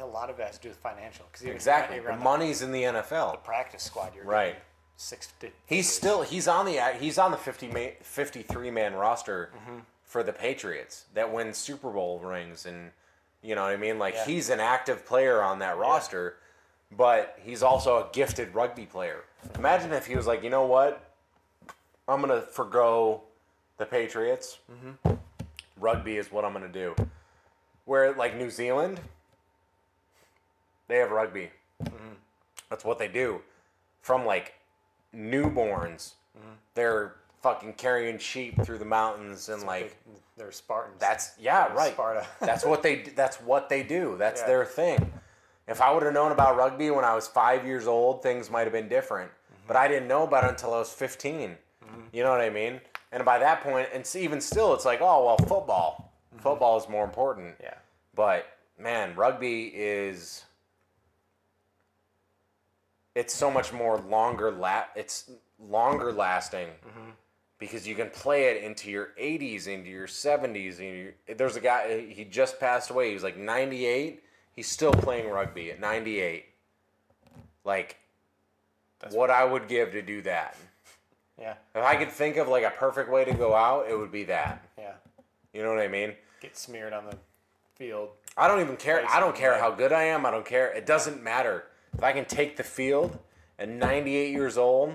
A 0.00 0.04
lot 0.06 0.30
of 0.30 0.38
it 0.38 0.46
has 0.46 0.56
to 0.56 0.62
do 0.62 0.68
with 0.68 0.78
financial 0.78 1.26
because 1.30 1.46
Exactly. 1.46 1.98
The 2.00 2.12
on 2.12 2.18
the 2.18 2.24
money's 2.24 2.62
in 2.62 2.72
the 2.72 2.82
NFL. 2.82 3.32
The 3.32 3.38
practice 3.38 3.82
squad. 3.82 4.14
You're 4.14 4.24
Right. 4.24 4.56
Six. 4.98 5.32
He's 5.66 5.92
still 5.92 6.22
he's 6.22 6.48
on 6.48 6.64
the 6.66 6.80
he's 6.98 7.18
on 7.18 7.30
the 7.30 7.36
50 7.36 7.68
ma- 7.68 7.88
53 8.00 8.70
man 8.70 8.94
roster 8.94 9.50
Mm-hmm. 9.54 9.78
for 10.04 10.22
the 10.22 10.32
Patriots 10.32 11.04
that 11.14 11.30
win 11.32 11.52
Super 11.52 11.90
Bowl 11.90 12.18
rings 12.20 12.64
and 12.64 12.90
you 13.42 13.54
know 13.54 13.62
what 13.64 13.72
I 13.72 13.76
mean 13.76 13.98
like 13.98 14.14
Yeah. 14.14 14.24
he's 14.24 14.48
an 14.48 14.60
active 14.60 15.04
player 15.04 15.42
on 15.42 15.58
that 15.58 15.76
roster 15.76 16.36
but 16.96 17.38
he's 17.42 17.62
also 17.62 17.96
a 17.98 18.08
gifted 18.12 18.54
rugby 18.54 18.86
player. 18.86 19.24
Imagine 19.56 19.92
if 19.92 20.06
he 20.06 20.16
was 20.16 20.26
like, 20.26 20.42
"You 20.44 20.50
know 20.50 20.64
what? 20.66 21.12
I'm 22.08 22.22
going 22.22 22.32
to 22.40 22.46
forgo 22.46 23.22
the 23.76 23.84
Patriots. 23.86 24.58
Mm-hmm. 24.72 25.14
Rugby 25.78 26.16
is 26.16 26.30
what 26.30 26.44
I'm 26.44 26.52
going 26.52 26.70
to 26.70 26.72
do." 26.72 26.94
Where 27.84 28.12
like 28.14 28.36
New 28.36 28.50
Zealand 28.50 29.00
they 30.88 30.96
have 30.98 31.10
rugby. 31.10 31.50
Mm-hmm. 31.82 32.14
That's 32.70 32.84
what 32.84 32.98
they 32.98 33.08
do. 33.08 33.40
From 34.02 34.24
like 34.24 34.54
newborns, 35.14 36.12
Mm-hmm. 36.38 36.52
they're 36.74 37.14
fucking 37.42 37.72
carrying 37.74 38.18
sheep 38.18 38.62
through 38.62 38.76
the 38.76 38.84
mountains 38.84 39.48
and 39.48 39.62
like 39.62 39.96
They, 40.36 40.44
are 40.44 40.52
Spartans. 40.52 40.96
that's 41.00 41.32
yeah 41.40 41.68
They're 41.68 41.76
right. 41.76 41.92
Sparta. 41.94 42.26
that's 42.40 42.62
what 42.64 42.82
they 42.82 42.96
that's 43.16 43.40
what 43.40 43.70
they 43.70 43.82
do. 43.82 44.16
That's 44.18 44.42
Yeah. 44.42 44.46
their 44.48 44.64
thing. 44.66 45.12
If 45.66 45.80
I 45.80 45.90
would 45.92 46.02
have 46.02 46.12
known 46.12 46.30
about 46.32 46.56
rugby 46.58 46.90
when 46.90 47.06
I 47.06 47.14
was 47.14 47.26
five 47.26 47.64
years 47.64 47.86
old, 47.86 48.22
things 48.22 48.50
might 48.50 48.64
have 48.64 48.72
been 48.72 48.88
different. 48.88 49.30
Mm-hmm. 49.30 49.62
But 49.66 49.76
I 49.76 49.88
didn't 49.88 50.08
know 50.08 50.24
about 50.24 50.44
it 50.44 50.50
until 50.50 50.74
I 50.74 50.78
was 50.78 50.92
15. 50.92 51.56
You 52.12 52.22
know 52.22 52.30
what 52.30 52.40
I 52.42 52.50
mean? 52.50 52.80
And 53.12 53.24
by 53.24 53.38
that 53.38 53.62
point, 53.62 53.88
and 53.94 54.06
even 54.16 54.40
still, 54.40 54.74
it's 54.74 54.84
like, 54.84 55.00
oh 55.00 55.24
well, 55.24 55.38
football. 55.38 56.12
Football 56.38 56.76
is 56.78 56.86
more 56.88 57.04
important. 57.04 57.54
Mm-hmm. 57.54 57.62
yeah. 57.62 57.74
But 58.14 58.46
man, 58.78 59.14
rugby 59.16 59.72
is 59.74 60.44
it's 63.16 63.34
so 63.34 63.50
much 63.50 63.72
more 63.72 63.98
longer 64.08 64.50
la- 64.52 64.84
it's 64.94 65.30
longer 65.58 66.12
lasting 66.12 66.68
mm-hmm. 66.68 67.10
because 67.58 67.88
you 67.88 67.94
can 67.94 68.10
play 68.10 68.44
it 68.44 68.62
into 68.62 68.90
your 68.90 69.08
80s 69.20 69.66
into 69.66 69.90
your 69.90 70.06
70s 70.06 70.78
and 70.78 71.14
your, 71.28 71.36
there's 71.36 71.56
a 71.56 71.60
guy 71.60 72.06
he 72.08 72.24
just 72.24 72.60
passed 72.60 72.90
away 72.90 73.08
he 73.08 73.14
was 73.14 73.22
like 73.24 73.36
98 73.36 74.22
he's 74.54 74.68
still 74.68 74.92
playing 74.92 75.28
rugby 75.30 75.70
at 75.70 75.80
98 75.80 76.44
like 77.64 77.96
what 79.10 79.30
i 79.30 79.44
would 79.44 79.66
give 79.66 79.92
to 79.92 80.02
do 80.02 80.22
that 80.22 80.56
Yeah. 81.40 81.54
if 81.74 81.82
i 81.82 81.96
could 81.96 82.10
think 82.10 82.36
of 82.36 82.48
like 82.48 82.64
a 82.64 82.70
perfect 82.70 83.10
way 83.10 83.24
to 83.24 83.32
go 83.32 83.54
out 83.54 83.86
it 83.88 83.98
would 83.98 84.12
be 84.12 84.24
that 84.24 84.62
Yeah. 84.78 84.92
you 85.52 85.62
know 85.62 85.70
what 85.70 85.80
i 85.80 85.88
mean 85.88 86.12
Get 86.40 86.56
smeared 86.56 86.92
on 86.92 87.06
the 87.06 87.16
field. 87.76 88.10
I 88.36 88.48
don't 88.48 88.60
even 88.60 88.76
care. 88.76 89.04
I 89.08 89.20
don't 89.20 89.34
care 89.34 89.58
how 89.58 89.70
good 89.70 89.92
I 89.92 90.04
am. 90.04 90.26
I 90.26 90.30
don't 90.30 90.44
care. 90.44 90.72
It 90.72 90.86
doesn't 90.86 91.22
matter. 91.22 91.64
If 91.96 92.02
I 92.02 92.12
can 92.12 92.24
take 92.26 92.56
the 92.56 92.62
field 92.62 93.18
at 93.58 93.68
98 93.68 94.30
years 94.30 94.58
old, 94.58 94.92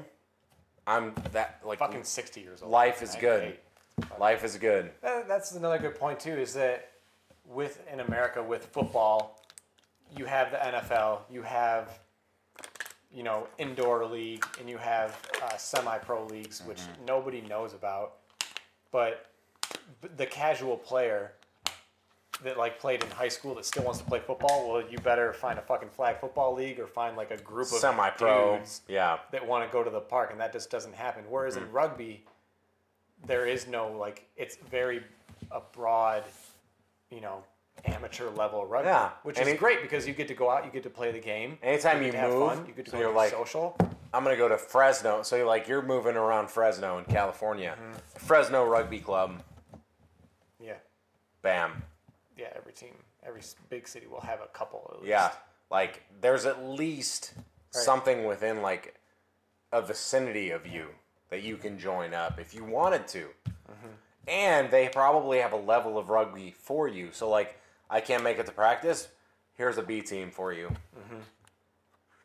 I'm 0.86 1.14
that 1.32 1.60
like 1.66 1.80
Fucking 1.80 2.04
60 2.04 2.41
years 2.41 2.62
old. 2.62 2.72
life 2.72 3.02
is 3.02 3.16
good. 3.16 3.58
Life 4.20 4.43
is 4.43 4.58
good. 4.58 4.91
That- 5.02 5.28
That's 5.28 5.52
another 5.54 5.78
good 5.80 5.95
point 5.99 6.20
too. 6.20 6.34
Is 6.34 6.54
that 6.54 6.89
with 7.45 7.82
in 7.91 7.99
America 8.02 8.41
with 8.41 8.66
football, 8.68 9.41
you 10.16 10.26
have 10.26 10.52
the 10.52 10.58
NFL, 10.58 11.22
you 11.32 11.41
have 11.41 11.99
you 13.14 13.24
know 13.24 13.47
indoor 13.58 14.06
league, 14.06 14.45
and 14.60 14.70
you 14.70 14.78
have 14.78 15.18
uh, 15.43 15.58
semi-pro 15.58 16.26
leagues, 16.28 16.62
which 16.66 16.78
Mm-hmm. 16.80 17.06
nobody 17.06 17.41
knows 17.41 17.74
about. 17.74 18.14
But 18.91 19.26
the 20.18 20.26
casual 20.26 20.78
player 20.78 21.32
that 22.43 22.57
like 22.57 22.79
played 22.79 23.03
in 23.03 23.09
high 23.11 23.27
school 23.27 23.55
that 23.55 23.65
still 23.65 23.83
wants 23.83 23.99
to 23.99 24.05
play 24.05 24.19
football, 24.19 24.69
well, 24.71 24.83
you 24.89 24.97
better 24.99 25.33
find 25.33 25.59
a 25.59 25.61
fucking 25.61 25.89
flag 25.89 26.19
football 26.19 26.53
league 26.53 26.79
or 26.79 26.87
find 26.87 27.15
like 27.15 27.31
a 27.31 27.37
group 27.37 27.67
of 27.67 27.79
Semi-pro. 27.79 28.57
dudes 28.57 28.81
Yeah. 28.87 29.19
that 29.31 29.45
want 29.45 29.69
to 29.69 29.71
go 29.71 29.83
to 29.83 29.89
the 29.89 29.99
park, 29.99 30.31
and 30.31 30.39
that 30.39 30.51
just 30.51 30.69
doesn't 30.69 30.95
happen. 30.95 31.23
Whereas 31.29 31.55
in 31.55 31.63
mm-hmm. 31.63 31.73
rugby, 31.73 32.25
there 33.25 33.45
is 33.45 33.67
no 33.67 33.91
like 33.91 34.27
it's 34.37 34.57
very 34.69 35.03
a 35.51 35.61
broad, 35.73 36.23
you 37.09 37.21
know, 37.21 37.43
amateur 37.85 38.29
level 38.31 38.65
rugby, 38.65 38.89
Yeah, 38.89 39.09
which 39.23 39.37
and 39.37 39.47
is 39.47 39.53
it- 39.53 39.59
great 39.59 39.81
because 39.81 40.07
you 40.07 40.13
get 40.13 40.27
to 40.27 40.33
go 40.33 40.49
out, 40.49 40.65
you 40.65 40.71
get 40.71 40.83
to 40.83 40.89
play 40.89 41.11
the 41.11 41.19
game. 41.19 41.57
Anytime 41.61 41.99
you, 41.99 42.07
you 42.07 42.11
get 42.11 42.17
to 42.17 42.23
have 42.23 42.31
move, 42.31 42.53
fun, 42.53 42.65
you 42.67 42.73
get 42.73 42.85
to 42.85 42.91
so 42.91 42.97
go 42.97 43.01
you're 43.03 43.11
to 43.11 43.17
like- 43.17 43.31
social. 43.31 43.77
I'm 44.13 44.23
gonna 44.25 44.35
go 44.35 44.49
to 44.49 44.57
Fresno. 44.57 45.23
So 45.23 45.37
you're 45.37 45.45
like 45.45 45.67
you're 45.69 45.81
moving 45.81 46.17
around 46.17 46.49
Fresno 46.49 46.97
in 46.97 47.05
California. 47.05 47.77
Mm-hmm. 47.79 48.25
Fresno 48.25 48.65
Rugby 48.65 48.99
Club. 48.99 49.41
Yeah, 50.59 50.73
Bam. 51.41 51.83
Yeah. 52.41 52.47
Every 52.55 52.73
team, 52.73 52.93
every 53.25 53.41
big 53.69 53.87
city 53.87 54.07
will 54.07 54.21
have 54.21 54.41
a 54.41 54.47
couple 54.47 54.89
at 54.93 54.99
least. 55.01 55.09
Yeah. 55.09 55.31
Like 55.69 56.03
there's 56.21 56.45
at 56.45 56.63
least 56.65 57.33
Right. 57.73 57.83
something 57.85 58.25
within 58.25 58.61
like 58.61 58.95
a 59.71 59.81
vicinity 59.81 60.49
of 60.51 60.67
you 60.67 60.87
that 61.29 61.41
you 61.43 61.55
can 61.55 61.79
join 61.79 62.13
up 62.13 62.37
if 62.39 62.53
you 62.53 62.65
wanted 62.65 63.07
to. 63.09 63.27
And 64.27 64.69
they 64.69 64.87
probably 64.89 65.39
have 65.39 65.53
a 65.53 65.57
level 65.57 65.97
of 65.97 66.09
rugby 66.09 66.51
for 66.51 66.87
you. 66.87 67.09
So 67.13 67.29
like 67.29 67.57
I 67.89 68.01
can't 68.01 68.23
make 68.23 68.39
it 68.39 68.45
to 68.47 68.51
practice. 68.51 69.07
Here's 69.55 69.77
a 69.77 69.81
B 69.83 70.01
team 70.01 70.31
for 70.31 70.51
you. 70.53 70.71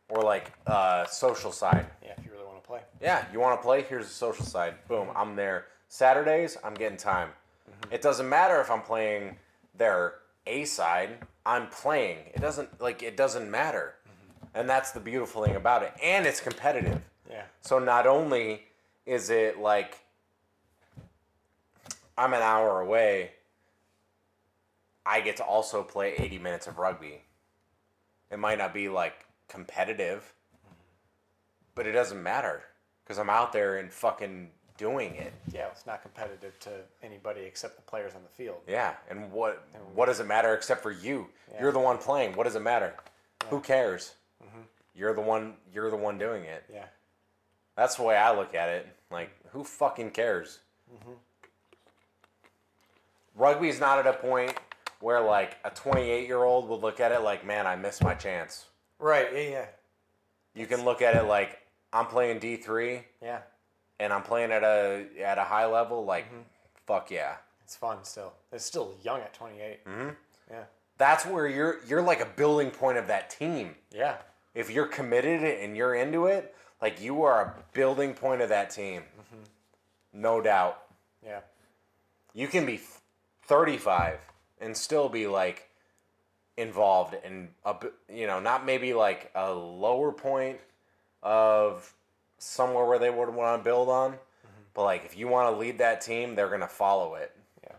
Or 0.08 0.22
like 0.22 0.52
uh, 0.66 1.06
social 1.06 1.50
side. 1.52 1.86
yeah. 2.02 2.12
If 2.18 2.24
you 2.24 2.30
really 2.32 2.44
want 2.44 2.62
to 2.62 2.66
play, 2.66 2.80
Yeah, 3.00 3.24
you 3.32 3.40
want 3.40 3.58
to 3.60 3.64
play? 3.64 3.82
Here's 3.82 4.06
the 4.06 4.14
social 4.14 4.44
side. 4.44 4.74
Boom, 4.88 5.08
I'm 5.16 5.34
there. 5.36 5.66
Saturdays, 5.88 6.56
I'm 6.64 6.74
getting 6.74 6.96
time. 6.98 7.30
It 7.90 8.02
doesn't 8.02 8.28
matter 8.28 8.60
if 8.60 8.70
I'm 8.70 8.82
playing 8.82 9.36
their 9.78 10.14
A 10.46 10.64
side. 10.64 11.18
I'm 11.44 11.68
playing. 11.68 12.18
It 12.34 12.40
doesn't 12.40 12.80
like 12.80 13.02
it 13.02 13.16
doesn't 13.16 13.50
matter, 13.50 13.94
mm-hmm. 14.04 14.58
and 14.58 14.68
that's 14.68 14.92
the 14.92 15.00
beautiful 15.00 15.44
thing 15.44 15.56
about 15.56 15.82
it. 15.82 15.92
And 16.02 16.26
it's 16.26 16.40
competitive. 16.40 17.00
yeah, 17.30 17.42
So 17.60 17.78
not 17.78 18.06
only 18.06 18.64
is 19.04 19.30
it 19.30 19.58
like 19.58 20.00
I'm 22.18 22.32
an 22.32 22.42
hour 22.42 22.80
away, 22.80 23.32
I 25.04 25.20
get 25.20 25.36
to 25.36 25.44
also 25.44 25.82
play 25.82 26.14
80 26.18 26.38
minutes 26.38 26.66
of 26.66 26.78
rugby. 26.78 27.22
It 28.30 28.38
might 28.38 28.58
not 28.58 28.74
be 28.74 28.88
like 28.88 29.24
competitive, 29.48 30.34
mm-hmm. 30.64 30.74
but 31.74 31.86
it 31.86 31.92
doesn't 31.92 32.22
matter 32.22 32.64
because 33.04 33.18
I'm 33.18 33.30
out 33.30 33.52
there 33.52 33.78
in 33.78 33.88
fucking 33.88 34.50
doing 34.76 35.14
it. 35.14 35.32
yeah. 35.52 35.66
It's 35.72 35.86
not 35.86 36.02
competitive 36.02 36.58
to 36.60 36.70
anybody 37.02 37.42
except 37.42 37.76
the 37.76 37.82
players 37.82 38.14
on 38.14 38.22
the 38.22 38.28
field. 38.28 38.58
Yeah, 38.68 38.94
and 39.10 39.30
what 39.32 39.66
what 39.94 40.06
does 40.06 40.20
it 40.20 40.26
matter 40.26 40.54
except 40.54 40.82
for 40.82 40.92
you? 40.92 41.28
You're 41.60 41.72
the 41.72 41.78
one 41.78 41.98
playing. 41.98 42.34
What 42.36 42.44
does 42.44 42.56
it 42.56 42.62
matter? 42.62 42.94
Who 43.50 43.60
cares? 43.60 44.14
Mm-hmm. 44.44 44.60
You're 44.94 45.14
the 45.14 45.20
one. 45.20 45.54
You're 45.72 45.90
the 45.90 45.96
one 45.96 46.18
doing 46.18 46.44
it. 46.44 46.64
Yeah, 46.72 46.86
That's 47.76 47.96
the 47.96 48.02
way 48.02 48.16
I 48.16 48.34
look 48.36 48.54
at 48.54 48.68
it. 48.68 48.86
Like, 49.10 49.30
who 49.52 49.62
fucking 49.64 50.10
cares? 50.10 50.58
Mm-hmm. 50.92 51.12
Rugby's 53.36 53.78
not 53.80 53.98
at 53.98 54.06
a 54.06 54.12
point 54.14 54.54
where 55.00 55.20
like 55.20 55.56
a 55.64 55.70
28 55.70 56.26
year 56.26 56.42
old 56.42 56.68
would 56.68 56.80
look 56.80 57.00
at 57.00 57.12
it 57.12 57.20
like, 57.20 57.44
man, 57.46 57.66
I 57.66 57.76
missed 57.76 58.02
my 58.02 58.14
chance. 58.14 58.66
right. 58.98 59.28
Yeah, 59.32 59.40
yeah, 59.40 59.66
You 60.54 60.66
can 60.66 60.84
look 60.84 61.02
at 61.02 61.14
it 61.16 61.24
like 61.24 61.58
I'm 61.92 62.06
playing 62.06 62.40
D3 62.40 63.02
yeah. 63.22 63.40
And 64.00 64.12
I'm 64.12 64.22
playing 64.22 64.52
at 64.52 64.62
a 64.62 65.06
at 65.22 65.38
a 65.38 65.44
high 65.44 65.66
level. 65.66 66.04
Like, 66.04 66.26
fuck 66.86 67.10
yeah. 67.10 67.36
It's 67.64 67.76
fun 67.76 67.98
still. 68.04 68.32
It's 68.52 68.64
still 68.64 68.94
young 69.02 69.20
at 69.20 69.34
28. 69.34 69.84
Mm-hmm. 69.84 70.08
Yeah, 70.50 70.62
That's 70.98 71.26
where 71.26 71.48
you're 71.48 71.78
you're 71.88 72.02
like 72.02 72.20
a 72.20 72.26
building 72.26 72.70
point 72.70 72.98
of 72.98 73.08
that 73.08 73.28
team. 73.30 73.74
yeah, 73.92 74.16
If 74.54 74.70
you're 74.70 74.86
committed 74.86 75.42
and 75.42 75.76
you're 75.76 75.94
into 75.94 76.26
it, 76.26 76.54
like 76.80 77.00
you 77.00 77.22
are 77.24 77.42
a 77.42 77.54
building 77.72 78.14
point 78.14 78.42
of 78.42 78.48
that 78.50 78.70
team. 78.70 79.02
No 80.12 80.40
doubt. 80.40 80.82
yeah. 81.24 81.40
you 82.32 82.46
can 82.48 82.64
be 82.64 82.80
35 83.46 84.18
and 84.60 84.76
still 84.76 85.08
be 85.08 85.26
like 85.26 85.68
involved 86.56 87.14
in 87.24 87.48
a 87.64 87.74
you 88.08 88.26
know 88.26 88.40
not 88.40 88.64
maybe 88.64 88.94
like 88.94 89.30
a 89.34 89.52
lower 89.52 90.12
point 90.12 90.58
of 91.22 91.92
somewhere 92.38 92.84
where 92.84 92.98
they 92.98 93.10
would 93.10 93.28
want 93.28 93.60
to 93.60 93.64
build 93.64 93.88
on 93.88 94.12
mm-hmm. 94.12 94.62
but 94.74 94.84
like 94.84 95.04
if 95.04 95.16
you 95.16 95.28
want 95.28 95.52
to 95.52 95.58
lead 95.58 95.78
that 95.78 96.00
team 96.00 96.34
they're 96.34 96.48
going 96.48 96.60
to 96.60 96.66
follow 96.68 97.14
it 97.14 97.34
Yeah. 97.64 97.76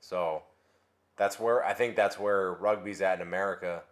so 0.00 0.42
that's 1.16 1.38
where 1.38 1.64
i 1.64 1.72
think 1.72 1.96
that's 1.96 2.18
where 2.18 2.52
rugby's 2.54 3.00
at 3.00 3.20
in 3.20 3.26
america 3.26 3.82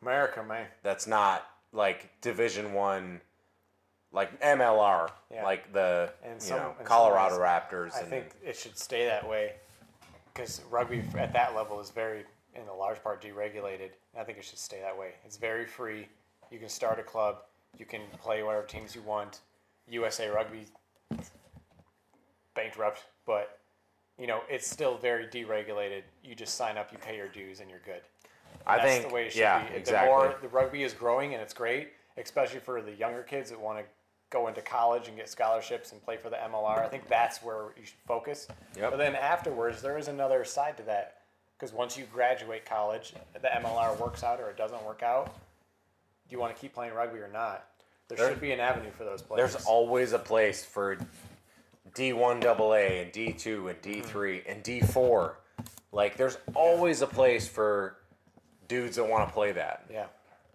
America, 0.00 0.42
man. 0.42 0.66
that's 0.82 1.06
not 1.06 1.46
like 1.72 2.10
division 2.20 2.72
1 2.72 3.20
like 4.12 4.40
mlr 4.40 5.10
Yeah. 5.32 5.44
like 5.44 5.72
the 5.72 6.12
And 6.24 6.42
you 6.42 6.50
know 6.50 6.74
some 6.76 6.84
colorado 6.86 7.38
raptors 7.38 7.94
I 7.94 8.00
and 8.00 8.08
think 8.08 8.26
it 8.44 8.56
should 8.56 8.76
stay 8.76 9.06
that 9.06 9.28
way 9.28 9.54
because 10.32 10.62
rugby 10.70 11.02
at 11.18 11.32
that 11.32 11.54
level 11.54 11.80
is 11.80 11.90
very, 11.90 12.24
in 12.54 12.66
a 12.68 12.74
large 12.74 13.02
part, 13.02 13.22
deregulated. 13.22 13.90
I 14.18 14.24
think 14.24 14.38
it 14.38 14.44
should 14.44 14.58
stay 14.58 14.80
that 14.80 14.96
way. 14.96 15.12
It's 15.24 15.36
very 15.36 15.66
free. 15.66 16.08
You 16.50 16.58
can 16.58 16.68
start 16.68 16.98
a 16.98 17.02
club. 17.02 17.38
You 17.78 17.84
can 17.86 18.02
play 18.18 18.42
whatever 18.42 18.66
teams 18.66 18.94
you 18.94 19.02
want. 19.02 19.40
USA 19.88 20.28
Rugby 20.28 20.66
bankrupt, 22.54 23.04
but 23.26 23.58
you 24.18 24.26
know 24.26 24.40
it's 24.48 24.68
still 24.68 24.96
very 24.98 25.26
deregulated. 25.26 26.02
You 26.22 26.34
just 26.34 26.54
sign 26.54 26.76
up, 26.76 26.92
you 26.92 26.98
pay 26.98 27.16
your 27.16 27.28
dues, 27.28 27.60
and 27.60 27.68
you're 27.70 27.80
good. 27.84 28.02
i 28.66 28.76
That's 28.76 28.88
think 28.88 29.08
the 29.08 29.14
way 29.14 29.26
it 29.26 29.32
should 29.32 29.40
yeah 29.40 29.68
be. 29.68 29.74
exactly 29.76 30.08
The 30.08 30.14
more 30.14 30.36
the 30.42 30.48
rugby 30.48 30.82
is 30.82 30.92
growing 30.92 31.32
and 31.34 31.42
it's 31.42 31.54
great, 31.54 31.88
especially 32.16 32.60
for 32.60 32.80
the 32.82 32.92
younger 32.92 33.22
kids 33.22 33.50
that 33.50 33.60
want 33.60 33.78
to 33.78 33.84
go 34.30 34.48
into 34.48 34.62
college 34.62 35.08
and 35.08 35.16
get 35.16 35.28
scholarships 35.28 35.92
and 35.92 36.02
play 36.02 36.16
for 36.16 36.30
the 36.30 36.36
MLR. 36.36 36.78
I 36.82 36.88
think 36.88 37.06
that's 37.08 37.42
where 37.42 37.74
you 37.78 37.84
should 37.84 37.98
focus. 38.06 38.48
Yep. 38.76 38.90
But 38.92 38.96
then 38.96 39.14
afterwards, 39.14 39.82
there 39.82 39.98
is 39.98 40.08
another 40.08 40.44
side 40.44 40.76
to 40.78 40.82
that 40.84 41.16
because 41.58 41.74
once 41.74 41.98
you 41.98 42.04
graduate 42.12 42.64
college, 42.64 43.12
the 43.34 43.48
MLR 43.48 43.98
works 44.00 44.22
out 44.24 44.40
or 44.40 44.48
it 44.48 44.56
doesn't 44.56 44.82
work 44.84 45.02
out. 45.02 45.34
You 46.32 46.38
want 46.38 46.54
to 46.56 46.58
keep 46.58 46.72
playing 46.72 46.94
rugby 46.94 47.18
or 47.18 47.28
not? 47.28 47.66
There, 48.08 48.16
There- 48.16 48.30
should 48.30 48.40
be 48.40 48.52
an 48.52 48.60
avenue 48.60 48.90
for 48.90 49.04
those 49.04 49.20
players. 49.20 49.52
There's 49.52 49.66
always 49.66 50.14
a 50.14 50.18
place 50.18 50.64
for 50.64 50.96
D1 51.94 52.42
AA 52.42 53.02
and 53.02 53.12
D2 53.12 53.68
and 53.68 53.82
D3 53.82 54.02
mm-hmm. 54.02 54.50
and 54.50 54.64
D4. 54.64 55.34
Like 55.92 56.16
there's 56.16 56.38
always 56.54 57.02
a 57.02 57.06
place 57.06 57.46
for 57.46 57.98
dudes 58.66 58.96
that 58.96 59.04
want 59.04 59.28
to 59.28 59.32
play 59.32 59.52
that. 59.52 59.84
yeah. 59.90 60.06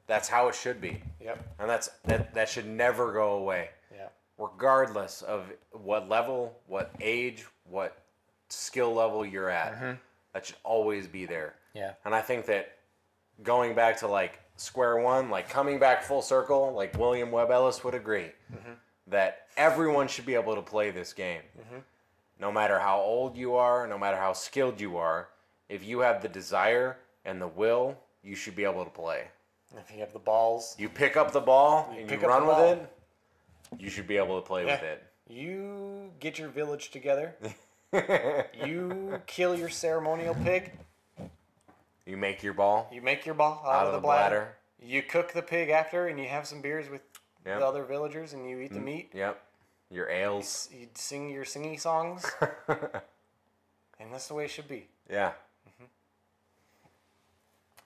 That's 0.08 0.30
how 0.30 0.48
it 0.48 0.56
should 0.56 0.80
be. 0.80 1.04
Yep. 1.22 1.56
And 1.60 1.70
that's 1.70 1.90
that 2.06 2.34
that 2.34 2.48
should 2.48 2.66
never 2.66 3.12
go 3.12 3.34
away. 3.34 3.70
Yeah. 3.94 4.08
Regardless 4.38 5.22
of 5.22 5.52
what 5.74 6.08
level, 6.08 6.58
what 6.66 6.96
age, 7.02 7.46
what 7.66 8.02
skill 8.48 8.94
level 8.94 9.26
you're 9.26 9.50
at. 9.50 9.76
Mm-hmm. 9.76 9.92
That 10.34 10.46
should 10.46 10.56
always 10.64 11.08
be 11.08 11.26
there. 11.26 11.56
Yeah. 11.74 11.92
And 12.06 12.16
I 12.16 12.22
think 12.22 12.46
that 12.46 12.78
going 13.44 13.76
back 13.76 13.98
to 13.98 14.08
like 14.08 14.40
square 14.58 14.98
one, 14.98 15.30
like 15.30 15.50
coming 15.50 15.80
back 15.80 16.04
full 16.04 16.22
circle, 16.22 16.74
like 16.74 16.98
William 16.98 17.32
Webb 17.32 17.52
Ellis 17.52 17.84
would 17.84 17.96
agree 17.96 18.32
mm-hmm. 18.54 18.74
that 19.08 19.48
everyone 19.56 20.08
should 20.08 20.26
be 20.26 20.36
able 20.36 20.56
to 20.56 20.62
play 20.62 20.92
this 20.92 21.14
game. 21.14 21.42
Mm-hmm. 21.60 21.80
No 22.40 22.52
matter 22.52 22.80
how 22.80 23.00
old 23.00 23.38
you 23.38 23.56
are, 23.56 23.88
no 23.88 23.98
matter 23.98 24.18
how 24.18 24.34
skilled 24.34 24.80
you 24.80 24.98
are, 24.98 25.30
if 25.70 25.84
you 25.84 26.00
have 26.00 26.22
the 26.22 26.30
desire 26.30 26.98
and 27.26 27.42
the 27.42 27.48
will, 27.48 27.98
you 28.24 28.36
should 28.36 28.56
be 28.56 28.64
able 28.64 28.84
to 28.84 28.92
play. 28.92 29.28
If 29.76 29.92
you 29.92 30.00
have 30.00 30.14
the 30.14 30.20
balls, 30.20 30.76
You 30.78 30.90
pick 30.90 31.18
up 31.18 31.32
the 31.32 31.42
ball 31.42 31.94
and 31.98 32.10
you 32.10 32.18
run 32.20 32.48
with 32.48 32.60
it. 32.60 32.94
You 33.80 33.90
should 33.90 34.08
be 34.08 34.18
able 34.18 34.40
to 34.40 34.48
play 34.48 34.66
with 34.66 34.82
it. 34.82 35.04
you 35.30 36.12
get 36.20 36.40
your 36.40 36.50
village 36.50 36.90
together. 36.90 37.36
you 38.66 39.22
kill 39.28 39.56
your 39.56 39.70
ceremonial 39.70 40.36
pig. 40.36 40.72
You 42.08 42.16
make 42.18 42.42
your 42.42 42.54
ball 42.54 42.90
You 42.92 43.02
make 43.02 43.26
your 43.26 43.36
ball 43.36 43.62
out, 43.68 43.88
of 43.88 43.92
the, 43.94 44.00
bladder. 44.00 44.56
You 44.82 45.04
cook 45.04 45.34
the 45.34 45.42
pig 45.42 45.70
after, 45.70 46.08
and 46.08 46.18
you 46.20 46.28
have 46.30 46.48
some 46.48 46.62
beers 46.62 46.90
with 46.90 47.02
Yep. 47.46 47.60
the 47.60 47.66
other 47.66 47.84
villagers, 47.84 48.34
and 48.34 48.50
you 48.50 48.60
eat 48.60 48.72
Mm. 48.72 48.76
the 48.76 48.80
meat. 48.80 49.12
Yep. 49.14 49.42
Your 49.90 50.10
ales. 50.10 50.70
You 50.72 50.88
sing 50.94 51.30
your 51.30 51.44
singy 51.46 51.80
songs, 51.80 52.26
and 54.00 54.14
that's 54.14 54.28
the 54.28 54.34
way 54.34 54.46
it 54.46 54.52
should 54.52 54.68
be. 54.68 54.88
Yeah. 55.10 55.34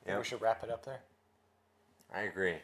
We 0.06 0.12
Yep. 0.14 0.26
should 0.26 0.42
wrap 0.42 0.64
it 0.64 0.70
up 0.72 0.84
there. 0.86 1.02
I 2.14 2.22
agree. 2.22 2.58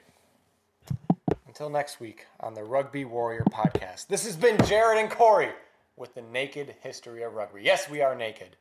Until 1.47 1.69
next 1.69 1.99
week 1.99 2.25
on 2.39 2.53
the 2.55 2.63
Rugby 2.63 3.05
Warrior 3.05 3.43
podcast. 3.45 4.07
This 4.07 4.25
has 4.25 4.35
been 4.35 4.57
Jared 4.65 4.97
and 4.99 5.09
Cory 5.09 5.53
with 5.95 6.13
the 6.15 6.21
naked 6.21 6.75
history 6.81 7.21
of 7.23 7.33
rugby. 7.33 7.61
Yes, 7.63 7.89
we 7.89 8.01
are 8.01 8.15
naked. 8.15 8.57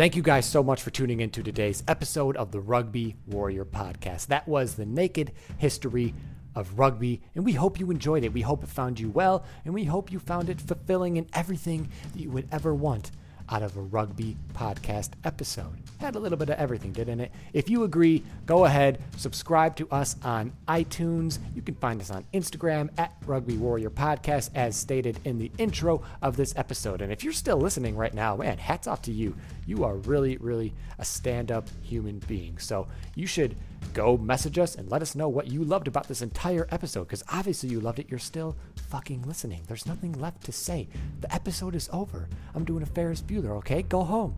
Thank 0.00 0.16
you 0.16 0.22
guys 0.22 0.46
so 0.46 0.62
much 0.62 0.80
for 0.80 0.88
tuning 0.88 1.20
into 1.20 1.42
today's 1.42 1.82
episode 1.86 2.34
of 2.38 2.52
the 2.52 2.60
Rugby 2.60 3.16
Warrior 3.26 3.66
Podcast. 3.66 4.28
That 4.28 4.48
was 4.48 4.76
the 4.76 4.86
naked 4.86 5.32
history 5.58 6.14
of 6.54 6.78
rugby, 6.78 7.20
and 7.34 7.44
we 7.44 7.52
hope 7.52 7.78
you 7.78 7.90
enjoyed 7.90 8.24
it. 8.24 8.32
We 8.32 8.40
hope 8.40 8.64
it 8.64 8.70
found 8.70 8.98
you 8.98 9.10
well, 9.10 9.44
and 9.66 9.74
we 9.74 9.84
hope 9.84 10.10
you 10.10 10.18
found 10.18 10.48
it 10.48 10.58
fulfilling 10.58 11.18
in 11.18 11.26
everything 11.34 11.90
that 12.14 12.18
you 12.18 12.30
would 12.30 12.48
ever 12.50 12.74
want 12.74 13.10
out 13.50 13.62
of 13.62 13.76
a 13.76 13.80
rugby 13.80 14.36
podcast 14.54 15.10
episode. 15.24 15.76
Had 15.98 16.14
a 16.14 16.18
little 16.18 16.38
bit 16.38 16.50
of 16.50 16.58
everything, 16.58 16.92
didn't 16.92 17.20
it? 17.20 17.32
If 17.52 17.68
you 17.68 17.84
agree, 17.84 18.22
go 18.46 18.64
ahead, 18.64 19.02
subscribe 19.16 19.76
to 19.76 19.88
us 19.90 20.16
on 20.24 20.52
iTunes. 20.68 21.38
You 21.54 21.62
can 21.62 21.74
find 21.74 22.00
us 22.00 22.10
on 22.10 22.24
Instagram 22.32 22.88
at 22.98 23.14
Rugby 23.26 23.56
Warrior 23.56 23.90
Podcast, 23.90 24.50
as 24.54 24.76
stated 24.76 25.18
in 25.24 25.38
the 25.38 25.50
intro 25.58 26.02
of 26.22 26.36
this 26.36 26.54
episode. 26.56 27.02
And 27.02 27.12
if 27.12 27.24
you're 27.24 27.32
still 27.32 27.58
listening 27.58 27.96
right 27.96 28.14
now, 28.14 28.36
man, 28.36 28.58
hats 28.58 28.86
off 28.86 29.02
to 29.02 29.12
you. 29.12 29.36
You 29.66 29.84
are 29.84 29.96
really, 29.96 30.36
really 30.38 30.72
a 30.98 31.04
stand 31.04 31.52
up 31.52 31.68
human 31.82 32.18
being. 32.26 32.58
So 32.58 32.86
you 33.14 33.26
should 33.26 33.56
go 33.92 34.16
message 34.16 34.58
us 34.58 34.74
and 34.74 34.90
let 34.90 35.02
us 35.02 35.14
know 35.14 35.28
what 35.28 35.48
you 35.48 35.64
loved 35.64 35.88
about 35.88 36.08
this 36.08 36.22
entire 36.22 36.66
episode 36.70 37.04
because 37.04 37.22
obviously 37.32 37.68
you 37.68 37.80
loved 37.80 37.98
it. 37.98 38.08
You're 38.08 38.18
still 38.18 38.56
fucking 38.88 39.22
listening. 39.22 39.62
There's 39.66 39.86
nothing 39.86 40.12
left 40.12 40.44
to 40.44 40.52
say. 40.52 40.88
The 41.20 41.32
episode 41.34 41.74
is 41.74 41.88
over. 41.92 42.28
I'm 42.54 42.64
doing 42.64 42.82
a 42.82 42.86
Ferris 42.86 43.22
Bueller, 43.22 43.56
okay? 43.58 43.82
Go 43.82 44.04
home. 44.04 44.36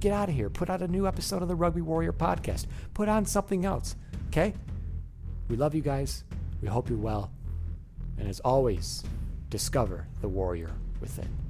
Get 0.00 0.12
out 0.12 0.28
of 0.28 0.34
here. 0.34 0.50
Put 0.50 0.70
out 0.70 0.82
a 0.82 0.88
new 0.88 1.06
episode 1.06 1.42
of 1.42 1.48
the 1.48 1.54
Rugby 1.54 1.82
Warrior 1.82 2.12
podcast. 2.12 2.66
Put 2.94 3.08
on 3.08 3.26
something 3.26 3.64
else, 3.64 3.96
okay? 4.28 4.54
We 5.48 5.56
love 5.56 5.74
you 5.74 5.82
guys. 5.82 6.24
We 6.62 6.68
hope 6.68 6.88
you're 6.88 6.98
well. 6.98 7.30
And 8.18 8.28
as 8.28 8.40
always, 8.40 9.02
discover 9.50 10.06
the 10.20 10.28
warrior 10.28 10.70
within. 11.00 11.49